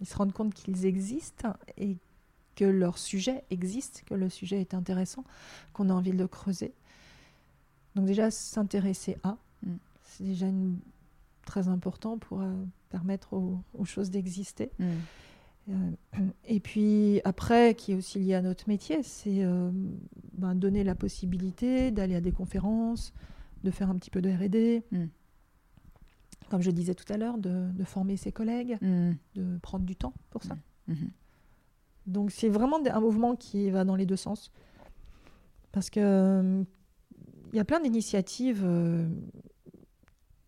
ils 0.00 0.06
se 0.06 0.16
rendent 0.16 0.32
compte 0.32 0.54
qu'ils 0.54 0.86
existent 0.86 1.54
et 1.76 1.96
que 2.54 2.64
leur 2.64 2.98
sujet 2.98 3.44
existe, 3.50 4.04
que 4.06 4.14
le 4.14 4.28
sujet 4.28 4.60
est 4.60 4.74
intéressant, 4.74 5.24
qu'on 5.72 5.90
a 5.90 5.92
envie 5.92 6.12
de 6.12 6.18
le 6.18 6.28
creuser. 6.28 6.74
Donc 7.94 8.06
déjà 8.06 8.30
s'intéresser 8.30 9.16
à, 9.22 9.36
hmm. 9.64 9.76
c'est 10.04 10.24
déjà 10.24 10.46
très 11.44 11.68
important 11.68 12.18
pour 12.18 12.40
euh, 12.40 12.52
permettre 12.90 13.34
aux, 13.34 13.84
choses 13.84 14.10
d'exister. 14.10 14.70
Hmm. 14.78 14.86
Euh, 15.68 15.90
et 16.44 16.60
puis 16.60 17.20
après, 17.24 17.74
qui 17.74 17.92
est 17.92 17.94
aussi 17.94 18.18
lié 18.18 18.34
à 18.34 18.42
notre 18.42 18.68
métier, 18.68 19.02
c'est 19.02 19.44
euh, 19.44 19.70
ben, 20.32 20.54
donner 20.54 20.84
la 20.84 20.94
possibilité 20.94 21.90
d'aller 21.90 22.16
à 22.16 22.20
des 22.20 22.32
conférences, 22.32 23.12
de 23.62 23.70
faire 23.70 23.90
un 23.90 23.96
petit 23.96 24.10
peu 24.10 24.20
de 24.20 24.30
RD, 24.30 24.82
mm. 24.90 25.06
comme 26.50 26.62
je 26.62 26.70
disais 26.70 26.94
tout 26.94 27.10
à 27.12 27.16
l'heure, 27.16 27.38
de, 27.38 27.70
former 27.84 28.16
ses 28.16 28.32
collègues, 28.32 28.76
mm. 28.80 29.12
de 29.36 29.58
prendre 29.58 29.84
du 29.84 29.94
temps 29.94 30.14
pour 30.30 30.42
ça. 30.42 30.56
Mm. 30.88 30.94
Donc 32.06 32.30
c'est 32.30 32.48
vraiment 32.48 32.78
un 32.84 33.00
mouvement 33.00 33.36
qui 33.36 33.70
va 33.70 33.84
dans 33.84 33.96
les 33.96 34.06
deux 34.06 34.16
sens. 34.16 34.50
Parce 35.72 35.90
que 35.90 36.64
il 37.52 37.56
y 37.56 37.60
a 37.60 37.64
plein 37.64 37.80
d'initiatives 37.80 38.66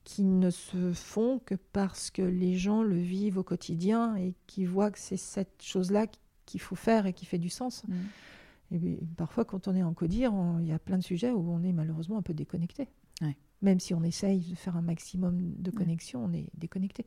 qui 0.05 0.25
ne 0.25 0.51
se 0.51 0.93
font 0.93 1.41
que 1.45 1.55
parce 1.55 2.11
que 2.11 2.23
les 2.23 2.57
gens 2.57 2.83
le 2.83 2.97
vivent 2.97 3.39
au 3.39 3.43
quotidien 3.43 4.17
et 4.17 4.35
qui 4.47 4.65
voient 4.65 4.91
que 4.91 4.99
c'est 4.99 5.17
cette 5.17 5.63
chose-là 5.63 6.07
qu'il 6.45 6.61
faut 6.61 6.77
faire 6.77 7.07
et 7.07 7.13
qui 7.13 7.25
fait 7.25 7.39
du 7.39 7.49
sens. 7.49 7.85
Mm. 7.89 7.95
Et 8.73 8.99
parfois, 9.17 9.45
quand 9.45 9.69
on 9.69 9.75
est 9.75 9.83
en 9.83 9.95
codir, 9.95 10.33
il 10.61 10.67
y 10.67 10.73
a 10.73 10.79
plein 10.79 10.99
de 10.99 11.03
sujets 11.03 11.31
où 11.31 11.51
on 11.51 11.63
est 11.63 11.73
malheureusement 11.73 12.19
un 12.19 12.23
peu 12.23 12.35
déconnecté. 12.35 12.89
Même 13.63 13.81
si 13.81 13.95
on 13.95 14.03
essaye 14.03 14.41
de 14.41 14.55
faire 14.57 14.77
un 14.77 14.83
maximum 14.83 15.55
de 15.57 15.71
connexion, 15.71 16.25
on 16.25 16.33
est 16.35 16.51
déconnecté. 16.55 17.07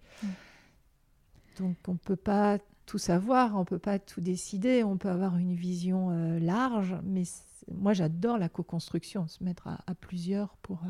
Donc 1.60 1.76
on 1.88 1.94
ne 1.94 1.98
peut 1.98 2.16
pas 2.16 2.58
tout 2.88 2.98
savoir, 2.98 3.56
on 3.56 3.60
ne 3.60 3.66
peut 3.66 3.78
pas 3.78 4.00
tout 4.00 4.22
décider, 4.22 4.84
on 4.84 4.98
peut 4.98 5.10
avoir 5.10 5.38
une 5.38 5.54
vision 5.54 6.10
euh, 6.10 6.40
large, 6.40 6.96
mais 7.04 7.24
moi 7.72 7.94
j'adore 7.94 8.40
la 8.40 8.50
co-construction, 8.50 9.28
se 9.28 9.44
mettre 9.44 9.68
à, 9.68 9.94
plusieurs 9.94 10.58
pour... 10.58 10.84
Euh, 10.84 10.90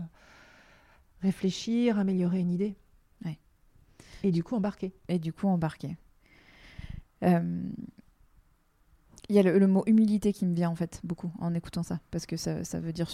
réfléchir, 1.21 1.97
améliorer 1.97 2.39
une 2.39 2.51
idée. 2.51 2.75
Et 4.23 4.31
du 4.31 4.43
coup, 4.43 4.55
embarquer. 4.55 4.93
Et 5.09 5.19
du 5.19 5.31
coup, 5.31 5.47
embarquer. 5.47 5.95
Euh, 7.23 7.61
il 9.29 9.35
y 9.35 9.39
a 9.39 9.43
le, 9.43 9.67
mot 9.67 9.83
humilité 9.85 10.33
qui 10.33 10.45
me 10.47 10.55
vient 10.55 10.69
en 10.69 10.75
fait 10.75 11.01
beaucoup 11.03 11.31
en 11.37 11.53
écoutant 11.53 11.83
ça, 11.83 11.99
parce 12.09 12.25
que 12.25 12.35
ça, 12.35 12.63
ça 12.63 12.79
veut 12.79 12.93
dire 12.93 13.09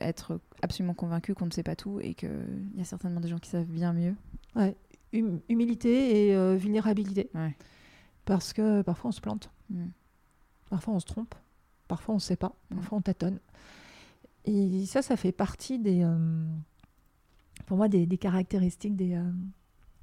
être 0.00 0.40
absolument 0.62 0.94
convaincu 0.94 1.34
qu'on 1.34 1.46
ne 1.46 1.52
sait 1.52 1.62
pas 1.62 1.76
tout 1.76 2.00
et 2.00 2.14
qu'il 2.14 2.72
y 2.74 2.80
a 2.80 2.84
certainement 2.84 3.20
des 3.20 3.28
gens 3.28 3.38
qui 3.38 3.50
savent 3.50 3.66
bien 3.66 3.92
mieux. 3.92 4.16
Ouais. 4.56 4.74
Hum, 5.14 5.40
humilité 5.48 6.28
et 6.28 6.56
vulnérabilité. 6.56 7.30
Parce 8.24 8.52
que 8.52 8.82
parfois 8.82 9.08
on 9.08 9.12
se 9.12 9.20
plante, 9.20 9.50
mm. 9.70 9.86
parfois 10.68 10.94
on 10.94 11.00
se 11.00 11.06
trompe, 11.06 11.34
parfois 11.88 12.14
on 12.14 12.18
ne 12.18 12.22
sait 12.22 12.36
pas, 12.36 12.54
mm. 12.70 12.76
parfois 12.76 12.98
on 12.98 13.02
tâtonne. 13.02 13.40
Et 14.44 14.86
ça, 14.86 15.02
ça 15.02 15.16
fait 15.16 15.32
partie 15.32 15.78
des, 15.78 16.02
euh, 16.02 16.46
pour 17.66 17.76
moi 17.76 17.88
des, 17.88 18.06
caractéristiques 18.16 18.96
des, 18.96 19.14
euh, 19.14 19.30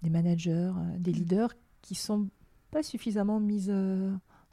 des 0.04 0.10
managers, 0.10 0.72
euh, 0.76 0.98
des 0.98 1.12
mm. 1.12 1.16
leaders 1.16 1.54
qui 1.82 1.96
sont 1.96 2.30
pas 2.72 2.84
suffisamment 2.84 3.40
mises 3.40 3.74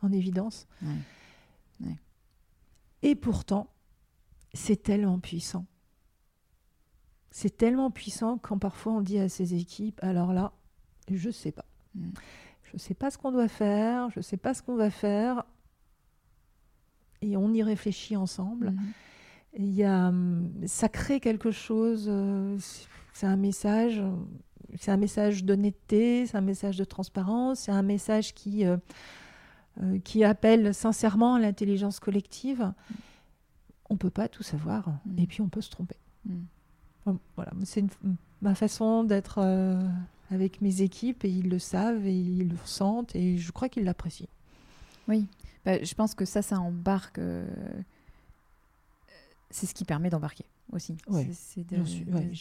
en 0.03 0.13
évidence. 0.13 0.67
Et 3.03 3.15
pourtant, 3.17 3.69
c'est 4.55 4.83
tellement 4.83 5.19
puissant. 5.19 5.67
C'est 7.31 7.57
tellement 7.57 7.91
puissant 7.91 8.39
quand 8.39 8.57
parfois 8.59 8.93
on 8.93 9.01
dit 9.01 9.19
à 9.19 9.29
ces 9.29 9.55
équipes, 9.55 9.99
alors 10.03 10.33
là, 10.33 10.53
je 11.11 11.31
sais 11.31 11.53
pas. 11.53 11.67
Mm. 11.95 12.11
Je 12.75 12.79
sais 12.79 12.95
pas 12.95 13.11
ce 13.11 13.19
qu'on 13.19 13.33
doit 13.33 13.49
faire, 13.49 14.11
je 14.11 14.21
sais 14.21 14.37
pas 14.37 14.53
ce 14.53 14.63
qu'on 14.63 14.77
va 14.77 14.91
faire. 14.91 15.45
Et 17.23 17.37
on 17.37 17.53
y 17.53 17.63
réfléchit 17.63 18.17
ensemble. 18.17 18.71
Mm-hmm. 18.71 19.59
Il 19.59 19.73
y 19.73 19.85
a, 19.85 20.09
hum, 20.09 20.51
ça 20.67 20.89
crée 20.89 21.21
quelque 21.21 21.51
chose. 21.51 22.11
C'est 23.13 23.27
un 23.27 23.37
message, 23.37 24.03
c'est 24.79 24.91
un 24.91 24.97
message 24.97 25.45
d'honnêteté, 25.45 26.27
c'est 26.27 26.37
un 26.37 26.43
message 26.43 26.77
de 26.77 26.85
transparence, 26.85 27.61
c'est 27.61 27.73
un 27.73 27.83
message 27.83 28.35
qui, 28.35 28.67
euh, 28.67 28.77
euh, 29.83 29.99
qui 30.01 30.25
appelle 30.25 30.75
sincèrement 30.75 31.35
à 31.35 31.39
l'intelligence 31.39 32.01
collective. 32.01 32.73
On 33.91 33.97
peut 33.97 34.11
pas 34.11 34.29
tout 34.29 34.43
savoir 34.43 34.89
mm. 35.07 35.19
et 35.19 35.27
puis 35.27 35.41
on 35.41 35.49
peut 35.49 35.61
se 35.61 35.71
tromper. 35.71 35.97
Mm. 36.27 37.13
voilà, 37.37 37.53
c'est 37.65 37.85
ma 38.43 38.55
façon 38.55 39.05
d'être 39.05 39.39
euh, 39.39 39.81
avec 40.31 40.61
mes 40.61 40.83
équipes 40.83 41.25
et 41.25 41.31
ils 41.31 41.49
le 41.49 41.59
savent 41.59 42.07
et 42.07 42.15
ils 42.15 42.49
le 42.49 42.57
ressentent 42.57 43.15
et 43.15 43.39
je 43.39 43.53
crois 43.53 43.69
qu'ils 43.69 43.85
l'apprécient. 43.85 44.29
Oui, 45.09 45.27
bah, 45.65 45.83
je 45.83 45.95
pense 45.95 46.15
que 46.15 46.25
ça, 46.25 46.43
ça 46.43 46.59
embarque. 46.59 47.21
c'est 49.51 49.67
ce 49.67 49.75
qui 49.75 49.85
permet 49.85 50.11
d'embarquer 50.11 50.45
aussi. 50.73 50.97
Oui, 51.09 51.29
c'est 51.33 51.67
de, 51.67 51.77
ouais, 51.77 52.35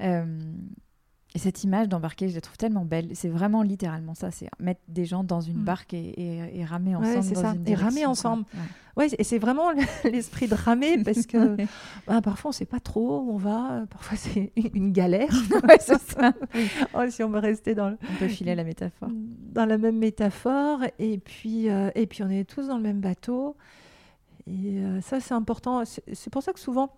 euh, 0.00 0.52
Et 1.36 1.40
cette 1.40 1.64
image 1.64 1.88
d'embarquer, 1.88 2.28
je 2.28 2.36
la 2.36 2.40
trouve 2.40 2.56
tellement 2.56 2.84
belle. 2.84 3.08
C'est 3.14 3.28
vraiment 3.28 3.62
littéralement 3.62 4.14
ça, 4.14 4.30
c'est 4.30 4.48
mettre 4.60 4.80
des 4.86 5.04
gens 5.04 5.24
dans 5.24 5.40
une 5.40 5.62
mm. 5.62 5.64
barque 5.64 5.92
et, 5.92 6.60
et, 6.60 6.64
ramer 6.64 6.94
ensemble. 6.94 7.16
Ouais, 7.16 7.22
c'est 7.22 7.34
ça. 7.34 7.54
et 7.66 7.74
ramer 7.74 8.06
ensemble. 8.06 8.44
Ouais. 8.96 9.08
et 9.18 9.24
c'est 9.24 9.40
vraiment 9.40 9.72
l'esprit 10.04 10.46
de 10.46 10.54
ramer 10.54 10.98
parce 11.04 11.26
que 11.26 11.56
bah, 12.06 12.22
parfois 12.22 12.50
on 12.50 12.52
sait 12.52 12.66
pas 12.66 12.78
trop 12.78 13.18
où 13.18 13.32
on 13.32 13.36
va. 13.36 13.84
Parfois 13.90 14.16
c'est 14.16 14.52
une 14.74 14.92
galère. 14.92 15.34
ouais, 15.68 15.78
c'est 15.80 16.00
ça. 16.00 16.32
Oh, 16.94 17.00
si 17.08 17.24
on 17.24 17.30
veut 17.30 17.40
rester 17.40 17.74
dans. 17.74 17.90
Le... 17.90 17.98
On 18.12 18.14
peut 18.20 18.28
filer 18.28 18.54
la 18.54 18.62
métaphore. 18.62 19.08
Dans 19.10 19.66
la 19.66 19.76
même 19.76 19.98
métaphore. 19.98 20.82
Et 21.00 21.18
puis, 21.18 21.68
euh, 21.68 21.90
et 21.96 22.06
puis 22.06 22.22
on 22.22 22.30
est 22.30 22.48
tous 22.48 22.68
dans 22.68 22.76
le 22.76 22.82
même 22.84 23.00
bateau. 23.00 23.56
Et 24.46 24.78
euh, 24.78 25.00
ça 25.00 25.18
c'est 25.18 25.34
important. 25.34 25.82
C'est 25.84 26.30
pour 26.30 26.44
ça 26.44 26.52
que 26.52 26.60
souvent 26.60 26.92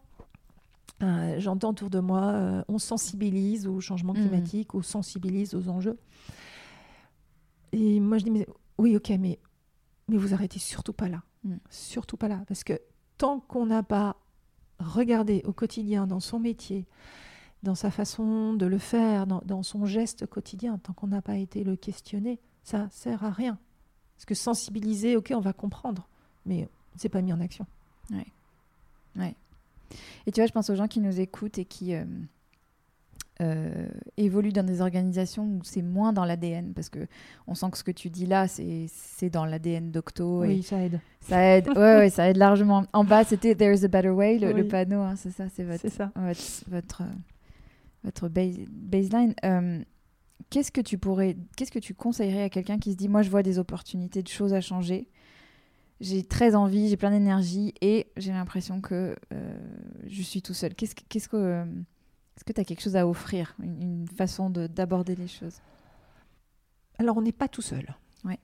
euh, 1.03 1.39
j'entends 1.39 1.71
autour 1.71 1.91
de 1.91 1.99
moi, 1.99 2.33
euh, 2.33 2.65
on 2.69 2.79
sensibilise 2.79 3.67
au 3.67 3.81
changement 3.81 4.15
mm. 4.15 4.17
climatique, 4.17 4.75
on 4.75 4.83
sensibilise 4.83 5.55
aux 5.55 5.69
enjeux. 5.69 5.99
Et 7.73 8.01
moi, 8.01 8.19
je 8.19 8.25
dis, 8.25 8.31
mais, 8.31 8.47
oui, 8.79 8.97
ok, 8.97 9.11
mais, 9.21 9.39
mais 10.09 10.17
vous 10.17 10.33
arrêtez 10.33 10.59
surtout 10.59 10.93
pas 10.93 11.09
là. 11.09 11.23
Mm. 11.45 11.57
Surtout 11.71 12.17
pas 12.17 12.29
là. 12.29 12.43
Parce 12.49 12.65
que 12.65 12.81
tant 13.19 13.41
qu'on 13.41 13.67
n'a 13.67 13.83
pas 13.83 14.17
regardé 14.79 15.43
au 15.45 15.53
quotidien, 15.53 16.07
dans 16.07 16.21
son 16.21 16.39
métier, 16.39 16.87
dans 17.63 17.75
sa 17.75 17.91
façon 17.91 18.55
de 18.55 18.67
le 18.67 18.79
faire, 18.79 19.27
dans, 19.27 19.63
son 19.63 19.87
geste 19.87 20.27
quotidien, 20.27 20.79
tant 20.79 20.93
qu'on 20.93 21.09
n'a 21.09 21.23
pas 21.23 21.37
été 21.37 21.65
le 21.65 21.77
questionner, 21.77 22.39
ça 22.63 22.89
sert 22.91 23.25
à 23.25 23.31
rien. 23.31 23.59
Parce 24.17 24.25
que 24.25 24.35
sensibiliser, 24.35 25.17
ok, 25.17 25.33
on 25.35 25.41
va 25.41 25.53
comprendre, 25.53 26.09
mais 26.47 26.69
c'est 26.97 27.09
pas 27.09 27.23
mis 27.23 27.33
en 27.33 27.41
action. 27.41 27.67
Oui. 28.11 28.25
Ouais. 29.17 29.35
Et 30.27 30.33
tu 30.33 30.41
vois, 30.41 30.47
je 30.47 30.53
pense 30.53 30.71
aux 30.71 30.75
gens 30.75 30.89
qui 30.89 31.01
nous 31.01 31.21
écoutent 31.21 31.59
et 31.59 31.65
qui 31.65 31.95
euh, 31.95 32.05
euh, 33.43 33.87
évoluent 34.17 34.53
dans 34.53 34.65
des 34.65 34.81
organisations 34.81 35.45
où 35.45 35.61
c'est 35.63 35.83
moins 35.83 36.15
dans 36.15 36.25
l'ADN, 36.25 36.73
parce 36.73 36.89
que 36.89 37.07
on 37.47 37.55
sent 37.55 37.67
que 37.71 37.77
ce 37.77 37.85
que 37.85 37.91
tu 37.91 38.09
dis 38.09 38.25
là, 38.25 38.49
c'est 38.49 39.31
dans 39.31 39.45
l'ADN 39.45 39.91
d'Octo. 39.91 40.41
Oui, 40.41 40.63
ça 40.63 40.79
aide. 40.83 41.01
Ça 41.21 41.43
aide, 41.43 41.69
ouais, 41.69 41.97
ouais, 41.97 42.11
ça 42.11 42.31
aide 42.31 42.39
largement. 42.39 42.87
En 42.95 43.05
bas, 43.05 43.25
c'était 43.25 43.55
There's 43.55 43.85
a 43.85 43.89
Better 43.89 44.11
Way, 44.11 44.39
le, 44.39 44.67
panneau, 44.67 45.01
hein, 45.01 45.17
c'est 45.17 45.33
ça, 45.33 45.45
c'est 45.55 45.65
votre, 45.65 45.87
votre, 46.69 47.03
votre, 48.05 48.29
baseline. 48.29 49.35
Euh, 49.45 49.83
qu'est-ce 50.49 50.73
que 50.73 50.81
tu 50.81 50.97
pourrais, 50.97 51.37
qu'est-ce 51.57 51.73
que 51.73 51.79
tu 51.79 51.93
conseillerais 51.93 52.45
à 52.45 52.49
quelqu'un 52.49 52.79
qui 52.79 52.93
se 52.93 52.97
dit, 52.97 53.09
moi, 53.09 53.21
je 53.21 53.29
vois 53.29 53.43
des 53.43 53.59
opportunités 53.59 54.23
de 54.23 54.29
choses 54.29 54.55
à 54.55 54.63
changer 54.63 55.09
j'ai 56.01 56.25
très 56.25 56.55
envie, 56.55 56.89
j'ai 56.89 56.97
plein 56.97 57.11
d'énergie 57.11 57.75
et 57.81 58.13
j'ai 58.17 58.33
l'impression 58.33 58.81
que 58.81 59.17
euh, 59.33 59.59
je 60.07 60.23
suis 60.23 60.43
tout 60.43 60.55
seul. 60.55 60.75
Qu'est-ce, 60.75 60.95
qu'est-ce 60.95 61.29
que, 61.29 61.37
euh, 61.37 61.65
est-ce 62.37 62.45
que 62.45 62.53
tu 62.53 62.61
as 62.61 62.65
quelque 62.65 62.83
chose 62.83 62.97
à 62.97 63.07
offrir, 63.07 63.55
une, 63.63 64.07
façon 64.09 64.51
de, 64.51 64.67
d'aborder 64.67 65.17
les 65.17 65.29
choses? 65.29 65.61
Alors, 66.99 67.17
on 67.17 67.23
n'est 67.23 67.33
pas 67.33 67.49
tout 67.49 67.63
seul. 67.63 67.95
Ouais. 68.25 68.39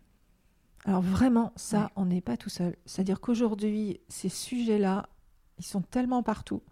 Alors, 0.85 1.03
vraiment, 1.03 1.53
ça, 1.57 1.91
on 1.97 2.07
n'est 2.07 2.21
pas 2.21 2.37
tout 2.37 2.51
seul. 2.51 2.77
C'est-à-dire 2.87 3.21
qu'aujourd'hui, 3.21 4.01
ces 4.09 4.29
sujets-là, 4.29 5.09
ils 5.59 5.65
sont 5.65 5.83
tellement 5.83 6.23
partout 6.23 6.63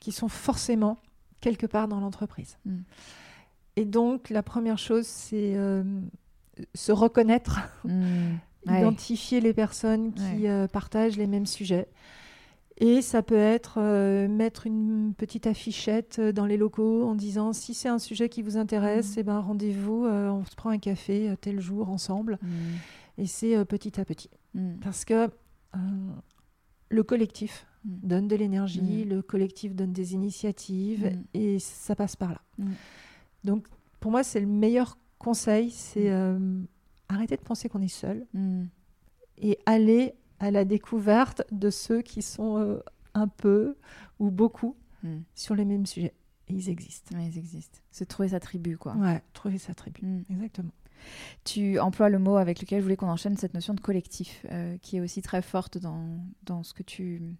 qu'ils 0.00 0.12
sont 0.12 0.28
forcément 0.28 0.98
quelque 1.40 1.66
part 1.66 1.88
dans 1.88 1.98
l'entreprise. 1.98 2.58
Mm. 2.66 2.80
Et 3.76 3.84
donc, 3.86 4.28
la 4.28 4.42
première 4.42 4.76
chose, 4.76 5.06
c'est 5.06 5.56
euh, 5.56 5.82
se 6.74 6.92
reconnaître. 6.92 7.60
Identifier 8.66 9.40
les 9.40 9.52
personnes 9.52 10.12
qui 10.12 10.48
euh, 10.48 10.66
partagent 10.66 11.16
les 11.16 11.26
mêmes 11.26 11.46
sujets. 11.46 11.88
Et 12.78 13.02
ça 13.02 13.22
peut 13.22 13.36
être 13.36 13.74
euh, 13.78 14.26
mettre 14.26 14.66
une 14.66 15.14
petite 15.16 15.46
affichette 15.46 16.18
euh, 16.18 16.32
dans 16.32 16.44
les 16.44 16.56
locaux 16.56 17.04
en 17.04 17.14
disant 17.14 17.52
si 17.52 17.72
c'est 17.72 17.88
un 17.88 18.00
sujet 18.00 18.28
qui 18.28 18.42
vous 18.42 18.56
intéresse, 18.56 19.16
mmh. 19.16 19.20
eh 19.20 19.22
ben, 19.22 19.38
rendez-vous, 19.38 20.06
on 20.06 20.44
se 20.44 20.56
prend 20.56 20.70
un 20.70 20.78
café 20.78 21.34
tel 21.40 21.60
jour 21.60 21.88
ensemble. 21.88 22.38
Mmh. 22.42 22.48
Et 23.18 23.26
c'est 23.26 23.64
petit 23.64 24.00
à 24.00 24.04
petit. 24.04 24.30
Mmh. 24.54 24.74
Parce 24.82 25.04
que 25.04 25.30
le 26.88 27.02
collectif 27.02 27.66
donne 27.84 28.28
de 28.28 28.34
l'énergie, 28.34 29.04
le 29.04 29.22
collectif 29.22 29.74
donne 29.74 29.92
des 29.92 30.14
initiatives 30.14 31.12
et 31.32 31.58
ça 31.58 31.94
passe 31.94 32.16
par 32.16 32.30
là. 32.30 32.40
Donc 33.44 33.66
pour 34.00 34.10
moi, 34.10 34.24
c'est 34.24 34.40
le 34.40 34.46
meilleur 34.46 34.98
conseil, 35.18 35.70
c'est 35.70 36.10
arrêter 37.08 37.36
de 37.36 37.42
penser 37.42 37.68
qu'on 37.68 37.82
est 37.82 37.88
seul 37.88 38.26
hmm. 38.34 38.64
et 39.38 39.58
aller 39.66 40.14
à 40.40 40.50
la 40.50 40.64
découverte 40.64 41.42
de 41.50 41.70
ceux 41.70 42.02
qui 42.02 42.22
sont 42.22 42.58
euh, 42.58 42.80
un 43.14 43.28
peu 43.28 43.76
ou 44.18 44.30
beaucoup 44.30 44.76
hmm. 45.02 45.20
sur 45.34 45.54
les 45.54 45.64
mêmes 45.64 45.86
sujets. 45.86 46.14
Et 46.48 46.54
ils 46.54 46.68
existent. 46.68 47.16
ils 47.18 47.38
existent. 47.38 47.78
C'est 47.90 48.06
trouver 48.06 48.30
sa 48.30 48.40
tribu, 48.40 48.76
quoi. 48.76 48.94
Ouais, 48.96 49.22
trouver 49.32 49.58
sa 49.58 49.74
tribu. 49.74 50.04
Hmm. 50.04 50.22
Exactement. 50.30 50.72
Tu 51.44 51.78
emploies 51.78 52.08
le 52.08 52.18
mot 52.18 52.36
avec 52.36 52.60
lequel 52.60 52.78
je 52.78 52.82
voulais 52.82 52.96
qu'on 52.96 53.08
enchaîne 53.08 53.36
cette 53.36 53.54
notion 53.54 53.74
de 53.74 53.80
collectif, 53.80 54.44
euh, 54.50 54.76
qui 54.78 54.96
est 54.96 55.00
aussi 55.00 55.22
très 55.22 55.42
forte 55.42 55.78
dans, 55.78 56.18
dans, 56.44 56.62
ce, 56.62 56.74
que 56.74 56.82
tu, 56.82 57.36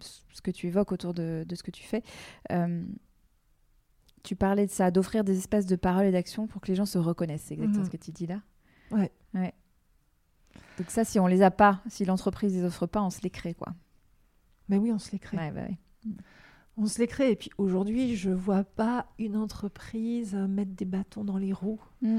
ce 0.00 0.40
que 0.42 0.50
tu 0.50 0.68
évoques 0.68 0.92
autour 0.92 1.14
de, 1.14 1.44
de 1.46 1.54
ce 1.54 1.62
que 1.62 1.70
tu 1.70 1.84
fais. 1.84 2.02
Euh, 2.52 2.84
tu 4.22 4.36
parlais 4.36 4.66
de 4.66 4.70
ça, 4.70 4.90
d'offrir 4.90 5.22
des 5.22 5.38
espaces 5.38 5.66
de 5.66 5.76
parole 5.76 6.06
et 6.06 6.12
d'action 6.12 6.46
pour 6.46 6.60
que 6.62 6.68
les 6.68 6.74
gens 6.74 6.86
se 6.86 6.98
reconnaissent. 6.98 7.44
C'est 7.46 7.54
exactement 7.54 7.84
ce 7.84 7.90
que 7.90 7.98
tu 7.98 8.10
dis 8.10 8.26
là. 8.26 8.40
Ouais. 8.90 9.10
ouais. 9.34 9.52
Donc 10.78 10.90
ça, 10.90 11.04
si 11.04 11.18
on 11.20 11.26
les 11.26 11.42
a 11.42 11.50
pas, 11.50 11.80
si 11.88 12.04
l'entreprise 12.04 12.54
les 12.54 12.64
offre 12.64 12.86
pas, 12.86 13.02
on 13.02 13.10
se 13.10 13.22
les 13.22 13.30
crée, 13.30 13.54
quoi. 13.54 13.74
Mais 14.68 14.78
oui, 14.78 14.90
on 14.92 14.98
se 14.98 15.12
les 15.12 15.18
crée. 15.18 15.36
Ouais, 15.36 15.50
bah 15.50 16.12
On 16.76 16.86
se 16.86 16.98
les 16.98 17.06
crée. 17.06 17.30
Et 17.30 17.36
puis 17.36 17.50
aujourd'hui, 17.58 18.16
je 18.16 18.30
vois 18.30 18.64
pas 18.64 19.06
une 19.18 19.36
entreprise 19.36 20.34
mettre 20.34 20.72
des 20.72 20.84
bâtons 20.84 21.24
dans 21.24 21.38
les 21.38 21.52
roues. 21.52 21.80
Mm. 22.02 22.18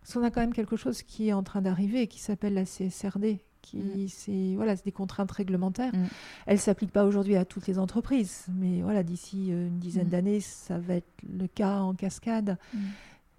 Parce 0.00 0.14
qu'on 0.14 0.24
a 0.24 0.30
quand 0.30 0.40
même 0.40 0.52
quelque 0.52 0.76
chose 0.76 1.02
qui 1.02 1.28
est 1.28 1.32
en 1.32 1.42
train 1.42 1.62
d'arriver, 1.62 2.06
qui 2.06 2.20
s'appelle 2.20 2.54
la 2.54 2.64
CSRD, 2.64 3.38
qui 3.62 3.78
mm. 3.78 4.08
c'est 4.08 4.54
voilà, 4.56 4.76
c'est 4.76 4.84
des 4.84 4.92
contraintes 4.92 5.32
réglementaires. 5.32 5.94
Mm. 5.94 6.06
Elles 6.46 6.58
s'appliquent 6.58 6.92
pas 6.92 7.04
aujourd'hui 7.04 7.36
à 7.36 7.44
toutes 7.44 7.66
les 7.66 7.78
entreprises, 7.78 8.46
mais 8.52 8.82
voilà, 8.82 9.02
d'ici 9.02 9.52
euh, 9.52 9.68
une 9.68 9.78
dizaine 9.78 10.08
d'années, 10.08 10.40
ça 10.40 10.78
va 10.78 10.94
être 10.94 11.12
le 11.28 11.46
cas 11.46 11.80
en 11.80 11.94
cascade. 11.94 12.58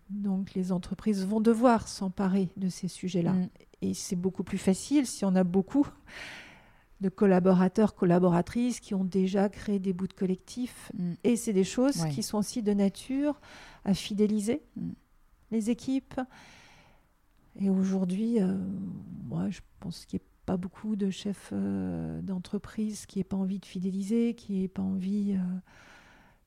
Donc 0.10 0.54
les 0.54 0.72
entreprises 0.72 1.26
vont 1.26 1.42
devoir 1.42 1.88
s'emparer 1.88 2.50
de 2.58 2.70
ces 2.70 2.88
sujets-là. 2.88 3.34
Mm. 3.34 3.50
Et 3.82 3.94
c'est 3.94 4.16
beaucoup 4.16 4.44
plus 4.44 4.58
facile 4.58 5.06
si 5.06 5.26
on 5.26 5.36
a 5.36 5.44
beaucoup 5.44 5.88
de 7.02 7.10
collaborateurs, 7.10 7.96
collaboratrices 7.96 8.80
qui 8.80 8.96
ont 8.96 9.04
déjà 9.04 9.50
créé 9.50 9.78
des 9.80 9.92
bouts 9.92 10.08
de 10.08 10.14
collectif. 10.14 10.92
Mm. 10.98 11.14
Et 11.24 11.36
c'est 11.36 11.54
des 11.54 11.64
choses 11.64 12.06
qui 12.06 12.24
sont 12.24 12.38
aussi 12.38 12.64
de 12.64 12.74
nature 12.74 13.40
à 13.86 13.94
fidéliser 13.94 14.62
mm. 14.78 14.90
les 15.52 15.70
équipes. 15.70 16.20
Et 17.60 17.70
aujourd'hui, 17.70 18.42
euh, 18.42 18.58
moi, 19.28 19.50
je 19.50 19.60
pense 19.80 20.06
qu'il 20.06 20.20
n'y 20.20 20.24
a 20.24 20.28
pas 20.46 20.58
beaucoup 20.58 20.96
de 20.96 21.10
chefs 21.10 21.52
euh, 21.54 22.22
d'entreprise 22.22 23.06
qui 23.06 23.20
n'aient 23.20 23.24
pas 23.24 23.38
envie 23.38 23.60
de 23.60 23.66
fidéliser, 23.66 24.34
qui 24.34 24.54
n'aient 24.54 24.68
pas 24.68 24.82
envie, 24.82 25.34
euh, 25.34 25.60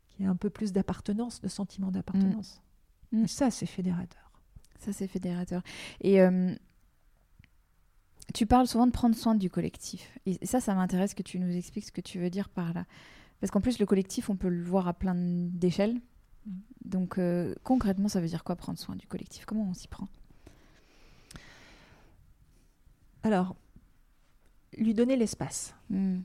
qui 0.09 0.25
aient 0.25 0.27
un 0.27 0.37
peu 0.37 0.51
plus 0.51 0.73
d'appartenance, 0.73 1.41
de 1.41 1.49
sentiment 1.49 1.91
d'appartenance. 1.91 2.63
Mm. 3.13 3.27
Ça, 3.27 3.51
c'est 3.51 3.67
fédérateur. 3.67 4.31
Ça, 4.79 4.93
c'est 4.93 5.09
fédérateur. 5.09 5.63
Et 6.01 6.21
euh, 6.21 6.55
tu 8.35 8.47
parles 8.47 8.67
souvent 8.67 8.87
de 8.87 8.93
prendre 8.93 9.17
soin 9.17 9.35
du 9.35 9.51
collectif. 9.51 10.19
Et 10.27 10.45
ça, 10.45 10.61
ça 10.61 10.75
m'intéresse 10.75 11.15
que 11.15 11.23
tu 11.23 11.39
nous 11.39 11.55
expliques 11.57 11.87
ce 11.87 11.93
que 11.93 12.01
tu 12.01 12.19
veux 12.19 12.31
dire 12.31 12.49
par 12.49 12.73
là. 12.73 12.85
Parce 13.41 13.51
qu'en 13.51 13.61
plus, 13.61 13.79
le 13.79 13.87
collectif, 13.87 14.31
on 14.31 14.37
peut 14.37 14.49
le 14.49 14.63
voir 14.63 14.89
à 14.89 14.95
plein 14.95 15.15
d'échelles. 15.15 16.01
Mm. 16.47 16.51
Donc, 16.85 17.19
euh, 17.19 17.55
concrètement, 17.63 18.09
ça 18.09 18.21
veut 18.21 18.29
dire 18.29 18.45
quoi 18.45 18.57
prendre 18.57 18.79
soin 18.79 18.97
du 18.97 19.07
collectif? 19.07 19.45
Comment 19.45 19.69
on 19.69 19.75
s'y 19.75 19.89
prend? 19.89 20.09
Alors, 23.23 23.57
lui 24.77 24.95
donner 24.95 25.17
l'espace. 25.17 25.75
Mm. 25.91 26.21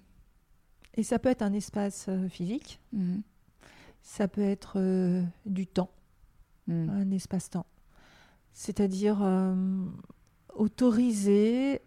Et 0.95 1.03
ça 1.03 1.19
peut 1.19 1.29
être 1.29 1.41
un 1.41 1.53
espace 1.53 2.07
euh, 2.09 2.27
physique, 2.27 2.81
ça 4.01 4.27
peut 4.27 4.41
être 4.41 5.23
du 5.45 5.65
temps, 5.65 5.89
Hmm. 6.67 6.89
un 6.89 7.11
espace-temps. 7.11 7.65
C'est-à-dire 8.53 9.19
euh, 9.21 9.55
autoriser 10.53 11.81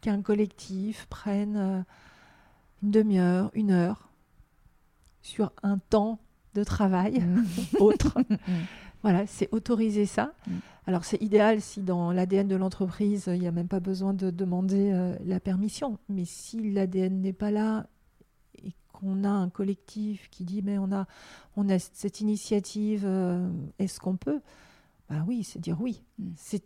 qu'un 0.00 0.22
collectif 0.22 1.06
prenne 1.10 1.56
euh, 1.56 1.82
une 2.82 2.90
demi-heure, 2.90 3.50
une 3.54 3.70
heure 3.70 4.08
sur 5.20 5.52
un 5.62 5.78
temps 5.78 6.18
de 6.54 6.64
travail 6.64 7.20
hmm. 7.20 7.44
autre. 7.80 8.18
Hmm. 8.28 8.64
Voilà, 9.02 9.26
c'est 9.26 9.48
autoriser 9.52 10.06
ça. 10.06 10.34
Alors 10.86 11.04
c'est 11.04 11.20
idéal 11.22 11.60
si 11.60 11.80
dans 11.80 12.12
l'ADN 12.12 12.48
de 12.48 12.56
l'entreprise, 12.56 13.24
il 13.28 13.40
n'y 13.40 13.46
a 13.46 13.52
même 13.52 13.68
pas 13.68 13.80
besoin 13.80 14.12
de 14.12 14.30
demander 14.30 14.90
euh, 14.92 15.16
la 15.24 15.40
permission. 15.40 15.98
Mais 16.08 16.24
si 16.24 16.70
l'ADN 16.70 17.20
n'est 17.20 17.32
pas 17.32 17.50
là 17.50 17.86
on 19.02 19.24
a 19.24 19.30
un 19.30 19.48
collectif 19.48 20.28
qui 20.30 20.44
dit 20.44 20.62
mais 20.62 20.78
on 20.78 20.92
a, 20.92 21.06
on 21.56 21.68
a 21.68 21.78
cette 21.78 22.20
initiative, 22.20 23.02
euh, 23.04 23.50
est-ce 23.78 24.00
qu'on 24.00 24.16
peut? 24.16 24.40
Ben 25.08 25.24
oui, 25.26 25.44
c'est 25.44 25.58
dire 25.58 25.80
oui. 25.80 26.02
Mm. 26.18 26.30
C'est, 26.36 26.62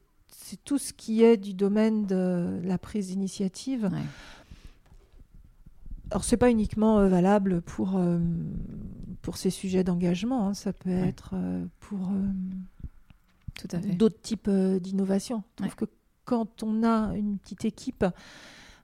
tout 0.64 0.78
ce 0.78 0.92
qui 0.92 1.22
est 1.22 1.38
du 1.38 1.54
domaine 1.54 2.06
de 2.06 2.60
la 2.64 2.76
prise 2.76 3.06
d'initiative. 3.06 3.88
alors 6.10 6.22
c'est 6.22 6.36
pas 6.36 6.50
uniquement 6.50 7.08
valable 7.08 7.62
pour 7.62 7.98
pour 9.22 9.36
ces 9.38 9.48
sujets 9.48 9.84
d'engagement, 9.84 10.48
hein. 10.48 10.54
ça 10.54 10.74
peut 10.74 10.90
être 10.90 11.34
pour 11.78 12.10
d'autres 13.96 14.20
types 14.20 14.50
d'innovation. 14.50 15.44
Trouve 15.56 15.76
que 15.76 15.84
quand 16.24 16.62
on 16.62 16.82
a 16.82 17.16
une 17.16 17.38
petite 17.38 17.64
équipe 17.64 18.04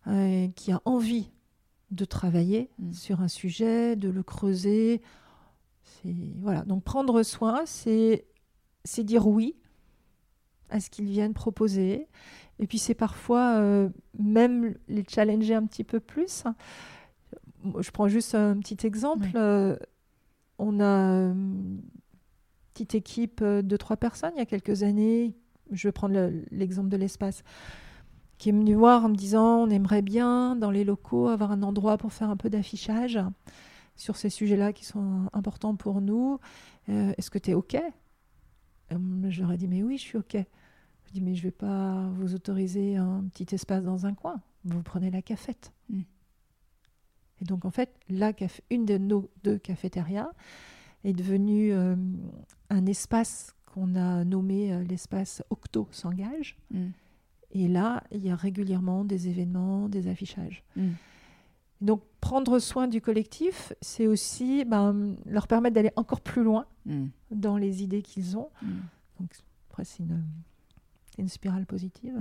qui 0.06 0.72
a 0.72 0.80
envie 0.86 1.30
de 1.90 2.04
travailler 2.04 2.70
mm. 2.78 2.92
sur 2.92 3.20
un 3.20 3.28
sujet, 3.28 3.96
de 3.96 4.08
le 4.08 4.22
creuser. 4.22 5.02
Voilà. 6.40 6.62
Donc 6.62 6.84
prendre 6.84 7.22
soin, 7.22 7.62
c'est 7.66 8.24
dire 8.98 9.26
oui 9.26 9.56
à 10.70 10.80
ce 10.80 10.88
qu'ils 10.88 11.06
viennent 11.06 11.34
proposer. 11.34 12.08
Et 12.58 12.66
puis 12.66 12.78
c'est 12.78 12.94
parfois 12.94 13.56
euh, 13.56 13.88
même 14.18 14.74
les 14.88 15.04
challenger 15.08 15.54
un 15.54 15.66
petit 15.66 15.84
peu 15.84 16.00
plus. 16.00 16.44
Je 17.78 17.90
prends 17.90 18.08
juste 18.08 18.34
un 18.34 18.58
petit 18.58 18.86
exemple. 18.86 19.28
Euh, 19.34 19.76
on 20.58 20.80
a 20.80 20.86
une 20.86 21.80
petite 22.72 22.94
équipe 22.94 23.42
de 23.42 23.76
trois 23.76 23.96
personnes 23.96 24.32
il 24.36 24.38
y 24.38 24.42
a 24.42 24.46
quelques 24.46 24.82
années. 24.82 25.34
Je 25.72 25.88
vais 25.88 25.92
prendre 25.92 26.30
l'exemple 26.50 26.88
de 26.88 26.96
l'espace 26.96 27.42
qui 28.40 28.48
est 28.48 28.52
venu 28.52 28.74
voir 28.74 29.04
en 29.04 29.10
me 29.10 29.16
disant 29.16 29.64
on 29.64 29.68
aimerait 29.68 30.00
bien 30.00 30.56
dans 30.56 30.70
les 30.70 30.82
locaux 30.82 31.28
avoir 31.28 31.52
un 31.52 31.62
endroit 31.62 31.98
pour 31.98 32.10
faire 32.14 32.30
un 32.30 32.38
peu 32.38 32.48
d'affichage 32.48 33.20
sur 33.96 34.16
ces 34.16 34.30
sujets-là 34.30 34.72
qui 34.72 34.86
sont 34.86 35.28
importants 35.34 35.76
pour 35.76 36.00
nous. 36.00 36.40
Euh, 36.88 37.12
est-ce 37.18 37.30
que 37.30 37.38
tu 37.38 37.50
es 37.50 37.54
OK 37.54 37.76
Je 38.90 39.42
leur 39.42 39.52
ai 39.52 39.58
dit 39.58 39.68
mais 39.68 39.82
oui, 39.82 39.98
je 39.98 40.02
suis 40.02 40.16
OK. 40.16 40.32
Je 40.32 41.12
dis 41.12 41.20
mais 41.20 41.34
je 41.34 41.42
vais 41.42 41.50
pas 41.50 42.08
vous 42.14 42.34
autoriser 42.34 42.96
un 42.96 43.24
petit 43.30 43.54
espace 43.54 43.84
dans 43.84 44.06
un 44.06 44.14
coin. 44.14 44.40
Vous 44.64 44.82
prenez 44.82 45.10
la 45.10 45.20
cafette. 45.20 45.70
Mm. 45.90 46.00
Et 47.42 47.44
donc 47.44 47.66
en 47.66 47.70
fait, 47.70 47.94
la 48.08 48.32
une 48.70 48.86
de 48.86 48.96
nos 48.96 49.28
deux 49.44 49.58
cafétérias 49.58 50.30
est 51.04 51.12
devenue 51.12 51.74
euh, 51.74 51.94
un 52.70 52.86
espace 52.86 53.54
qu'on 53.66 53.96
a 53.96 54.24
nommé 54.24 54.72
euh, 54.72 54.82
l'espace 54.82 55.42
Octo 55.50 55.88
s'engage. 55.90 56.56
Mm. 56.70 56.88
Et 57.52 57.68
là, 57.68 58.04
il 58.12 58.24
y 58.24 58.30
a 58.30 58.36
régulièrement 58.36 59.04
des 59.04 59.28
événements, 59.28 59.88
des 59.88 60.08
affichages. 60.08 60.62
Mm. 60.76 60.90
Donc, 61.80 62.02
prendre 62.20 62.58
soin 62.58 62.88
du 62.88 63.00
collectif, 63.00 63.72
c'est 63.80 64.06
aussi 64.06 64.64
ben, 64.64 65.16
leur 65.26 65.46
permettre 65.46 65.74
d'aller 65.74 65.92
encore 65.96 66.20
plus 66.20 66.42
loin 66.42 66.66
mm. 66.86 67.06
dans 67.30 67.56
les 67.56 67.82
idées 67.82 68.02
qu'ils 68.02 68.36
ont. 68.36 68.50
Mm. 68.62 68.66
Donc, 69.18 69.30
après, 69.70 69.84
c'est 69.84 70.02
une, 70.02 71.28
spirale 71.28 71.66
positive. 71.66 72.18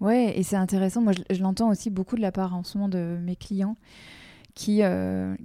Ouais, 0.00 0.36
et 0.36 0.42
c'est 0.42 0.56
intéressant. 0.56 1.00
Moi, 1.00 1.12
je, 1.30 1.40
l'entends 1.40 1.70
aussi 1.70 1.90
beaucoup 1.90 2.16
de 2.16 2.20
la 2.20 2.32
part 2.32 2.54
en 2.54 2.64
ce 2.64 2.76
moment 2.76 2.88
de 2.88 3.18
mes 3.22 3.36
clients 3.36 3.76
qui, 4.54 4.82
euh, 4.82 5.36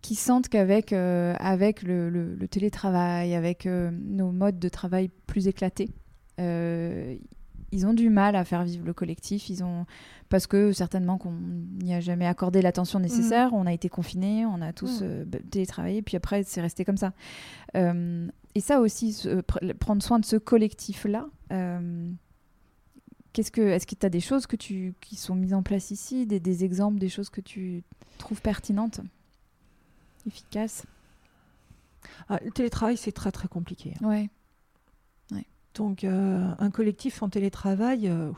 qui 0.00 0.14
sentent 0.14 0.48
qu'avec 0.48 0.92
euh, 0.92 1.34
avec 1.38 1.82
le, 1.82 2.36
télétravail, 2.48 3.34
avec 3.34 3.66
euh, 3.66 3.90
nos 3.90 4.30
modes 4.30 4.58
de 4.58 4.68
travail 4.68 5.10
plus 5.26 5.48
éclatés, 5.48 5.90
ils 7.72 7.86
ont 7.86 7.94
du 7.94 8.10
mal 8.10 8.36
à 8.36 8.44
faire 8.44 8.64
vivre 8.64 8.84
le 8.86 8.92
collectif. 8.92 9.48
Ils 9.50 9.64
ont 9.64 9.86
parce 10.28 10.46
que 10.46 10.72
certainement 10.72 11.18
qu'on 11.18 11.34
n'y 11.82 11.94
a 11.94 12.00
jamais 12.00 12.26
accordé 12.26 12.62
l'attention 12.62 12.98
nécessaire. 12.98 13.52
Mhm. 13.52 13.58
On 13.58 13.66
a 13.66 13.72
été 13.72 13.88
confinés, 13.88 14.46
on 14.46 14.60
a 14.60 14.72
tous 14.72 15.00
mhm. 15.00 15.08
euh, 15.08 15.24
télétravaillé, 15.50 16.02
puis 16.02 16.16
après 16.16 16.42
c'est 16.44 16.60
resté 16.60 16.84
comme 16.84 16.96
ça. 16.96 17.12
Euh, 17.76 18.26
et 18.54 18.60
ça 18.60 18.80
aussi, 18.80 19.28
prendre 19.78 20.02
soin 20.02 20.18
de 20.18 20.24
ce 20.24 20.36
collectif-là. 20.36 21.28
Euh, 21.52 22.10
qu'est-ce 23.32 23.50
que, 23.50 23.60
est-ce 23.60 23.86
que 23.86 23.94
tu 23.94 24.06
as 24.06 24.08
des 24.08 24.20
choses 24.20 24.46
que 24.46 24.56
tu, 24.56 24.94
qui 25.00 25.16
sont 25.16 25.34
mises 25.34 25.52
en 25.52 25.62
place 25.62 25.90
ici, 25.90 26.26
des, 26.26 26.40
des 26.40 26.64
exemples, 26.64 26.98
des 26.98 27.10
choses 27.10 27.28
que 27.28 27.42
tu 27.42 27.84
trouves 28.18 28.40
pertinentes, 28.40 29.00
efficaces? 30.26 30.86
Ah, 32.28 32.40
Le 32.42 32.50
télétravail, 32.50 32.96
c'est 32.96 33.12
très 33.12 33.30
très 33.30 33.48
compliqué. 33.48 33.92
Hein. 34.00 34.08
Ouais. 34.08 34.30
Donc 35.76 36.04
euh, 36.04 36.48
un 36.58 36.70
collectif 36.70 37.22
en 37.22 37.28
télétravail, 37.28 38.08
euh, 38.08 38.32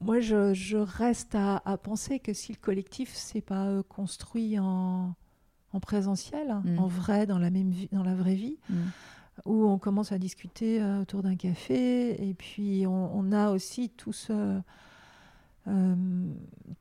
moi 0.00 0.20
je, 0.20 0.76
reste 0.76 1.34
à, 1.34 1.60
penser 1.82 2.18
que 2.18 2.32
si 2.32 2.52
le 2.52 2.58
collectif 2.58 3.12
c'est 3.14 3.42
pas 3.42 3.66
euh, 3.66 3.82
construit 3.82 4.58
en, 4.58 5.14
présentiel, 5.82 6.54
mm. 6.64 6.78
en 6.78 6.86
vrai, 6.86 7.26
dans 7.26 7.38
la, 7.38 7.50
même 7.50 7.70
vie, 7.70 7.88
dans 7.92 8.04
la 8.04 8.14
vraie 8.14 8.36
vie, 8.36 8.58
mm. 8.70 8.74
où 9.44 9.66
on 9.66 9.78
commence 9.78 10.12
à 10.12 10.18
discuter 10.18 10.82
autour 10.82 11.22
d'un 11.22 11.36
café, 11.36 12.28
et 12.28 12.32
puis 12.32 12.86
on, 12.86 13.32
a 13.32 13.50
aussi 13.50 13.90
tout 13.90 14.12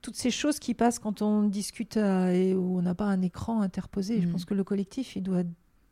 toutes 0.02 0.16
ces 0.16 0.30
choses 0.30 0.60
qui 0.60 0.74
passent 0.74 1.00
quand 1.00 1.22
on 1.22 1.44
discute 1.44 1.98
et 1.98 2.54
où 2.54 2.78
on 2.78 2.82
n'a 2.82 2.94
pas 2.94 3.06
un 3.06 3.22
écran 3.22 3.62
interposé. 3.62 4.22
Je 4.22 4.28
mm. 4.28 4.32
pense 4.32 4.46
que 4.46 4.54
le 4.54 4.64
collectif, 4.64 5.16
il 5.16 5.24
doit 5.24 5.44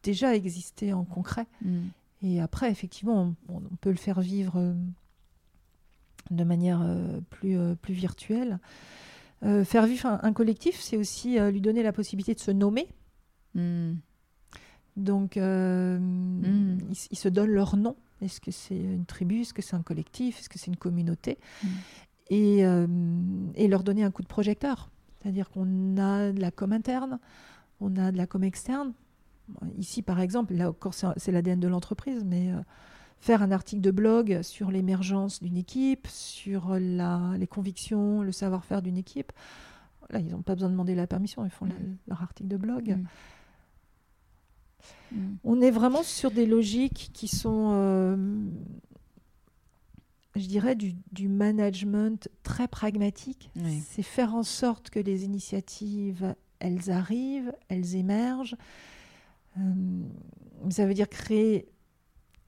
déjà 0.03 0.35
existé 0.35 0.93
en 0.93 1.03
concret. 1.03 1.47
Mm. 1.63 1.79
Et 2.23 2.39
après, 2.39 2.69
effectivement, 2.69 3.33
on, 3.49 3.61
peut 3.81 3.89
le 3.89 3.95
faire 3.95 4.21
vivre 4.21 4.57
euh, 4.57 4.73
de 6.29 6.43
manière 6.43 6.81
euh, 6.81 7.19
plus, 7.29 7.57
euh, 7.57 7.75
plus 7.75 7.93
virtuelle. 7.93 8.59
faire 9.41 9.87
vivre 9.87 10.19
un, 10.21 10.33
collectif, 10.33 10.79
c'est 10.79 10.97
aussi 10.97 11.39
lui 11.39 11.61
donner 11.61 11.81
la 11.81 11.91
possibilité 11.91 12.35
de 12.35 12.39
se 12.39 12.51
nommer. 12.51 12.87
Mm. 13.55 13.93
Donc, 14.97 15.37
mm. 15.37 16.77
ils, 17.11 17.17
se 17.17 17.29
donnent 17.29 17.51
leur 17.51 17.75
nom. 17.75 17.95
Est-ce 18.21 18.39
que 18.39 18.51
c'est 18.51 18.77
une 18.77 19.05
tribu? 19.05 19.41
Est-ce 19.41 19.53
que 19.53 19.63
c'est 19.63 19.75
un 19.75 19.81
collectif? 19.81 20.39
Est-ce 20.39 20.49
que 20.49 20.59
c'est 20.59 20.67
une 20.67 20.77
communauté? 20.77 21.39
Et, 22.29 22.59
et, 22.59 23.67
leur 23.67 23.83
donner 23.83 24.03
un 24.03 24.11
coup 24.11 24.21
de 24.21 24.27
projecteur. 24.27 24.91
C'est-à-dire 25.17 25.49
qu'on 25.49 25.97
a 25.97 26.31
de 26.31 26.39
la 26.39 26.51
com 26.51 26.71
interne, 26.71 27.19
on 27.79 27.95
a 27.97 28.11
de 28.11 28.17
la 28.17 28.27
com 28.27 28.43
externe, 28.43 28.93
Ici, 29.77 30.01
par 30.01 30.19
exemple, 30.19 30.53
là 30.53 30.69
encore, 30.69 30.93
c'est 30.93 31.31
l'ADN 31.31 31.59
de 31.59 31.67
l'entreprise, 31.67 32.23
mais 32.25 32.51
euh, 32.51 32.59
faire 33.19 33.41
un 33.41 33.51
article 33.51 33.81
de 33.81 33.91
blog 33.91 34.41
sur 34.41 34.71
l'émergence 34.71 35.41
d'une 35.41 35.57
équipe, 35.57 36.07
sur 36.07 36.75
les 36.75 37.47
convictions, 37.47 38.21
le 38.21 38.31
savoir-faire 38.31 38.81
d'une 38.81 38.97
équipe, 38.97 39.31
là, 40.11 40.19
ils 40.19 40.29
n'ont 40.29 40.41
pas 40.41 40.55
besoin 40.55 40.69
de 40.69 40.73
demander 40.73 40.95
la 40.95 41.07
permission, 41.07 41.45
ils 41.45 41.51
font 41.51 41.65
mm. 41.65 41.97
leur 42.07 42.21
article 42.21 42.49
de 42.49 42.57
blog. 42.57 42.97
Mm. 45.11 45.17
Mm. 45.17 45.37
On 45.43 45.61
est 45.61 45.71
vraiment 45.71 46.03
sur 46.03 46.31
des 46.31 46.45
logiques 46.45 47.11
qui 47.13 47.27
sont, 47.27 47.69
euh, 47.73 48.17
je 50.35 50.47
dirais, 50.47 50.75
du, 50.75 51.27
management 51.27 52.29
très 52.43 52.67
pragmatique. 52.67 53.51
C'est 53.87 54.03
faire 54.03 54.35
en 54.35 54.43
sorte 54.43 54.89
que 54.89 54.99
les 54.99 55.25
initiatives, 55.25 56.35
elles 56.59 56.91
arrivent, 56.91 57.53
elles 57.69 57.95
émergent. 57.95 58.55
Euh, 59.57 60.03
ça 60.69 60.85
veut 60.85 60.93
dire 60.93 61.09
créer 61.09 61.67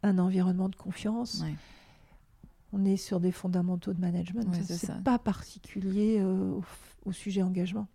un 0.04 0.20
environnement 0.20 0.70
de 0.70 0.76
confiance. 0.76 1.44
On 2.72 2.86
est 2.86 2.98
sur 2.98 3.20
des 3.20 3.32
fondamentaux 3.32 3.94
de 3.94 4.02
management. 4.02 4.54
c'est 4.64 5.04
pas 5.04 5.20
particulier 5.20 6.18
euh, 6.20 6.60
au, 7.06 7.12
sujet 7.12 7.44
engagement. 7.44 7.88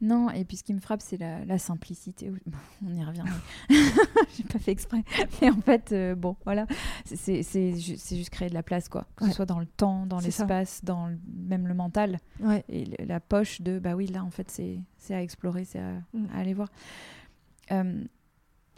Non, 0.00 0.30
et 0.30 0.44
puis 0.44 0.56
ce 0.56 0.62
qui 0.62 0.74
me 0.74 0.80
frappe, 0.80 1.00
c'est 1.00 1.16
la, 1.16 1.58
simplicité. 1.58 2.32
On 2.84 2.92
y 2.92 3.04
revient. 3.04 3.24
J'ai 4.36 4.44
pas 4.44 4.58
fait 4.58 4.72
exprès. 4.72 5.02
Mais 5.40 5.50
en 5.50 5.60
fait, 5.60 5.92
euh, 5.92 6.14
bon, 6.14 6.36
voilà. 6.44 6.66
C'est 7.04 7.42
juste 7.42 8.30
créer 8.30 8.48
de 8.48 8.54
la 8.54 8.62
place, 8.62 8.88
quoi. 8.88 9.06
Que 9.16 9.26
ce 9.26 9.32
soit 9.32 9.46
dans 9.46 9.60
le 9.60 9.66
temps, 9.66 10.06
dans 10.06 10.20
l'espace, 10.20 10.84
dans 10.84 11.10
même 11.26 11.66
le 11.66 11.74
mental. 11.74 12.18
Et 12.68 12.84
la 13.04 13.20
poche 13.20 13.60
de, 13.60 13.78
bah 13.78 13.94
oui, 13.94 14.06
là, 14.06 14.24
en 14.24 14.30
fait, 14.30 14.50
c'est 14.50 15.14
à 15.14 15.22
explorer, 15.22 15.64
c'est 15.64 15.80
à, 15.80 15.92
mm. 16.14 16.26
aller 16.34 16.54
voir. 16.54 16.68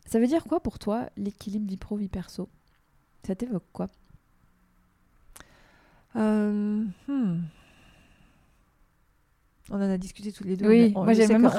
Ça 0.08 0.18
veut 0.18 0.26
dire 0.26 0.44
quoi 0.44 0.60
pour 0.60 0.78
toi 0.78 1.10
l'équilibre 1.18 1.68
vie 1.68 1.76
pro 1.76 1.96
vie 1.96 2.08
perso? 2.08 2.48
Ça 3.26 3.34
t'évoque 3.34 3.66
quoi? 3.74 3.88
Euh, 6.16 6.82
hmm. 7.06 7.42
On 9.70 9.76
en 9.76 9.80
a 9.80 9.98
discuté 9.98 10.32
tous 10.32 10.44
les 10.44 10.56
deux. 10.56 10.66
Oui, 10.66 10.92
moi 10.92 11.12
j'ai 11.12 11.28
même. 11.28 11.50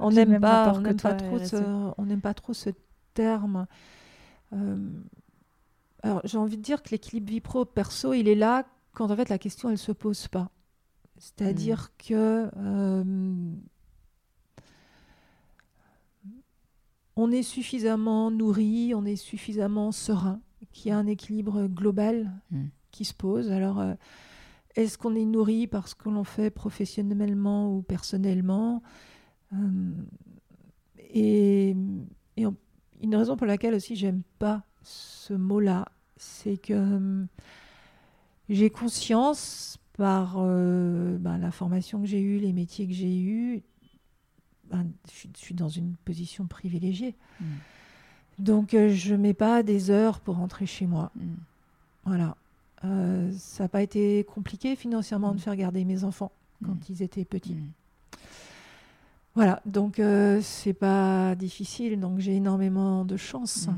On 0.00 0.10
n'aime 0.10 0.38
pas, 0.40 0.74
on 0.76 0.82
pas 0.82 1.14
trop 1.14 1.38
ce, 1.38 1.56
on 1.96 2.04
n'aime 2.04 2.20
pas 2.20 2.34
trop 2.34 2.52
ce 2.52 2.68
terme. 3.14 3.66
Euh, 4.52 4.76
alors 6.02 6.20
j'ai 6.24 6.36
envie 6.36 6.58
de 6.58 6.62
dire 6.62 6.82
que 6.82 6.90
l'équilibre 6.90 7.30
vie 7.30 7.40
pro 7.40 7.64
perso, 7.64 8.12
il 8.12 8.28
est 8.28 8.34
là 8.34 8.66
quand 8.92 9.10
en 9.10 9.16
fait 9.16 9.30
la 9.30 9.38
question 9.38 9.70
elle 9.70 9.78
se 9.78 9.92
pose 9.92 10.28
pas. 10.28 10.50
C'est-à-dire 11.16 11.90
hmm. 11.90 12.02
que 12.06 12.50
euh, 12.58 13.54
on 17.16 17.30
est 17.30 17.42
suffisamment 17.42 18.30
nourri, 18.30 18.94
on 18.94 19.04
est 19.04 19.16
suffisamment 19.16 19.92
serein, 19.92 20.40
qu'il 20.72 20.90
y 20.90 20.92
a 20.92 20.98
un 20.98 21.06
équilibre 21.06 21.66
global 21.66 22.32
hmm. 22.50 22.66
qui 22.90 23.04
se 23.04 23.14
pose. 23.14 23.50
Alors, 23.50 23.80
euh, 23.80 23.94
est-ce 24.74 24.96
qu'on 24.96 25.14
est 25.14 25.24
nourri 25.24 25.66
parce 25.66 25.94
que 25.94 26.08
l'on 26.08 26.24
fait 26.24 26.50
professionnellement 26.50 27.74
ou 27.74 27.82
personnellement? 27.82 28.82
Euh, 29.52 29.56
Et, 31.14 31.76
une 33.04 33.16
raison 33.16 33.36
pour 33.36 33.48
laquelle 33.48 33.74
aussi 33.74 33.96
j'aime 33.96 34.22
pas 34.38 34.62
ce 34.82 35.34
mot-là, 35.34 35.86
c'est 36.16 36.56
que 36.56 36.72
euh, 36.72 37.24
j'ai 38.48 38.70
conscience, 38.70 39.82
par 39.96 40.36
euh, 40.38 41.16
ben, 41.18 41.38
la 41.38 41.50
formation 41.50 42.00
que 42.00 42.06
j'ai 42.06 42.20
eue, 42.20 42.38
les 42.38 42.52
métiers 42.52 42.86
que 42.86 42.94
j'ai 42.94 43.18
eus, 43.18 43.62
je, 45.12 45.28
suis 45.34 45.54
dans 45.54 45.68
une 45.68 45.94
position 46.04 46.46
privilégiée. 46.46 47.14
Mm. 47.40 47.44
Donc, 48.38 48.74
euh, 48.74 48.88
je 48.90 49.14
ne 49.14 49.20
mets 49.20 49.34
pas 49.34 49.62
des 49.62 49.90
heures 49.90 50.20
pour 50.20 50.36
rentrer 50.36 50.66
chez 50.66 50.86
moi. 50.86 51.10
Mm. 51.16 51.34
Voilà. 52.04 52.36
Euh, 52.84 53.30
ça 53.38 53.64
n'a 53.64 53.68
pas 53.68 53.82
été 53.82 54.24
compliqué 54.24 54.74
financièrement 54.74 55.34
de 55.34 55.38
faire 55.38 55.54
garder 55.54 55.84
mes 55.84 56.04
enfants 56.04 56.32
quand 56.64 56.88
ils 56.88 57.02
étaient 57.02 57.24
petits. 57.24 57.56
Voilà, 59.34 59.62
donc 59.64 60.00
c'est 60.42 60.74
pas 60.74 61.34
difficile, 61.36 61.98
donc 61.98 62.18
j'ai 62.18 62.34
énormément 62.34 63.04
de 63.04 63.16
chance. 63.16 63.68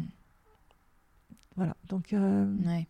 Voilà, 1.55 1.76
donc. 1.88 2.12
Ouais. 2.12 2.88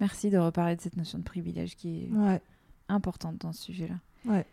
Merci 0.00 0.30
de 0.30 0.38
reparler 0.38 0.76
de 0.76 0.80
cette 0.80 0.96
notion 0.96 1.18
de 1.18 1.24
privilège 1.24 1.76
qui 1.76 2.04
est 2.04 2.10
importante 2.88 3.38
dans 3.38 3.52
ce 3.52 3.64
sujet-là. 3.64 3.98
Ouais. 4.24 4.46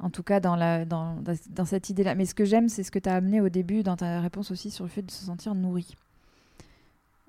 En 0.00 0.10
tout 0.10 0.22
cas, 0.22 0.40
dans, 0.40 0.56
la, 0.56 0.84
dans, 0.84 1.22
dans 1.50 1.64
cette 1.64 1.90
idée-là. 1.90 2.14
Mais 2.14 2.24
ce 2.24 2.34
que 2.34 2.44
j'aime, 2.44 2.68
c'est 2.68 2.82
ce 2.82 2.90
que 2.90 2.98
tu 2.98 3.08
as 3.08 3.14
amené 3.14 3.40
au 3.40 3.48
début 3.48 3.82
dans 3.82 3.96
ta 3.96 4.20
réponse 4.20 4.50
aussi 4.50 4.70
sur 4.70 4.84
le 4.84 4.90
fait 4.90 5.02
de 5.02 5.10
se 5.10 5.24
sentir 5.24 5.54
nourri. 5.54 5.94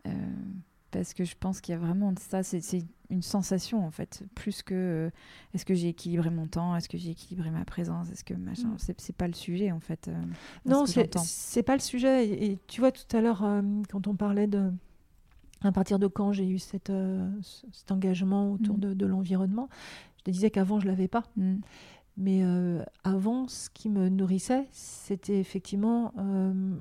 Euh, 0.07 0.11
parce 0.91 1.13
que 1.13 1.23
je 1.23 1.35
pense 1.39 1.61
qu'il 1.61 1.73
y 1.73 1.75
a 1.75 1.79
vraiment 1.79 2.13
ça, 2.17 2.43
c'est 2.43 2.83
une 3.09 3.21
sensation 3.21 3.85
en 3.85 3.91
fait, 3.91 4.23
plus 4.35 4.61
que 4.61 4.73
euh, 4.73 5.09
est-ce 5.53 5.65
que 5.65 5.73
j'ai 5.73 5.89
équilibré 5.89 6.29
mon 6.29 6.47
temps, 6.47 6.75
est-ce 6.75 6.89
que 6.89 6.97
j'ai 6.97 7.11
équilibré 7.11 7.49
ma 7.49 7.63
présence, 7.63 8.09
est-ce 8.09 8.23
que 8.23 8.33
machin, 8.33 8.69
mm. 8.69 8.93
c'est 8.97 9.15
pas 9.15 9.27
le 9.27 9.33
sujet 9.33 9.71
en 9.71 9.79
fait. 9.79 10.07
Euh, 10.07 10.21
non, 10.65 10.85
c'est 10.85 11.63
pas 11.63 11.75
le 11.75 11.81
sujet. 11.81 12.27
Et, 12.27 12.59
tu 12.67 12.81
vois, 12.81 12.91
tout 12.91 13.15
à 13.15 13.21
l'heure, 13.21 13.45
quand 13.89 14.07
on 14.07 14.15
parlait 14.15 14.47
de 14.47 14.71
à 15.63 15.71
partir 15.71 15.99
de 15.99 16.07
quand 16.07 16.31
j'ai 16.31 16.49
eu 16.49 16.57
cette, 16.57 16.91
cet 17.71 17.91
engagement 17.91 18.53
autour 18.53 18.77
mm. 18.77 18.95
de, 18.95 19.05
l'environnement. 19.05 19.69
Je 20.17 20.23
te 20.23 20.31
disais 20.31 20.49
qu'avant, 20.49 20.79
je 20.79 20.85
ne 20.85 20.91
l'avais 20.91 21.07
pas. 21.07 21.23
Mm. 21.35 21.57
Mais 22.21 22.41
euh, 22.43 22.83
avant, 23.03 23.47
ce 23.47 23.69
qui 23.69 23.89
me 23.89 24.07
nourrissait, 24.07 24.67
c'était 24.71 25.39
effectivement 25.39 26.13
euh, 26.17 26.75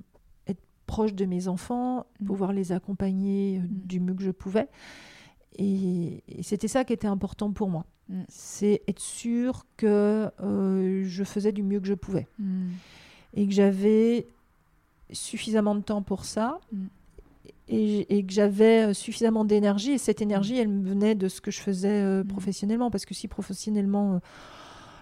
être 0.47 0.61
proche 0.87 1.15
de 1.15 1.25
mes 1.25 1.49
enfants, 1.49 2.07
mm. 2.21 2.27
pouvoir 2.27 2.53
les 2.53 2.73
accompagner 2.73 3.63
du 3.69 4.01
mieux 4.01 4.15
que 4.15 4.23
je 4.23 4.31
pouvais. 4.31 4.69
Et, 5.57 6.23
c'était 6.43 6.69
ça 6.69 6.85
qui 6.85 6.93
était 6.93 7.09
important 7.09 7.51
pour 7.53 7.69
moi. 7.69 7.87
C'est 8.29 8.83
être 8.89 9.01
sûr 9.01 9.67
que 9.77 10.31
je 10.39 11.25
faisais 11.25 11.53
du 11.53 11.63
mieux 11.63 11.81
que 11.81 11.87
je 11.87 11.95
pouvais. 11.95 12.27
Et 13.35 13.47
que 13.47 13.53
j'avais 13.53 14.27
suffisamment 15.13 15.75
de 15.75 15.81
temps 15.81 16.03
pour 16.03 16.25
ça 16.25 16.59
et, 17.71 18.25
que 18.27 18.33
j'avais 18.33 18.89
euh, 18.89 18.95
suffisamment 18.95 19.45
d'énergie. 19.45 19.93
Et 19.93 19.99
cette 19.99 20.23
énergie, 20.23 20.57
elle 20.59 20.69
me 20.69 20.89
venait 20.89 21.15
de 21.15 21.29
ce 21.29 21.41
que 21.41 21.51
je 21.51 21.61
faisais 21.61 22.03
euh, 22.03 22.25
professionnellement. 22.25 22.91
Parce 22.91 23.05
que 23.05 23.15
si 23.15 23.29
professionnellement, 23.29 24.15
euh, 24.15 24.19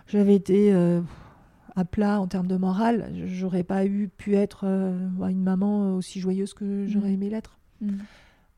j'avais 0.08 0.34
été 0.34 0.72
à 1.76 1.84
plat 1.84 2.20
en 2.20 2.26
termes 2.26 2.48
de 2.48 2.56
morale, 2.56 3.12
j'aurais 3.26 3.62
pas 3.62 3.86
eu 3.86 4.08
pu 4.08 4.34
être 4.34 4.64
une 4.64 5.42
maman 5.42 5.94
aussi 5.94 6.20
joyeuse 6.20 6.54
que 6.54 6.86
j'aurais 6.86 7.10
mm. 7.10 7.14
aimé 7.14 7.30
l'être. 7.30 7.58
Mm. 7.80 7.98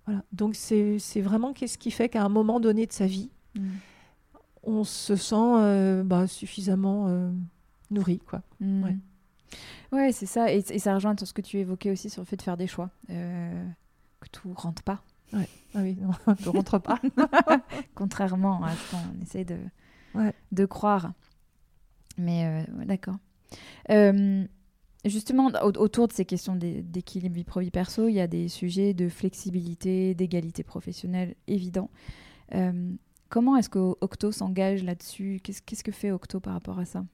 Voilà. 0.06 0.24
Donc 0.32 0.54
c'est 0.54 1.20
vraiment 1.20 1.52
qu'est-ce 1.52 1.76
qui 1.78 1.90
fait 1.90 2.08
qu'à 2.08 2.24
un 2.24 2.28
moment 2.28 2.60
donné 2.60 2.86
de 2.86 2.92
sa 2.92 3.06
vie, 3.06 3.30
on 4.62 4.84
se 4.84 5.16
sent 5.16 6.02
bah, 6.04 6.26
suffisamment 6.26 7.30
nourri. 7.90 8.20
Quoi. 8.20 8.42
Ouais. 8.60 8.96
Ouais, 9.92 10.12
c'est 10.12 10.26
ça. 10.26 10.52
Et, 10.52 10.58
et, 10.58 10.78
ça 10.78 10.94
rejoint 10.94 11.14
tout 11.14 11.26
ce 11.26 11.32
que 11.32 11.40
tu 11.40 11.58
évoquais 11.58 11.90
aussi 11.90 12.10
sur 12.10 12.22
le 12.22 12.26
fait 12.26 12.36
de 12.36 12.42
faire 12.42 12.56
des 12.56 12.66
choix. 12.66 12.90
Euh, 13.10 13.64
que 14.20 14.28
tout 14.28 14.52
rentre 14.54 14.82
pas. 14.82 15.02
Ouais. 15.32 15.48
Ah 15.74 15.80
oui, 15.80 15.96
non, 16.00 16.34
tout 16.42 16.52
rentre 16.52 16.78
pas. 16.78 17.00
Contrairement 17.94 18.62
à 18.62 18.72
ce 18.74 18.90
qu'on 18.90 19.22
essaie 19.22 19.44
de, 19.44 19.58
de 20.52 20.64
croire. 20.64 21.12
Mais 22.18 22.44
euh, 22.46 22.84
d'accord. 22.84 23.16
Euh, 23.90 24.44
justement, 25.04 25.50
autour 25.62 26.08
de 26.08 26.12
ces 26.12 26.24
questions 26.24 26.56
d'équilibre 26.56 27.34
vie 27.34 27.44
pro-vie 27.44 27.70
perso, 27.70 28.08
il 28.08 28.14
y 28.14 28.20
a 28.20 28.26
des 28.26 28.48
sujets 28.48 28.94
de 28.94 29.08
flexibilité, 29.08 30.14
d'égalité 30.14 30.62
professionnelle 30.62 31.34
évidents. 31.46 31.90
Euh, 32.54 32.92
comment 33.28 33.56
est-ce 33.56 33.68
que 33.68 33.78
Octo 34.00 34.32
s'engage 34.32 34.82
là-dessus? 34.82 35.40
Qu'est-ce 35.42 35.84
que 35.84 35.92
fait 35.92 36.10
Octo 36.10 36.40
par 36.40 36.54
rapport 36.54 36.78
à 36.78 36.84
ça? 36.84 37.04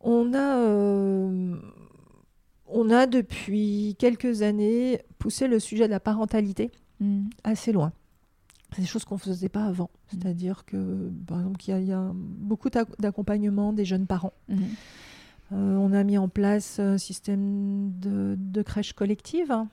On 0.00 0.32
a 0.34 0.56
on 2.72 2.90
a 2.90 3.06
depuis 3.06 3.96
quelques 3.98 4.42
années 4.42 5.00
poussé 5.18 5.48
le 5.48 5.58
sujet 5.58 5.86
de 5.86 5.90
la 5.90 6.00
parentalité 6.00 6.70
mm. 7.00 7.28
assez 7.44 7.72
loin. 7.72 7.92
C'est 8.74 8.82
des 8.82 8.86
choses 8.86 9.04
qu'on 9.04 9.16
ne 9.16 9.20
faisait 9.20 9.48
pas 9.48 9.64
avant. 9.64 9.90
Mm. 9.94 10.08
C'est-à-dire 10.08 10.64
que, 10.64 11.10
par 11.26 11.38
exemple, 11.38 11.60
il 11.66 11.84
y, 11.84 11.92
a 11.92 12.10
beaucoup 12.14 12.70
d'accompagnement 12.98 13.72
des 13.72 13.84
jeunes 13.84 14.06
parents. 14.06 14.34
Mm. 14.48 14.64
Euh, 15.52 15.76
on 15.76 15.92
a 15.92 16.04
mis 16.04 16.18
en 16.18 16.28
place 16.28 16.78
un 16.78 16.98
système 16.98 17.92
de, 17.98 18.62
crèches 18.62 18.92
collectives, 18.92 19.50
hein. 19.50 19.68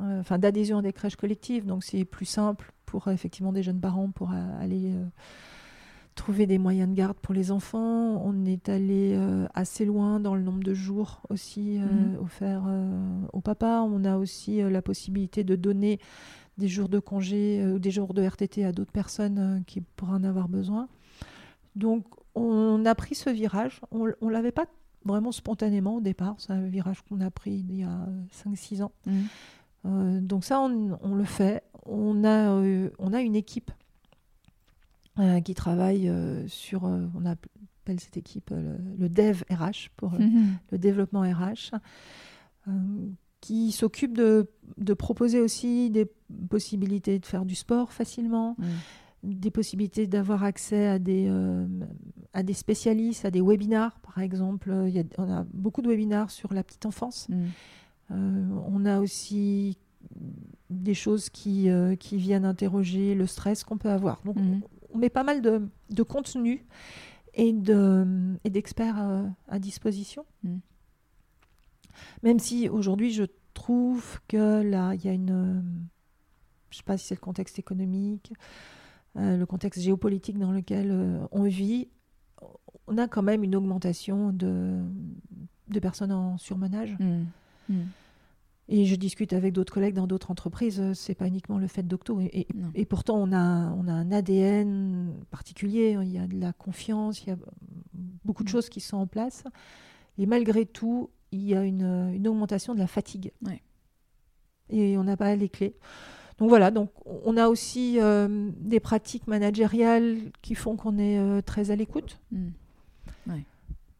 euh, 0.00 0.20
enfin 0.20 0.38
d'adhésion 0.38 0.78
à 0.78 0.82
des 0.82 0.92
crèches 0.92 1.16
collectives. 1.16 1.64
Donc 1.64 1.84
c'est 1.84 2.04
plus 2.04 2.26
simple 2.26 2.72
pour 2.86 3.08
effectivement 3.08 3.52
des 3.52 3.62
jeunes 3.62 3.80
parents 3.80 4.10
pour 4.10 4.32
aller 4.32 4.92
euh, 4.92 5.04
trouver 6.16 6.46
des 6.46 6.58
moyens 6.58 6.90
de 6.90 6.94
garde 6.94 7.16
pour 7.16 7.32
les 7.32 7.50
enfants. 7.50 8.20
On 8.24 8.44
est 8.44 8.68
allé 8.68 9.18
assez 9.54 9.86
loin 9.86 10.20
dans 10.20 10.34
le 10.34 10.42
nombre 10.42 10.62
de 10.62 10.74
jours 10.74 11.22
aussi 11.30 11.78
offerts 12.20 12.68
au 13.32 13.40
papa. 13.40 13.82
On 13.86 14.04
a 14.04 14.18
aussi 14.18 14.60
la 14.60 14.82
possibilité 14.82 15.44
de 15.44 15.56
donner 15.56 15.98
des 16.58 16.68
jours 16.68 16.88
de 16.88 16.98
congé 16.98 17.64
ou 17.66 17.78
des 17.78 17.90
jours 17.90 18.14
de 18.14 18.22
RTT 18.22 18.64
à 18.64 18.72
d'autres 18.72 18.92
personnes 18.92 19.62
qui 19.66 19.80
pourraient 19.80 20.12
en 20.12 20.24
avoir 20.24 20.48
besoin. 20.48 20.88
Donc 21.76 22.04
on 22.34 22.84
a 22.84 22.94
pris 22.94 23.14
ce 23.14 23.30
virage. 23.30 23.80
On 23.90 24.06
ne 24.06 24.30
l'avait 24.30 24.52
pas 24.52 24.66
vraiment 25.04 25.32
spontanément 25.32 25.96
au 25.96 26.00
départ. 26.00 26.34
C'est 26.38 26.52
un 26.52 26.66
virage 26.68 27.02
qu'on 27.02 27.20
a 27.20 27.30
pris 27.30 27.64
il 27.68 27.76
y 27.76 27.82
a 27.82 28.06
5-6 28.44 28.82
ans. 28.82 28.92
Mhm. 29.06 30.26
donc 30.26 30.44
ça, 30.44 30.60
on, 30.60 30.98
on, 31.02 31.14
le 31.14 31.24
fait. 31.24 31.62
On 31.86 32.24
a, 32.24 32.50
on 32.98 33.12
a 33.12 33.20
une 33.20 33.36
équipe 33.36 33.70
euh, 35.18 35.40
qui 35.40 35.54
travaille 35.54 36.08
euh, 36.08 36.46
sur, 36.46 36.86
euh, 36.86 37.06
on 37.14 37.26
appelle 37.26 37.98
cette 37.98 38.16
équipe 38.16 38.50
le, 38.50 39.08
Dev 39.08 39.42
RH 39.50 39.90
pour 39.96 40.12
mhm. 40.12 40.56
le 40.70 40.78
développement 40.78 41.22
RH, 41.22 41.72
qui 43.40 43.72
s'occupe 43.72 44.16
de, 44.16 44.50
de, 44.78 44.94
proposer 44.94 45.40
aussi 45.40 45.90
des 45.90 46.06
possibilités 46.48 47.18
de 47.18 47.26
faire 47.26 47.44
du 47.44 47.54
sport 47.54 47.92
facilement. 47.92 48.56
des 49.22 49.50
possibilités 49.50 50.06
d'avoir 50.06 50.44
accès 50.44 50.86
à 50.86 50.98
des, 50.98 51.30
à 52.32 52.42
des 52.42 52.54
spécialistes, 52.54 53.24
à 53.24 53.30
des 53.30 53.42
webinars, 53.42 53.98
par 54.00 54.18
exemple. 54.18 54.74
Il 54.86 54.94
y 54.94 54.98
a, 54.98 55.04
on 55.18 55.30
a 55.30 55.44
beaucoup 55.52 55.82
de 55.82 55.88
webinars 55.88 56.30
sur 56.30 56.54
la 56.54 56.62
petite 56.62 56.86
enfance. 56.86 57.28
on 58.08 58.86
a 58.86 59.00
aussi 59.00 59.76
des 60.70 60.94
choses 60.94 61.28
qui, 61.28 61.68
qui 61.98 62.16
viennent 62.16 62.46
interroger 62.46 63.14
le 63.14 63.26
stress 63.26 63.64
qu'on 63.64 63.76
peut 63.76 63.90
avoir. 63.90 64.22
Donc, 64.24 64.36
mhm 64.36 64.62
on 64.92 64.98
met 64.98 65.10
pas 65.10 65.24
mal 65.24 65.42
de, 65.42 65.68
de 65.90 66.02
contenu 66.02 66.64
et 67.34 67.52
d'experts 67.52 68.96
et 68.96 69.00
à, 69.00 69.24
à, 69.48 69.58
disposition. 69.58 70.24
Même 72.22 72.38
si 72.38 72.68
aujourd'hui, 72.68 73.12
je 73.12 73.24
trouve 73.54 74.20
que 74.28 74.62
là, 74.62 74.94
il 74.94 75.04
y 75.04 75.08
a 75.08 75.12
une. 75.12 75.62
Je 76.70 76.76
ne 76.76 76.78
sais 76.78 76.84
pas 76.84 76.96
si 76.96 77.06
c'est 77.06 77.14
le 77.16 77.20
contexte 77.20 77.58
économique, 77.58 78.32
euh, 79.16 79.36
le 79.36 79.46
contexte 79.46 79.80
géopolitique 79.80 80.38
dans 80.38 80.52
lequel 80.52 80.90
euh, 80.90 81.26
on 81.32 81.44
vit. 81.44 81.88
On 82.86 82.98
a 82.98 83.08
quand 83.08 83.22
même 83.22 83.44
une 83.44 83.54
augmentation 83.54 84.32
de, 84.32 84.80
de 85.68 85.80
personnes 85.80 86.12
en 86.12 86.38
surmenage. 86.38 86.96
Mm. 86.98 87.24
Mm. 87.68 87.82
Et 88.68 88.84
je 88.84 88.94
discute 88.94 89.32
avec 89.32 89.52
d'autres 89.52 89.74
collègues 89.74 89.94
dans 89.94 90.06
d'autres 90.06 90.30
entreprises, 90.30 90.80
euh, 90.80 90.94
c'est 90.94 91.16
pas 91.16 91.26
uniquement 91.26 91.58
le 91.58 91.66
fait 91.66 91.82
d'Octo. 91.82 92.20
Et, 92.20 92.46
et, 92.74 92.84
pourtant, 92.84 93.16
on 93.16 93.32
a, 93.32 93.72
on 93.72 93.88
a 93.88 93.92
un 93.92 94.12
ADN 94.12 95.12
particulier, 95.30 95.96
il 96.00 96.08
y 96.08 96.18
a 96.18 96.28
de 96.28 96.38
la 96.38 96.52
confiance, 96.52 97.22
il 97.24 97.30
y 97.30 97.32
a 97.32 97.36
beaucoup 98.24 98.44
de 98.44 98.48
choses 98.48 98.68
qui 98.68 98.80
sont 98.80 98.96
en 98.96 99.08
place. 99.08 99.42
Et 100.18 100.26
malgré 100.26 100.66
tout, 100.66 101.10
il 101.32 101.42
y 101.42 101.54
a 101.54 101.64
une, 101.64 102.12
une 102.14 102.28
augmentation 102.28 102.74
de 102.74 102.78
la 102.78 102.86
fatigue. 102.86 103.32
Et 104.68 104.96
on 104.96 105.04
n'a 105.04 105.16
pas 105.16 105.34
les 105.36 105.48
clés. 105.48 105.74
Donc 106.38 106.48
voilà, 106.48 106.70
donc 106.70 106.90
on 107.04 107.36
a 107.36 107.48
aussi 107.48 108.00
euh, 108.00 108.50
des 108.56 108.80
pratiques 108.80 109.26
managériales 109.26 110.16
qui 110.40 110.54
font 110.54 110.76
qu'on 110.76 110.96
est 110.96 111.18
euh, 111.18 111.42
très 111.42 111.70
à 111.70 111.76
l'écoute. 111.76 112.18
Mmh. 112.32 112.48
Oui, 113.26 113.44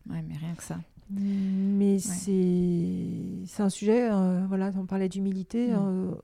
ouais, 0.08 0.22
mais 0.26 0.36
rien 0.36 0.54
que 0.54 0.62
ça. 0.62 0.78
Mais 1.10 1.98
c'est 1.98 3.62
un 3.62 3.68
sujet, 3.68 4.10
euh, 4.10 4.46
voilà, 4.46 4.70
on 4.76 4.86
parlait 4.86 5.08
d'humilité, 5.08 5.68
mm. 5.68 5.76
euh, 5.76 6.14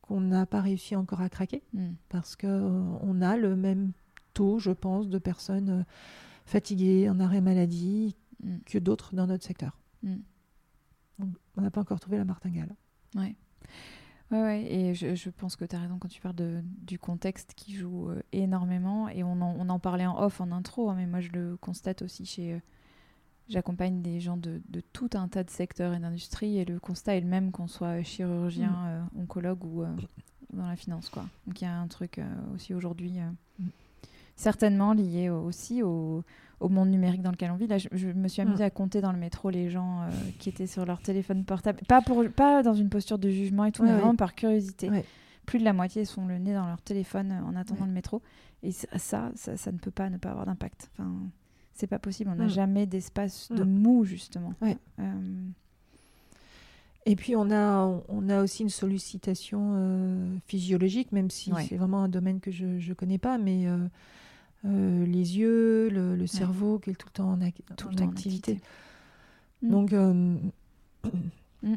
qu'on 0.00 0.20
n'a 0.20 0.46
pas 0.46 0.60
réussi 0.60 0.94
encore 0.94 1.20
à 1.20 1.28
craquer, 1.28 1.62
mm. 1.72 1.88
parce 2.08 2.36
qu'on 2.36 2.46
euh, 2.48 2.98
on 3.02 3.20
a 3.20 3.36
le 3.36 3.56
même 3.56 3.90
taux, 4.34 4.58
je 4.58 4.70
pense, 4.70 5.08
de 5.08 5.18
personnes 5.18 5.84
fatiguées, 6.46 7.10
en 7.10 7.18
arrêt 7.18 7.40
maladie, 7.40 8.14
mm. 8.44 8.58
que 8.64 8.78
d'autres 8.78 9.14
dans 9.16 9.26
notre 9.26 9.44
secteur. 9.44 9.76
On 11.20 11.60
n'a 11.60 11.70
pas 11.70 11.80
encore 11.80 12.00
trouvé 12.00 12.18
la 12.18 12.24
martingale. 12.24 12.74
Ouais. 13.14 13.34
Ouais, 14.30 14.70
et 14.70 14.94
je, 14.94 15.30
pense 15.30 15.56
que 15.56 15.64
tu 15.64 15.74
as 15.74 15.80
raison 15.80 15.98
quand 15.98 16.08
tu 16.08 16.20
parles 16.20 16.34
de, 16.34 16.60
du 16.82 16.98
contexte 16.98 17.54
qui 17.54 17.74
joue 17.74 18.10
euh, 18.10 18.20
énormément. 18.32 19.08
Et 19.08 19.24
on 19.24 19.40
en, 19.40 19.56
on 19.58 19.68
en, 19.70 19.78
parlait 19.78 20.04
en 20.04 20.22
off, 20.22 20.42
en 20.42 20.52
intro, 20.52 20.90
hein, 20.90 20.94
mais 20.96 21.06
moi 21.06 21.20
je 21.20 21.30
le 21.30 21.56
constate 21.56 22.02
aussi 22.02 22.26
chez. 22.26 22.54
Euh, 22.54 22.58
j'accompagne 23.48 24.02
des 24.02 24.20
gens 24.20 24.36
de, 24.36 24.60
de, 24.68 24.80
tout 24.92 25.08
un 25.14 25.28
tas 25.28 25.44
de 25.44 25.50
secteurs 25.50 25.94
et 25.94 25.98
d'industries, 25.98 26.58
et 26.58 26.66
le 26.66 26.78
constat 26.78 27.16
est 27.16 27.22
le 27.22 27.26
même 27.26 27.52
qu'on 27.52 27.68
soit 27.68 28.02
chirurgien, 28.02 29.08
mm. 29.14 29.20
oncologue 29.22 29.64
ou 29.64 29.84
dans 30.52 30.66
la 30.66 30.76
finance. 30.76 31.08
Quoi. 31.08 31.24
Donc 31.46 31.62
il 31.62 31.64
y 31.64 31.66
a 31.66 31.74
un 31.74 31.86
truc 31.86 32.20
aussi 32.54 32.74
aujourd'hui, 32.74 33.14
mm. 33.58 33.68
certainement 34.36 34.92
lié 34.92 35.30
aussi 35.30 35.82
au 35.82 36.22
au 36.60 36.68
monde 36.68 36.90
numérique 36.90 37.22
dans 37.22 37.30
lequel 37.30 37.50
on 37.50 37.56
vit. 37.56 37.66
Là, 37.66 37.78
je, 37.78 38.08
me 38.08 38.28
suis 38.28 38.42
amusée 38.42 38.64
mm. 38.64 38.66
à 38.66 38.70
compter 38.70 39.00
dans 39.00 39.12
le 39.12 39.18
métro 39.18 39.50
les 39.50 39.70
gens 39.70 40.02
euh, 40.02 40.10
qui 40.38 40.48
étaient 40.48 40.66
sur 40.66 40.84
leur 40.84 41.00
téléphone 41.00 41.44
portable. 41.44 41.80
Pas, 41.86 42.02
pour, 42.02 42.24
pas 42.30 42.62
dans 42.62 42.74
une 42.74 42.88
posture 42.88 43.18
de 43.18 43.30
jugement 43.30 43.64
et 43.64 43.72
tout, 43.72 43.82
mais 43.82 43.92
vraiment 43.92 44.16
par 44.16 44.34
curiosité. 44.34 44.90
Plus 45.46 45.60
de 45.60 45.64
la 45.64 45.72
moitié 45.72 46.04
sont 46.04 46.26
le 46.26 46.38
nez 46.38 46.52
dans 46.52 46.66
leur 46.66 46.82
téléphone 46.82 47.32
euh, 47.32 47.48
en 47.48 47.56
attendant 47.56 47.86
le 47.86 47.92
métro. 47.92 48.20
Et 48.62 48.72
ça, 48.72 49.30
ça, 49.34 49.72
ne 49.72 49.78
peut 49.78 49.90
pas 49.90 50.10
ne 50.10 50.18
pas 50.18 50.30
avoir 50.30 50.44
d'impact. 50.46 50.90
Enfin, 50.92 51.10
c'est 51.72 51.86
pas 51.86 51.98
possible. 51.98 52.30
On 52.30 52.36
n'a 52.36 52.46
mm. 52.46 52.50
jamais 52.50 52.86
d'espace 52.86 53.50
de 53.50 53.64
mm. 53.64 53.78
mou, 53.78 54.04
justement. 54.04 54.52
Euh, 54.62 55.12
et 57.06 57.16
puis 57.16 57.34
on 57.36 57.50
a, 57.50 58.02
on 58.08 58.28
a 58.28 58.42
aussi 58.42 58.62
une 58.62 58.68
sollicitation 58.68 60.38
physiologique, 60.46 61.12
même 61.12 61.30
si 61.30 61.50
c'est 61.66 61.76
vraiment 61.76 62.02
un 62.02 62.08
domaine 62.08 62.40
que 62.40 62.50
je 62.50 62.66
ne 62.66 62.94
connais 62.94 63.16
pas, 63.16 63.38
mais 63.38 63.66
euh, 63.66 63.78
les 64.64 65.38
yeux, 65.38 65.88
le, 65.88 66.26
cerveau 66.26 66.78
qui 66.78 66.90
est 66.90 66.94
tout 66.94 67.08
le 67.08 67.12
temps 67.12 67.30
en, 67.30 67.40
activité. 67.40 68.60
Mm. 69.62 69.70
Donc. 69.70 69.92
Euh, 69.92 70.36
mm. 71.62 71.76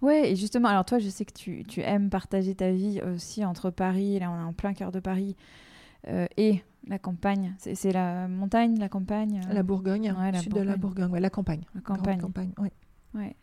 Ouais, 0.00 0.30
et 0.30 0.36
justement, 0.36 0.68
alors 0.68 0.86
toi, 0.86 0.98
je 0.98 1.08
sais 1.10 1.26
que 1.26 1.34
tu, 1.34 1.62
tu, 1.64 1.82
aimes 1.82 2.08
partager 2.08 2.54
ta 2.54 2.70
vie 2.70 3.02
aussi 3.02 3.44
entre 3.44 3.68
Paris, 3.70 4.18
là 4.18 4.30
on 4.30 4.40
est 4.40 4.44
en 4.44 4.54
plein 4.54 4.72
cœur 4.72 4.90
de 4.90 5.00
Paris, 5.00 5.36
euh, 6.08 6.26
et 6.38 6.62
la 6.86 6.98
campagne. 6.98 7.54
C'est 7.58 7.92
la 7.92 8.26
montagne, 8.26 8.78
la 8.78 8.88
campagne 8.88 9.42
La 9.50 9.62
Bourgogne, 9.62 10.14
ouais, 10.18 10.32
la 10.32 10.40
sud 10.40 10.54
de 10.54 10.62
la 10.62 10.76
Bourgogne, 10.78 11.10
ouais, 11.10 11.20
la 11.20 11.28
campagne. 11.28 11.60
La 11.74 11.82
campagne. 11.82 12.20
campagne 12.20 12.52
ouais. 12.58 12.72
ouais. 13.14 13.36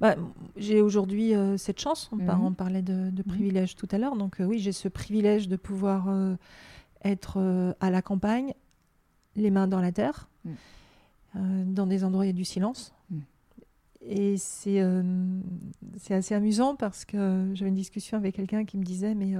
Bah, 0.00 0.16
j'ai 0.56 0.80
aujourd'hui 0.80 1.34
cette 1.56 1.78
chance, 1.78 2.10
on, 2.10 2.16
mhm. 2.16 2.56
parlait 2.56 2.82
de, 2.82 3.10
de 3.10 3.22
mhm. 3.24 3.32
privilège 3.32 3.76
tout 3.76 3.88
à 3.92 3.98
l'heure, 3.98 4.16
donc 4.16 4.38
oui, 4.40 4.58
j'ai 4.58 4.72
ce 4.72 4.88
privilège 4.88 5.46
de 5.46 5.54
pouvoir 5.54 6.08
être 7.04 7.38
euh, 7.38 7.72
à 7.80 7.90
la 7.90 8.02
campagne, 8.02 8.54
les 9.36 9.50
mains 9.50 9.68
dans 9.68 9.80
la 9.80 9.92
terre, 9.92 10.28
mm. 10.44 10.50
euh, 11.36 11.64
dans 11.66 11.86
des 11.86 12.04
endroits 12.04 12.22
où 12.22 12.24
il 12.24 12.28
y 12.28 12.30
a 12.30 12.32
du 12.34 12.44
silence. 12.44 12.94
Mm. 13.10 13.18
Et 14.06 14.36
c'est 14.36 14.80
euh, 14.80 15.02
c'est 15.96 16.14
assez 16.14 16.34
amusant 16.34 16.76
parce 16.76 17.04
que 17.04 17.50
j'avais 17.54 17.70
une 17.70 17.74
discussion 17.74 18.18
avec 18.18 18.34
quelqu'un 18.34 18.64
qui 18.64 18.76
me 18.76 18.84
disait, 18.84 19.14
mais 19.14 19.34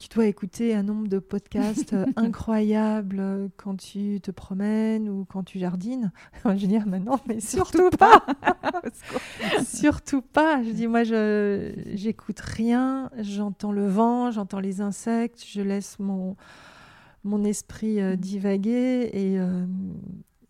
tu 0.00 0.08
dois 0.08 0.26
écouter 0.26 0.74
un 0.74 0.82
nombre 0.82 1.08
de 1.08 1.18
podcasts 1.18 1.94
incroyables 2.16 3.50
quand 3.58 3.76
tu 3.76 4.18
te 4.22 4.30
promènes 4.30 5.10
ou 5.10 5.26
quand 5.26 5.42
tu 5.42 5.58
jardines. 5.58 6.10
je 6.42 6.48
ah, 6.48 6.84
mais 6.86 7.00
non, 7.00 7.18
mais 7.28 7.38
surtout 7.40 7.90
pas. 7.90 8.24
surtout 9.64 10.22
pas. 10.22 10.62
Je 10.62 10.70
dis, 10.70 10.86
moi, 10.86 11.04
je 11.04 11.74
j'écoute 11.92 12.40
rien. 12.40 13.10
J'entends 13.18 13.72
le 13.72 13.86
vent, 13.86 14.30
j'entends 14.30 14.60
les 14.60 14.80
insectes. 14.80 15.44
Je 15.46 15.60
laisse 15.60 15.98
mon, 15.98 16.34
mon 17.22 17.44
esprit 17.44 18.00
euh, 18.00 18.14
mm. 18.14 18.16
divaguer 18.16 19.10
et, 19.12 19.38
euh, 19.38 19.66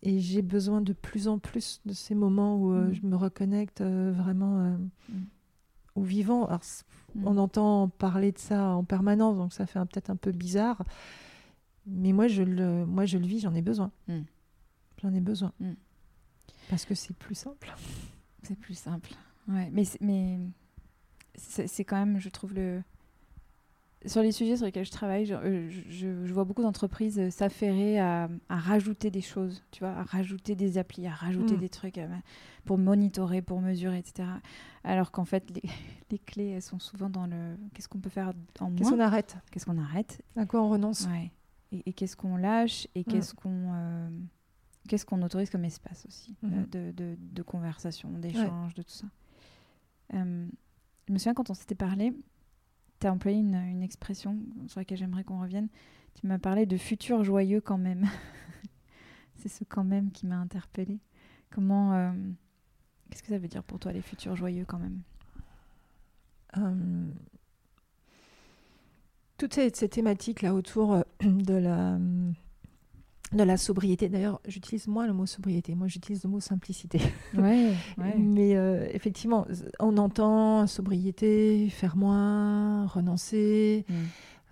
et 0.01 0.19
j'ai 0.19 0.41
besoin 0.41 0.79
de 0.79 0.93
plus 0.93 1.27
en 1.27 1.39
plus 1.39 1.81
de 1.85 1.93
ces 1.93 2.15
moments 2.15 2.57
où 2.57 2.73
euh, 2.73 2.87
mm. 2.87 2.93
je 2.93 3.05
me 3.05 3.15
reconnecte 3.17 3.81
vraiment 3.81 4.77
mm. 5.09 5.15
Au 5.95 6.03
vivant. 6.03 6.45
Alors, 6.45 6.63
Mm. 7.15 7.27
On 7.27 7.37
entend 7.37 7.89
parler 7.89 8.31
de 8.31 8.37
ça 8.37 8.69
en 8.69 8.83
permanence, 8.83 9.37
donc 9.37 9.53
ça 9.53 9.65
fait 9.65 9.79
peut-être 9.79 10.09
un 10.09 10.15
peu 10.15 10.31
bizarre. 10.31 10.83
Mais 11.85 12.13
moi, 12.13 12.27
je 12.27 12.43
le, 12.43 12.85
moi, 12.85 13.05
je 13.05 13.17
le 13.17 13.25
vis, 13.25 13.39
j'en 13.39 13.53
ai 13.55 13.61
besoin. 13.61 13.91
Mm. 14.07 14.21
J'en 15.01 15.13
ai 15.13 15.19
besoin. 15.19 15.51
Mm. 15.59 15.73
Parce 16.69 16.85
que 16.85 16.95
c'est 16.95 17.15
plus 17.15 17.35
simple. 17.35 17.73
C'est 18.43 18.57
plus 18.57 18.75
simple. 18.75 19.11
Ouais. 19.47 19.69
Mais, 19.71 19.83
mais 19.99 20.39
c'est 21.35 21.83
quand 21.83 21.97
même, 21.97 22.19
je 22.19 22.29
trouve, 22.29 22.53
le, 22.53 22.81
sur 24.05 24.21
les 24.21 24.31
sujets 24.31 24.57
sur 24.57 24.65
lesquels 24.65 24.85
je 24.85 24.91
travaille, 24.91 25.25
je, 25.25 25.35
euh, 25.35 26.27
vois 26.31 26.43
beaucoup 26.43 26.63
d'entreprises 26.63 27.19
euh, 27.19 27.29
s'affairer 27.29 27.99
à, 27.99 28.29
rajouter 28.49 29.11
des 29.11 29.21
choses, 29.21 29.63
tu 29.71 29.81
vois, 29.81 29.91
à 29.91 30.03
rajouter 30.03 30.55
des 30.55 30.77
applis, 30.77 31.05
à 31.07 31.11
rajouter 31.11 31.55
mm. 31.55 31.59
des 31.59 31.69
trucs 31.69 31.97
euh, 31.97 32.07
pour 32.65 32.77
monitorer, 32.77 33.41
pour 33.41 33.61
mesurer, 33.61 33.99
etc. 33.99 34.27
Alors 34.83 35.11
qu'en 35.11 35.25
fait, 35.25 35.51
les, 36.11 36.19
clés, 36.19 36.49
elles 36.49 36.61
sont 36.61 36.79
souvent 36.79 37.09
dans 37.09 37.27
le 37.27 37.57
qu'est-ce 37.73 37.87
qu'on 37.87 37.99
peut 37.99 38.09
faire 38.09 38.33
en 38.59 38.69
moins? 38.69 38.75
Qu'est-ce 38.75 38.89
qu'on 38.89 38.99
arrête? 38.99 39.37
Qu'est-ce 39.51 39.65
qu'on 39.65 39.77
arrête? 39.77 40.21
À 40.35 40.45
quoi 40.45 40.61
on 40.63 40.69
renonce? 40.69 41.07
Et, 41.71 41.93
qu'est-ce 41.93 42.17
qu'on 42.17 42.37
lâche? 42.37 42.87
Et 42.95 43.01
mm. 43.01 43.03
qu'est-ce 43.03 43.33
qu'on 43.33 44.11
qu'est-ce 44.87 45.05
qu'on 45.05 45.21
autorise 45.21 45.51
comme 45.51 45.63
espace 45.63 46.05
aussi 46.07 46.35
mm-hmm. 46.43 46.69
de, 46.69 47.15
de, 47.17 47.43
conversation, 47.43 48.09
d'échange, 48.09 48.73
de 48.73 48.81
tout 48.81 48.91
ça. 48.91 49.05
je 50.11 50.17
me 51.13 51.17
souviens 51.17 51.35
quand 51.35 51.51
on 51.51 51.53
s'était 51.53 51.75
parlé, 51.75 52.13
tu 53.01 53.07
as 53.07 53.11
employé 53.11 53.39
une, 53.39 53.81
expression 53.81 54.37
sur 54.67 54.79
laquelle 54.79 54.97
j'aimerais 54.97 55.23
qu'on 55.23 55.41
revienne. 55.41 55.67
Tu 56.13 56.27
m'as 56.27 56.37
parlé 56.37 56.65
de 56.65 56.77
futur 56.77 57.23
joyeux 57.23 57.59
quand 57.59 57.77
même. 57.77 58.07
c'est 59.35 59.49
ce 59.49 59.63
quand 59.63 59.83
même 59.83 60.11
qui 60.11 60.27
m'a 60.27 60.37
interpellée. 60.37 60.99
Comment. 61.49 61.93
Euh, 61.93 62.11
qu'est-ce 63.09 63.23
que 63.23 63.29
ça 63.29 63.39
veut 63.39 63.47
dire 63.47 63.63
pour 63.63 63.79
toi, 63.79 63.91
les 63.91 64.01
futurs 64.01 64.35
joyeux 64.35 64.65
quand 64.65 64.77
même? 64.77 65.01
Euh, 66.57 67.11
Toutes 69.37 69.55
ces, 69.55 69.71
thématiques 69.71 70.43
là 70.43 70.53
autour 70.53 70.93
euh, 70.93 71.01
de 71.23 71.55
la 71.55 71.97
de 73.33 73.43
la 73.43 73.57
sobriété. 73.57 74.09
D'ailleurs, 74.09 74.41
j'utilise 74.47 74.87
moins 74.87 75.07
le 75.07 75.13
mot 75.13 75.25
sobriété, 75.25 75.75
moi 75.75 75.87
j'utilise 75.87 76.23
le 76.23 76.29
mot 76.29 76.39
simplicité. 76.39 76.99
Ouais, 77.37 77.73
Mais 78.17 78.55
euh, 78.55 78.87
effectivement, 78.91 79.47
on 79.79 79.97
entend 79.97 80.67
sobriété, 80.67 81.69
faire 81.69 81.95
moins, 81.95 82.85
renoncer, 82.87 83.85
mm. 83.87 83.93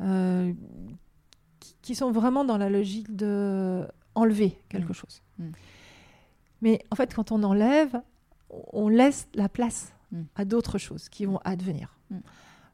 euh, 0.01 0.53
qui, 1.81 1.95
sont 1.95 2.11
vraiment 2.11 2.45
dans 2.45 2.57
la 2.57 2.69
logique 2.69 3.15
de 3.15 3.85
enlever 4.15 4.57
quelque 4.69 4.91
mm. 4.91 4.95
chose. 4.95 5.21
Mm. 5.37 5.49
Mais 6.61 6.83
en 6.91 6.95
fait, 6.95 7.13
quand 7.13 7.31
on 7.31 7.43
enlève, 7.43 8.01
on 8.49 8.87
laisse 8.87 9.27
la 9.33 9.49
place 9.49 9.93
à 10.35 10.45
d'autres 10.45 10.77
choses 10.77 11.09
qui 11.09 11.25
vont 11.25 11.39
advenir. 11.43 11.97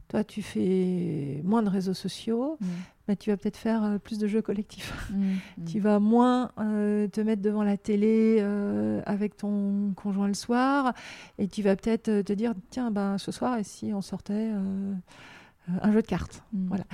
Toi, 0.08 0.24
tu 0.24 0.42
fais 0.42 1.42
moins 1.44 1.64
de 1.64 1.70
réseaux 1.70 1.94
sociaux, 1.94 2.58
mais 3.08 3.16
tu 3.16 3.30
vas 3.30 3.38
peut-être 3.38 3.58
faire 3.58 3.84
euh, 3.84 3.98
plus 3.98 4.18
de 4.18 4.28
jeux 4.28 4.42
collectifs. 4.42 5.10
Mm, 5.12 5.34
mm. 5.58 5.66
tu 5.66 5.80
vas 5.80 6.00
moins 6.00 6.52
euh, 6.60 7.08
te 7.08 7.22
mettre 7.22 7.42
devant 7.42 7.64
la 7.64 7.78
télé 7.78 8.38
euh, 8.40 9.02
avec 9.06 9.38
ton 9.38 9.94
conjoint 9.96 10.28
le 10.28 10.34
soir, 10.34 10.94
et 11.38 11.48
tu 11.48 11.62
vas 11.62 11.76
peut-être 11.76 12.22
te 12.22 12.34
dire 12.34 12.54
tiens, 12.70 12.92
ben, 12.92 13.18
ce 13.18 13.32
soir, 13.32 13.58
et 13.58 13.64
si 13.64 13.94
on 13.94 14.02
sortait 14.02 14.52
un 15.82 15.92
jeu 15.92 16.02
de 16.02 16.08
cartes 16.08 16.44
Voilà. 16.54 16.86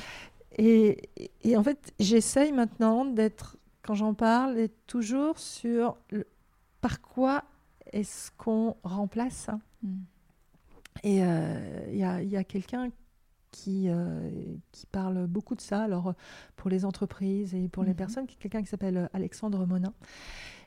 Et, 0.58 1.10
et, 1.44 1.56
en 1.56 1.64
fait, 1.64 1.94
j'essaye 2.00 2.52
maintenant 2.52 3.06
d'être, 3.06 3.58
quand 3.84 3.96
j'en 3.96 4.14
parle, 4.14 4.56
d'être 4.56 4.86
toujours 4.86 5.40
sur 5.40 5.98
le, 6.10 6.28
par 6.82 7.02
quoi 7.02 7.46
est-ce 7.94 8.32
qu'on 8.38 8.76
remplace 8.84 9.50
Et 11.04 11.20
il 11.20 11.98
y 11.98 12.04
a, 12.04 12.22
y 12.22 12.36
a 12.36 12.44
quelqu'un 12.44 12.90
qui, 13.52 13.90
euh, 13.90 14.30
qui 14.72 14.86
parle 14.86 15.28
beaucoup 15.28 15.56
de 15.56 15.62
ça, 15.62 15.84
alors 15.84 16.14
pour 16.56 16.70
les 16.70 16.86
entreprises 16.86 17.54
et 17.54 17.68
pour 17.68 17.84
les 17.84 17.92
mhm. 17.92 17.98
personnes, 17.98 18.28
quelqu'un 18.28 18.62
qui 18.62 18.68
s'appelle 18.68 19.10
Alexandre 19.14 19.66
Monin. 19.66 19.94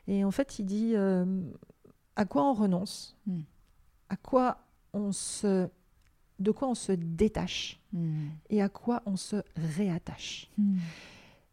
Et 0.07 0.23
en 0.23 0.31
fait, 0.31 0.59
il 0.59 0.65
dit 0.65 0.93
euh, 0.95 1.25
à 2.15 2.25
quoi 2.25 2.49
on 2.49 2.53
renonce, 2.53 3.17
hmm. 3.27 3.41
à 4.09 4.15
quoi 4.15 4.59
on 4.93 5.11
se, 5.11 5.67
de 6.39 6.51
quoi 6.51 6.69
on 6.69 6.75
se 6.75 6.91
détache 6.91 7.81
hmm. 7.93 8.27
et 8.49 8.61
à 8.61 8.69
quoi 8.69 9.01
on 9.05 9.15
se 9.15 9.37
réattache. 9.55 10.51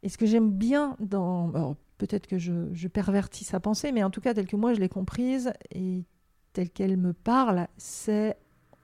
Et 0.03 0.09
ce 0.09 0.19
que 0.19 0.27
j'aime 0.27 0.51
bien 0.51 0.97
dans, 1.01 1.77
peut-être 1.99 2.27
que 2.27 2.39
je, 2.39 2.73
je 2.73 2.89
pervertis 2.89 3.45
sa 3.45 3.61
pensée, 3.61 3.93
mais 3.93 4.03
en 4.03 4.11
tout 4.11 4.21
cas 4.21 4.35
telle 4.35 4.47
que 4.47 4.57
moi 4.57 4.75
je 4.75 4.81
l'ai 4.81 4.89
comprise 4.89 5.53
et 5.71 6.05
telle 6.53 6.71
qu'elle 6.71 6.97
me 6.97 7.13
parle, 7.13 7.69
c'est 7.77 8.37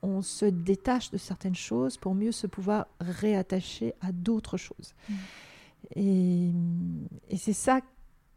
on 0.02 0.22
se 0.22 0.44
détache 0.44 1.10
de 1.10 1.18
certaines 1.18 1.54
choses 1.54 1.96
pour 1.96 2.14
mieux 2.14 2.32
se 2.32 2.46
pouvoir 2.46 2.86
réattacher 3.00 3.94
à 4.00 4.12
d'autres 4.12 4.56
choses. 4.56 4.94
Mm. 5.08 5.14
Et, 5.96 7.36
c'est 7.36 7.52
ça, 7.52 7.80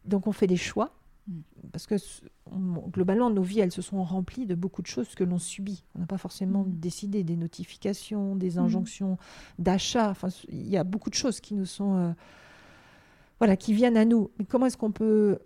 donc 0.05 0.28
on 0.28 0.32
fait 0.32 0.47
des 0.47 0.57
choix, 0.57 0.93
mm. 1.28 1.39
parce 1.72 1.88
que 1.88 1.95
globalement, 2.89 3.30
nos 3.30 3.43
vies, 3.43 3.59
elles 3.59 3.72
se 3.72 3.82
sont 3.82 4.03
remplies 4.03 4.45
de 4.45 4.55
beaucoup 4.55 4.82
de 4.82 4.88
choses 4.88 5.14
que 5.16 5.24
l'on 5.24 5.39
subit. 5.39 5.84
On 5.95 5.99
n'a 5.99 6.07
pas 6.07 6.18
forcément 6.18 6.64
mm. 6.64 6.80
décidé 6.80 7.24
des 7.24 7.36
notifications, 7.36 8.36
des 8.36 8.57
injonctions 8.57 9.18
d'achat. 9.59 10.09
Enfin, 10.09 10.30
il 10.49 10.68
y 10.68 10.78
a 10.78 10.84
beaucoup 10.84 11.09
de 11.09 11.16
choses 11.16 11.39
qui 11.39 11.53
nous 11.53 11.66
sont... 11.66 11.97
Euh, 11.97 12.12
voilà, 13.39 13.57
qui 13.57 13.74
viennent 13.74 13.97
à 13.97 14.05
nous. 14.05 14.30
Mais 14.38 14.45
comment 14.45 14.68
est-ce 14.68 14.78
qu'on 14.78 14.91
peut 14.91 15.39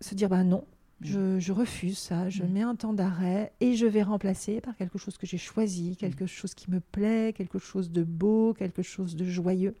se 0.00 0.14
dire, 0.14 0.28
ben 0.28 0.44
non, 0.44 0.64
Je, 1.02 1.52
refuse 1.52 1.96
ça, 1.98 2.28
je 2.28 2.42
Mm. 2.42 2.48
mets 2.52 2.62
un 2.62 2.74
temps 2.76 2.92
d'arrêt 2.92 3.52
et 3.60 3.74
je 3.74 3.86
vais 3.86 4.02
remplacer 4.02 4.60
par 4.60 4.76
quelque 4.76 4.98
chose 4.98 5.16
que 5.16 5.26
j'ai 5.26 5.38
choisi, 5.38 5.96
quelque 5.96 6.26
chose 6.26 6.54
qui 6.54 6.70
me 6.70 6.80
plaît, 6.80 7.32
quelque 7.34 7.58
chose 7.58 7.90
de 7.90 8.02
beau, 8.04 8.52
quelque 8.52 8.82
chose 8.82 9.16
de 9.16 9.24
joyeux. 9.24 9.74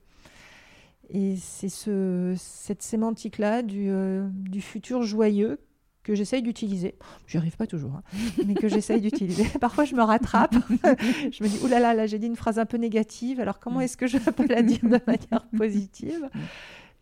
Et 1.10 1.36
c'est 1.36 1.68
ce, 1.68 2.34
cette 2.38 2.82
sémantique-là 2.82 3.62
du, 3.62 3.90
euh, 3.90 4.28
du 4.32 4.60
futur 4.60 5.02
joyeux 5.02 5.58
que 6.04 6.14
j'essaye 6.14 6.40
d'utiliser. 6.40 6.94
J'y 7.26 7.36
arrive 7.36 7.56
pas 7.56 7.66
toujours, 7.66 7.96
hein, 7.96 8.02
mais 8.46 8.54
que 8.54 8.68
j'essaye 8.68 9.00
d'utiliser. 9.02 9.44
Parfois, 9.60 9.84
je 9.84 9.94
me 9.94 10.02
rattrape. 10.02 10.54
je 10.70 11.42
me 11.44 11.48
dis, 11.48 11.58
oulala, 11.62 11.88
là, 11.88 11.94
là, 11.94 12.06
j'ai 12.06 12.18
dit 12.18 12.26
une 12.28 12.36
phrase 12.36 12.58
un 12.58 12.64
peu 12.64 12.78
négative. 12.78 13.40
Alors, 13.40 13.58
comment 13.60 13.80
Mm. 13.80 13.82
est-ce 13.82 13.96
que 13.98 14.06
je 14.06 14.16
peux 14.18 14.46
la 14.46 14.62
dire 14.62 14.78
de 14.82 14.88
manière 15.06 15.46
positive? 15.56 16.30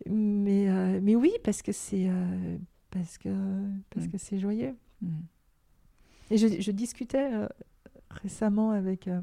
Mais, 0.09 0.67
euh, 0.69 0.99
mais 1.01 1.15
oui, 1.15 1.31
parce 1.43 1.61
que 1.61 1.71
c'est 1.71 2.07
euh, 2.09 2.57
parce 2.91 3.17
que 3.17 3.29
parce 3.89 4.07
Mm. 4.07 4.11
que 4.11 4.17
c'est 4.17 4.39
joyeux. 4.39 4.75
Mm. 5.01 5.07
Et 6.31 6.37
je, 6.37 6.47
je 6.61 6.71
discutais 6.71 7.31
euh, 7.33 7.47
récemment 8.11 8.71
avec 8.71 9.07
euh, 9.07 9.21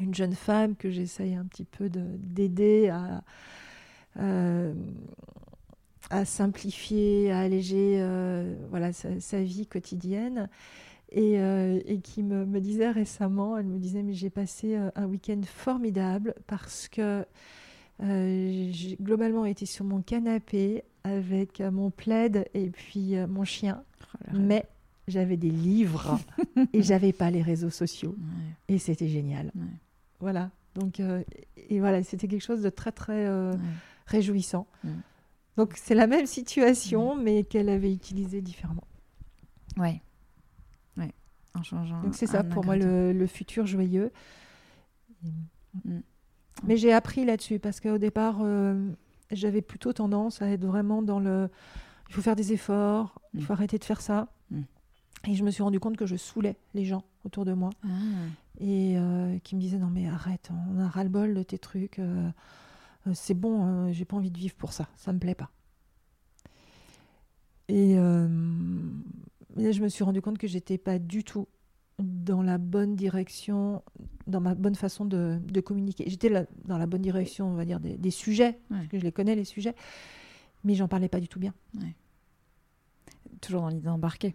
une 0.00 0.14
jeune 0.14 0.34
femme 0.34 0.76
que 0.76 0.90
j'essaye 0.90 1.34
un 1.34 1.44
petit 1.46 1.64
peu 1.64 1.88
de- 1.90 2.16
d'aider 2.18 2.88
à, 2.88 3.22
euh, 4.18 4.74
à 6.10 6.24
simplifier, 6.24 7.30
à 7.32 7.40
alléger 7.40 8.00
voilà, 8.70 8.92
sa, 8.92 9.18
sa 9.20 9.42
vie 9.42 9.66
quotidienne. 9.66 10.48
Et, 11.12 11.34
et 11.34 12.00
qui 12.00 12.22
me, 12.24 12.44
me 12.44 12.60
disait 12.60 12.90
récemment, 12.90 13.56
elle 13.56 13.66
me 13.66 13.78
disait, 13.78 14.02
mais 14.02 14.12
j'ai 14.12 14.28
passé 14.28 14.76
un 14.96 15.06
week-end 15.06 15.40
formidable 15.44 16.34
parce 16.48 16.88
que 16.88 17.24
euh, 18.02 18.68
j'ai 18.72 18.96
globalement 19.00 19.44
été 19.46 19.66
sur 19.66 19.84
mon 19.84 20.02
canapé 20.02 20.82
avec 21.06 21.60
euh, 21.60 21.70
mon 21.70 21.90
plaid 21.90 22.48
et 22.54 22.70
puis 22.70 23.16
euh, 23.16 23.26
mon 23.26 23.44
chien 23.44 23.82
Oh, 24.14 24.36
mais 24.38 24.64
j'avais 25.08 25.36
des 25.36 25.50
livres 25.50 26.18
et 26.72 26.82
j'avais 26.82 27.12
pas 27.12 27.30
les 27.30 27.42
réseaux 27.42 27.70
sociaux 27.70 28.14
Ouais, 28.18 28.74
et 28.74 28.78
c'était 28.78 29.08
génial. 29.08 29.46
ouais, 29.54 29.62
Voilà. 30.20 30.50
Donc 30.74 31.00
euh, 31.00 31.22
et 31.68 31.80
voilà, 31.80 32.02
c'était 32.02 32.28
quelque 32.28 32.42
chose 32.42 32.62
de 32.62 32.70
très 32.70 32.92
très 32.92 33.26
euh, 33.26 33.52
ouais. 33.52 33.58
réjouissant. 34.06 34.66
Donc 35.56 35.74
c'est 35.76 35.94
la 35.94 36.06
même 36.06 36.26
situation 36.26 37.14
mais 37.14 37.44
qu'elle 37.44 37.68
avait 37.68 37.92
utilisée 37.92 38.40
différemment. 38.42 38.86
Ouais. 39.76 40.00
Ouais. 40.96 41.12
En 41.54 41.62
changeant. 41.62 42.02
Donc 42.02 42.14
c'est 42.14 42.26
ça 42.26 42.42
pour 42.42 42.64
moi 42.64 42.76
le, 42.76 43.12
le 43.12 43.26
futur 43.26 43.66
joyeux. 43.66 44.10
Mm. 45.84 45.98
Mais 46.64 46.76
j'ai 46.78 46.92
appris 46.92 47.24
là-dessus 47.26 47.58
parce 47.58 47.80
qu'au 47.80 47.98
départ 47.98 48.38
euh, 48.42 48.90
j'avais 49.30 49.62
plutôt 49.62 49.92
tendance 49.92 50.42
à 50.42 50.48
être 50.50 50.64
vraiment 50.64 51.02
dans 51.02 51.18
le 51.20 51.48
il 52.08 52.14
faut 52.14 52.22
faire 52.22 52.36
des 52.36 52.52
efforts, 52.52 53.20
il 53.34 53.40
Mm. 53.40 53.42
faut 53.42 53.52
arrêter 53.52 53.78
de 53.78 53.84
faire 53.84 54.00
ça. 54.00 54.28
Mm. 54.50 54.60
Et 55.28 55.34
je 55.34 55.42
me 55.42 55.50
suis 55.50 55.62
rendu 55.62 55.80
compte 55.80 55.96
que 55.96 56.06
je 56.06 56.14
saoulais 56.16 56.56
les 56.74 56.84
gens 56.84 57.02
autour 57.24 57.44
de 57.44 57.52
moi. 57.52 57.70
Ah. 57.84 57.88
et 58.60 58.96
euh, 58.96 59.38
qui 59.40 59.54
me 59.56 59.60
disait 59.60 59.78
non 59.78 59.88
mais 59.90 60.06
arrête, 60.08 60.50
on 60.74 60.78
a 60.80 60.88
ras-le-bol 60.88 61.34
de 61.34 61.42
tes 61.42 61.58
trucs, 61.58 61.98
euh, 61.98 62.30
euh, 63.06 63.10
c'est 63.14 63.34
bon, 63.34 63.88
euh, 63.88 63.92
j'ai 63.92 64.04
pas 64.04 64.16
envie 64.16 64.30
de 64.30 64.38
vivre 64.38 64.54
pour 64.54 64.72
ça, 64.72 64.88
ça 64.96 65.12
me 65.12 65.18
plaît 65.18 65.34
pas. 65.34 65.50
Et, 67.68 67.94
et 67.94 67.96
là, 67.96 69.72
je 69.72 69.82
me 69.82 69.88
suis 69.88 70.04
rendu 70.04 70.22
compte 70.22 70.38
que 70.38 70.46
j'étais 70.46 70.78
pas 70.78 70.98
du 71.00 71.24
tout 71.24 71.48
dans 71.98 72.42
la 72.42 72.58
bonne 72.58 72.94
direction, 72.94 73.82
dans 74.26 74.40
ma 74.40 74.54
bonne 74.54 74.74
façon 74.74 75.04
de, 75.06 75.38
de 75.42 75.60
communiquer. 75.60 76.04
J'étais 76.08 76.30
dans 76.64 76.78
la 76.78 76.86
bonne 76.86 77.02
direction, 77.02 77.48
on 77.48 77.54
va 77.54 77.64
dire, 77.64 77.80
des, 77.80 77.96
des 77.96 78.10
sujets, 78.10 78.58
parce 78.68 78.86
que 78.88 78.98
je 78.98 79.04
les 79.04 79.12
connais 79.12 79.34
les 79.34 79.44
sujets, 79.44 79.74
mais 80.64 80.74
j'en 80.74 80.88
parlais 80.88 81.08
pas 81.08 81.20
du 81.20 81.28
tout 81.28 81.38
bien. 81.40 81.54
Toujours 83.40 83.62
dans 83.62 83.68
l'idée 83.68 83.82
d'embarquer. 83.86 84.34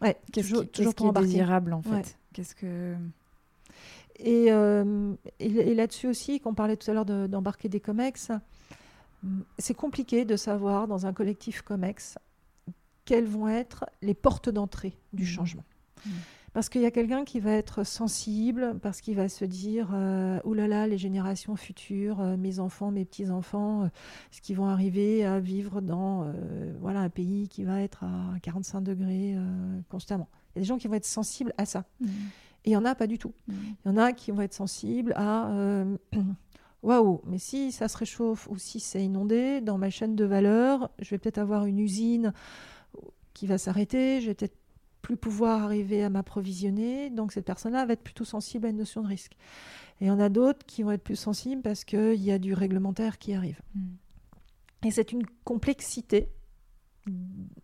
Ouais, 0.00 0.16
toujours, 0.32 0.62
qui, 0.62 0.68
toujours 0.68 0.94
pour 0.94 1.04
qui 1.04 1.06
est 1.06 1.10
embarquer. 1.10 1.26
désirable 1.28 1.72
en 1.72 1.82
fait? 1.82 1.90
Ouais. 1.90 2.02
Qu'est-ce 2.32 2.54
que. 2.54 2.96
Et, 4.16 4.46
euh, 4.52 5.14
et, 5.38 5.46
et 5.46 5.74
là-dessus 5.74 6.06
aussi, 6.06 6.40
qu'on 6.40 6.54
parlait 6.54 6.76
tout 6.76 6.90
à 6.90 6.94
l'heure 6.94 7.04
de- 7.04 7.26
d'embarquer 7.26 7.68
des 7.68 7.80
COMEX, 7.80 8.30
hum, 9.24 9.44
c'est 9.58 9.74
compliqué 9.74 10.24
de 10.24 10.36
savoir 10.36 10.86
dans 10.88 11.06
un 11.06 11.12
collectif 11.12 11.62
COMEX 11.62 12.18
quelles 13.04 13.26
vont 13.26 13.48
être 13.48 13.84
les 14.00 14.14
portes 14.14 14.48
d'entrée 14.48 14.96
du 15.12 15.22
Mhm. 15.24 15.28
changement. 15.28 15.64
Mhm. 16.06 16.12
Parce 16.52 16.68
qu'il 16.68 16.82
y 16.82 16.86
a 16.86 16.90
quelqu'un 16.90 17.24
qui 17.24 17.40
va 17.40 17.52
être 17.52 17.82
sensible, 17.82 18.78
parce 18.82 19.00
qu'il 19.00 19.16
va 19.16 19.28
se 19.30 19.44
dire 19.46 19.90
euh, 19.94 20.38
Ouh 20.44 20.52
là 20.52 20.68
là, 20.68 20.86
les 20.86 20.98
générations 20.98 21.56
futures, 21.56 22.20
euh, 22.20 22.36
mes 22.36 22.58
enfants, 22.58 22.90
mes 22.90 23.06
petits-enfants, 23.06 23.84
euh, 23.84 23.86
est-ce 24.30 24.42
qu'ils 24.42 24.56
vont 24.56 24.66
arriver 24.66 25.24
à 25.24 25.40
vivre 25.40 25.80
dans 25.80 26.24
euh, 26.24 26.74
voilà, 26.80 27.00
un 27.00 27.08
pays 27.08 27.48
qui 27.48 27.64
va 27.64 27.80
être 27.80 28.04
à 28.04 28.38
45 28.42 28.82
degrés 28.82 29.34
constamment? 29.88 30.28
Il 30.54 30.58
y 30.58 30.60
a 30.60 30.62
des 30.62 30.66
gens 30.66 30.76
qui 30.76 30.88
vont 30.88 30.94
être 30.94 31.06
sensibles 31.06 31.54
à 31.56 31.64
ça. 31.64 31.86
Mm. 32.00 32.06
Et 32.64 32.70
il 32.70 32.72
y 32.72 32.76
en 32.76 32.84
a 32.84 32.94
pas 32.94 33.06
du 33.06 33.18
tout. 33.18 33.32
Mm. 33.48 33.54
Il 33.84 33.88
y 33.88 33.90
en 33.90 33.96
a 33.96 34.12
qui 34.12 34.30
vont 34.30 34.42
être 34.42 34.52
sensibles 34.52 35.14
à 35.16 35.50
waouh, 36.82 37.22
mais 37.24 37.38
si 37.38 37.72
ça 37.72 37.88
se 37.88 37.96
réchauffe 37.96 38.46
ou 38.50 38.58
si 38.58 38.78
c'est 38.78 39.02
inondé, 39.02 39.62
dans 39.62 39.78
ma 39.78 39.88
chaîne 39.88 40.16
de 40.16 40.24
valeur, 40.26 40.90
je 40.98 41.08
vais 41.10 41.18
peut-être 41.18 41.38
avoir 41.38 41.64
une 41.64 41.78
usine 41.78 42.34
qui 43.32 43.46
va 43.46 43.56
s'arrêter, 43.56 44.20
je 44.20 44.26
vais 44.26 44.34
peut-être 44.34 44.61
plus 45.02 45.16
pouvoir 45.16 45.64
arriver 45.64 46.02
à 46.02 46.10
m'approvisionner. 46.10 47.10
Donc 47.10 47.32
cette 47.32 47.44
personne-là 47.44 47.84
va 47.84 47.92
être 47.92 48.02
plutôt 48.02 48.24
sensible 48.24 48.66
à 48.66 48.70
une 48.70 48.78
notion 48.78 49.02
de 49.02 49.08
risque. 49.08 49.36
Et 50.00 50.06
il 50.06 50.08
y 50.08 50.10
en 50.10 50.20
a 50.20 50.28
d'autres 50.28 50.64
qui 50.64 50.82
vont 50.82 50.92
être 50.92 51.02
plus 51.02 51.16
sensibles 51.16 51.60
parce 51.60 51.84
qu'il 51.84 52.22
y 52.22 52.30
a 52.30 52.38
du 52.38 52.54
réglementaire 52.54 53.18
qui 53.18 53.34
arrive. 53.34 53.60
Mm. 53.74 53.88
Et 54.84 54.90
c'est 54.90 55.12
une 55.12 55.24
complexité. 55.44 56.30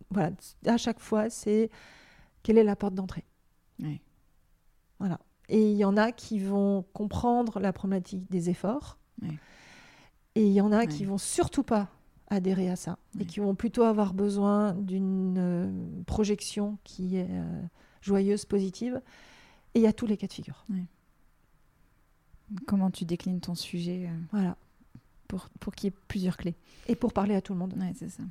Voilà, 0.09 0.31
à 0.65 0.77
chaque 0.77 0.99
fois, 0.99 1.29
c'est 1.29 1.69
quelle 2.43 2.57
est 2.57 2.63
la 2.63 2.75
porte 2.75 2.93
d'entrée. 2.93 3.25
Voilà. 4.99 5.19
Et 5.47 5.71
il 5.71 5.77
y 5.77 5.85
en 5.85 5.97
a 5.97 6.11
qui 6.11 6.39
vont 6.39 6.83
comprendre 6.93 7.59
la 7.59 7.73
problématique 7.73 8.29
des 8.29 8.49
efforts. 8.49 8.97
Et 10.35 10.45
il 10.45 10.53
y 10.53 10.61
en 10.61 10.71
a 10.71 10.85
qui 10.85 11.05
vont 11.05 11.17
surtout 11.17 11.63
pas 11.63 11.89
adhérer 12.29 12.69
à 12.69 12.75
ça. 12.75 12.97
Et 13.19 13.25
qui 13.25 13.39
vont 13.39 13.55
plutôt 13.55 13.83
avoir 13.83 14.13
besoin 14.13 14.73
d'une 14.73 15.37
euh, 15.37 16.03
projection 16.05 16.77
qui 16.83 17.17
est 17.17 17.27
euh, 17.29 17.61
joyeuse, 18.01 18.45
positive. 18.45 19.01
Et 19.73 19.79
il 19.79 19.81
y 19.83 19.87
a 19.87 19.93
tous 19.93 20.05
les 20.05 20.17
cas 20.17 20.27
de 20.27 20.33
figure. 20.33 20.65
Comment 22.65 22.91
tu 22.91 23.05
déclines 23.05 23.39
ton 23.39 23.55
sujet 23.55 24.07
euh, 24.07 24.17
Voilà. 24.31 24.57
pour, 25.27 25.49
pour 25.59 25.73
qu'il 25.73 25.89
y 25.89 25.93
ait 25.93 25.97
plusieurs 26.07 26.37
clés 26.37 26.55
Et 26.87 26.95
pour 26.95 27.13
parler 27.13 27.35
à 27.35 27.41
tout 27.41 27.53
le 27.53 27.59
monde. 27.59 27.73
Ouais, 27.77 27.93
c'est 27.95 28.09
ça. 28.09 28.23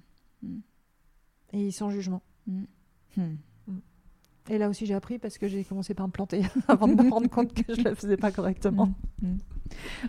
Et 1.53 1.71
sans 1.71 1.91
jugement. 1.91 2.23
Mm. 2.47 2.65
Hmm. 3.17 3.37
Et 4.51 4.57
là 4.59 4.69
aussi, 4.69 4.87
j'ai 4.87 4.95
appris 4.95 5.19
parce 5.19 5.37
que 5.39 5.47
j'ai 5.49 5.63
commencé 5.65 5.93
par 5.95 6.07
me 6.07 6.13
planter 6.13 6.43
avant 6.69 6.89
de 6.89 6.95
me 7.03 7.11
rendre 7.11 7.29
compte 7.31 7.53
que 7.53 7.75
je 7.75 7.81
ne 7.83 7.89
le 7.91 7.95
faisais 7.95 8.17
pas 8.17 8.31
correctement. 8.33 8.87
Mm. 9.23 9.29
Mm. 9.29 9.39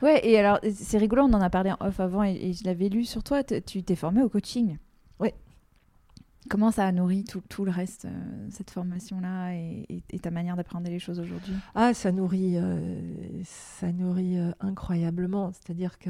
Ouais, 0.01 0.25
et 0.27 0.37
alors, 0.39 0.59
c'est 0.73 0.97
rigolo, 0.97 1.23
on 1.23 1.33
en 1.33 1.41
a 1.41 1.49
parlé 1.49 1.71
en 1.71 1.77
off 1.81 1.99
avant 1.99 2.23
et, 2.23 2.33
et 2.35 2.53
je 2.53 2.63
l'avais 2.63 2.87
lu 2.89 3.03
sur 3.05 3.23
toi. 3.23 3.43
Tu 3.43 3.83
t'es 3.83 3.95
formé 3.95 4.21
au 4.23 4.29
coaching. 4.29 4.77
Oui. 5.19 5.29
Comment 6.49 6.71
ça 6.71 6.85
a 6.87 6.91
nourri 6.93 7.25
tout, 7.25 7.41
tout 7.49 7.65
le 7.65 7.71
reste, 7.71 8.05
euh, 8.05 8.47
cette 8.49 8.71
formation-là 8.71 9.53
et, 9.55 9.85
et- 9.89 10.03
et 10.11 10.19
ta 10.19 10.31
manière 10.31 10.55
d'appréhender 10.55 10.89
les 10.89 10.97
choses 10.99 11.19
aujourd'hui? 11.19 11.53
Ah, 11.75 11.93
ça 11.93 12.11
nourrit, 12.13 12.55
euh, 12.57 13.41
ça 13.43 13.91
nourrit 13.91 14.39
euh, 14.39 14.51
incroyablement. 14.61 15.51
C'est-à-dire 15.51 15.99
que 15.99 16.09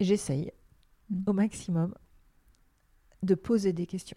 j'essaye 0.00 0.50
Mm. 1.10 1.22
au 1.26 1.32
maximum 1.32 1.94
de 3.22 3.34
poser 3.34 3.72
des 3.72 3.86
questions, 3.86 4.16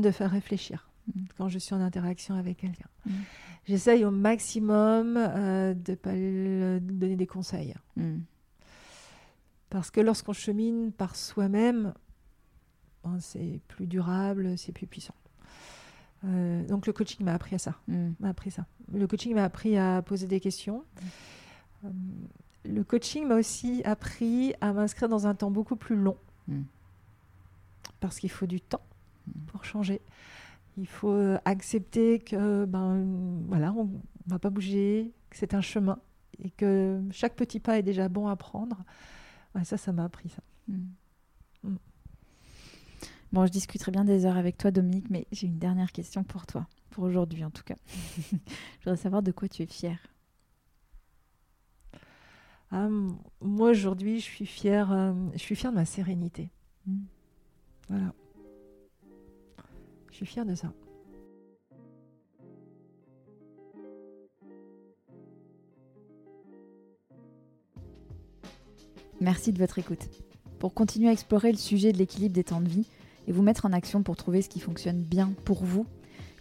de 0.00 0.10
faire 0.10 0.30
réfléchir 0.30 0.90
quand 1.38 1.48
je 1.48 1.58
suis 1.58 1.72
en 1.74 1.80
interaction 1.80 2.34
avec 2.34 2.56
quelqu'un. 2.58 2.88
Mm. 3.06 3.10
J'essaye 3.64 4.04
au 4.04 4.10
maximum 4.10 5.16
euh, 5.16 5.72
de 5.74 5.92
ne 5.92 5.96
pas 5.96 6.14
le- 6.14 6.80
donner 6.80 7.14
des 7.16 7.26
conseils. 7.28 7.74
Mm. 7.96 8.18
Parce 9.70 9.90
que 9.90 10.00
lorsqu'on 10.00 10.32
chemine 10.32 10.90
par 10.92 11.14
soi-même, 11.16 11.94
ben, 13.04 13.18
c'est 13.20 13.60
plus 13.68 13.86
durable, 13.86 14.58
c'est 14.58 14.72
plus 14.72 14.86
puissant. 14.86 15.14
Euh, 16.24 16.64
donc 16.66 16.86
le 16.88 16.92
coaching 16.92 17.24
m'a 17.24 17.34
appris 17.34 17.54
à 17.54 17.58
ça. 17.58 17.76
Mm. 17.86 18.10
m'a 18.20 18.28
appris 18.30 18.50
ça. 18.50 18.66
Le 18.92 19.06
coaching 19.06 19.34
m'a 19.34 19.44
appris 19.44 19.76
à 19.78 20.02
poser 20.02 20.26
des 20.26 20.40
questions. 20.40 20.84
Euh, 21.84 21.90
Le 22.64 22.82
coaching 22.82 23.26
m'a 23.28 23.36
aussi 23.36 23.80
appris 23.84 24.54
à 24.60 24.72
m'inscrire 24.72 25.08
dans 25.08 25.28
un 25.28 25.34
temps 25.36 25.52
beaucoup 25.52 25.76
plus 25.76 25.94
long. 25.96 26.16
Parce 28.00 28.18
qu'il 28.18 28.30
faut 28.30 28.46
du 28.46 28.60
temps. 28.60 28.82
Pour 29.46 29.64
changer. 29.64 30.00
Il 30.76 30.86
faut 30.86 31.36
accepter 31.44 32.18
que 32.18 32.64
ben 32.66 33.04
voilà, 33.48 33.72
on 33.72 33.88
va 34.26 34.38
pas 34.38 34.50
bouger, 34.50 35.12
que 35.30 35.36
c'est 35.36 35.54
un 35.54 35.62
chemin 35.62 35.98
et 36.42 36.50
que 36.50 37.00
chaque 37.10 37.34
petit 37.34 37.60
pas 37.60 37.78
est 37.78 37.82
déjà 37.82 38.08
bon 38.08 38.28
à 38.28 38.36
prendre. 38.36 38.84
Ouais, 39.54 39.64
ça, 39.64 39.76
ça 39.76 39.92
m'a 39.92 40.04
appris 40.04 40.28
ça. 40.28 40.42
Mm. 40.68 40.84
Mm. 41.64 41.76
Bon, 43.32 43.46
je 43.46 43.52
discuterai 43.52 43.90
bien 43.92 44.04
des 44.04 44.26
heures 44.26 44.36
avec 44.36 44.58
toi, 44.58 44.70
Dominique, 44.70 45.10
mais 45.10 45.26
j'ai 45.32 45.46
une 45.46 45.58
dernière 45.58 45.92
question 45.92 46.24
pour 46.24 46.46
toi, 46.46 46.66
pour 46.90 47.04
aujourd'hui 47.04 47.44
en 47.44 47.50
tout 47.50 47.64
cas. 47.64 47.76
je 48.16 48.84
voudrais 48.84 48.96
savoir 48.96 49.22
de 49.22 49.32
quoi 49.32 49.48
tu 49.48 49.62
es 49.62 49.66
fière. 49.66 49.98
Ah, 52.70 52.88
moi 53.40 53.70
aujourd'hui, 53.70 54.20
je 54.20 54.24
suis 54.24 54.46
fière, 54.46 54.92
euh, 54.92 55.12
je 55.34 55.38
suis 55.38 55.54
fière 55.54 55.70
de 55.70 55.76
ma 55.76 55.84
sérénité. 55.84 56.50
Mm. 56.86 56.98
Voilà. 57.88 58.12
Je 60.16 60.24
suis 60.24 60.32
fière 60.32 60.46
de 60.46 60.54
ça. 60.54 60.72
Merci 69.20 69.52
de 69.52 69.58
votre 69.58 69.78
écoute. 69.78 70.08
Pour 70.58 70.72
continuer 70.72 71.10
à 71.10 71.12
explorer 71.12 71.52
le 71.52 71.58
sujet 71.58 71.92
de 71.92 71.98
l'équilibre 71.98 72.34
des 72.34 72.44
temps 72.44 72.62
de 72.62 72.68
vie 72.68 72.86
et 73.28 73.32
vous 73.32 73.42
mettre 73.42 73.66
en 73.66 73.74
action 73.74 74.02
pour 74.02 74.16
trouver 74.16 74.40
ce 74.40 74.48
qui 74.48 74.58
fonctionne 74.58 75.02
bien 75.02 75.34
pour 75.44 75.62
vous, 75.62 75.84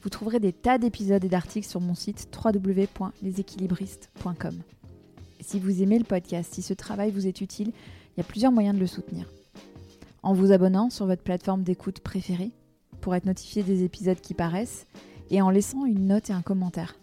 vous 0.04 0.10
trouverez 0.10 0.40
des 0.40 0.54
tas 0.54 0.78
d'épisodes 0.78 1.26
et 1.26 1.30
d'articles 1.30 1.68
sur 1.68 1.82
mon 1.82 1.96
site 1.96 2.30
www.leséquilibristes.com. 2.34 4.62
Si 5.42 5.60
vous 5.60 5.84
aimez 5.84 6.00
le 6.00 6.06
podcast, 6.06 6.54
si 6.54 6.62
ce 6.62 6.74
travail 6.74 7.12
vous 7.12 7.28
est 7.28 7.42
utile, 7.42 7.74
il 8.16 8.20
y 8.20 8.22
a 8.22 8.26
plusieurs 8.26 8.54
moyens 8.54 8.76
de 8.76 8.80
le 8.80 8.88
soutenir. 8.88 9.30
En 10.24 10.34
vous 10.34 10.54
abonnant 10.54 10.90
sur 10.90 11.08
votre 11.08 11.24
plateforme 11.24 11.64
d'écoute 11.64 12.00
préférée 12.00 12.54
pour 13.06 13.14
être 13.14 13.26
notifié 13.26 13.62
des 13.62 13.84
épisodes 13.84 14.20
qui 14.20 14.34
paraissent 14.34 14.88
et 15.30 15.40
en 15.40 15.52
laissant 15.52 15.86
une 15.86 16.08
note 16.08 16.32
et 16.32 16.34
un 16.34 16.42
commentaire. 16.42 16.96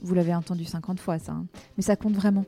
Vous 0.00 0.14
l'avez 0.14 0.34
entendu 0.34 0.64
50 0.64 0.98
fois 0.98 1.18
ça, 1.18 1.32
hein. 1.32 1.44
mais 1.76 1.82
ça 1.82 1.96
compte 1.96 2.14
vraiment. 2.14 2.46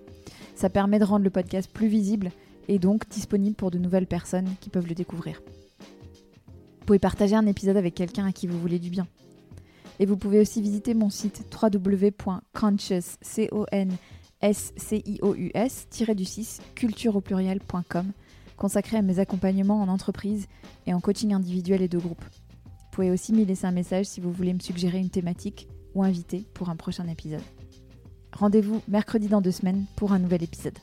Ça 0.55 0.71
permet 0.71 0.99
de 0.99 1.05
rendre 1.05 1.23
le 1.23 1.29
podcast 1.29 1.71
plus 1.71 1.89
visible 1.89 2.31
et 2.69 2.79
donc 2.79 3.07
disponible 3.11 3.55
pour 3.55 3.71
de 3.71 3.77
nouvelles 3.77 4.07
personnes 4.07 4.49
qui 4.63 4.71
peuvent 4.71 4.89
le 4.89 4.95
découvrir. 4.95 5.43
Vous 6.47 6.87
pouvez 6.87 6.99
partager 6.99 7.37
un 7.37 7.45
épisode 7.45 7.77
avec 7.77 7.95
quelqu'un 7.95 8.25
à 8.25 8.33
qui 8.33 8.47
vous 8.47 8.59
voulez 8.59 8.79
du 8.79 8.89
bien. 8.89 9.07
Et 9.99 10.07
vous 10.07 10.17
pouvez 10.17 10.41
aussi 10.41 10.63
visiter 10.63 10.95
mon 10.95 11.11
site 11.11 11.45
www.conscious, 11.53 13.19
du 16.15 16.25
6 16.25 16.61
culture 16.75 17.17
au 17.17 17.21
pluriel.com 17.21 18.13
consacré 18.57 18.97
à 18.97 19.03
mes 19.03 19.19
accompagnements 19.19 19.83
en 19.83 19.89
entreprise 19.89 20.47
et 20.87 20.95
en 20.95 21.01
coaching 21.01 21.35
individuel 21.35 21.83
et 21.83 21.89
de 21.89 21.99
groupe. 21.99 22.25
Vous 22.93 22.97
pouvez 22.97 23.11
aussi 23.11 23.33
m'y 23.33 23.47
laisser 23.47 23.65
un 23.65 23.73
message 23.73 24.05
si 24.05 24.21
vous 24.21 24.31
voulez 24.31 24.53
me 24.53 24.59
suggérer 24.59 24.99
une 24.99 25.09
thématique 25.09 25.67
ou 25.95 26.03
inviter 26.03 26.45
pour 26.53 26.69
un 26.69 26.77
prochain 26.77 27.09
épisode. 27.09 27.41
Rendez-vous 28.35 28.83
mercredi 28.87 29.29
dans 29.29 29.41
deux 29.41 29.51
semaines 29.51 29.87
pour 29.97 30.13
un 30.13 30.19
nouvel 30.19 30.43
épisode. 30.43 30.77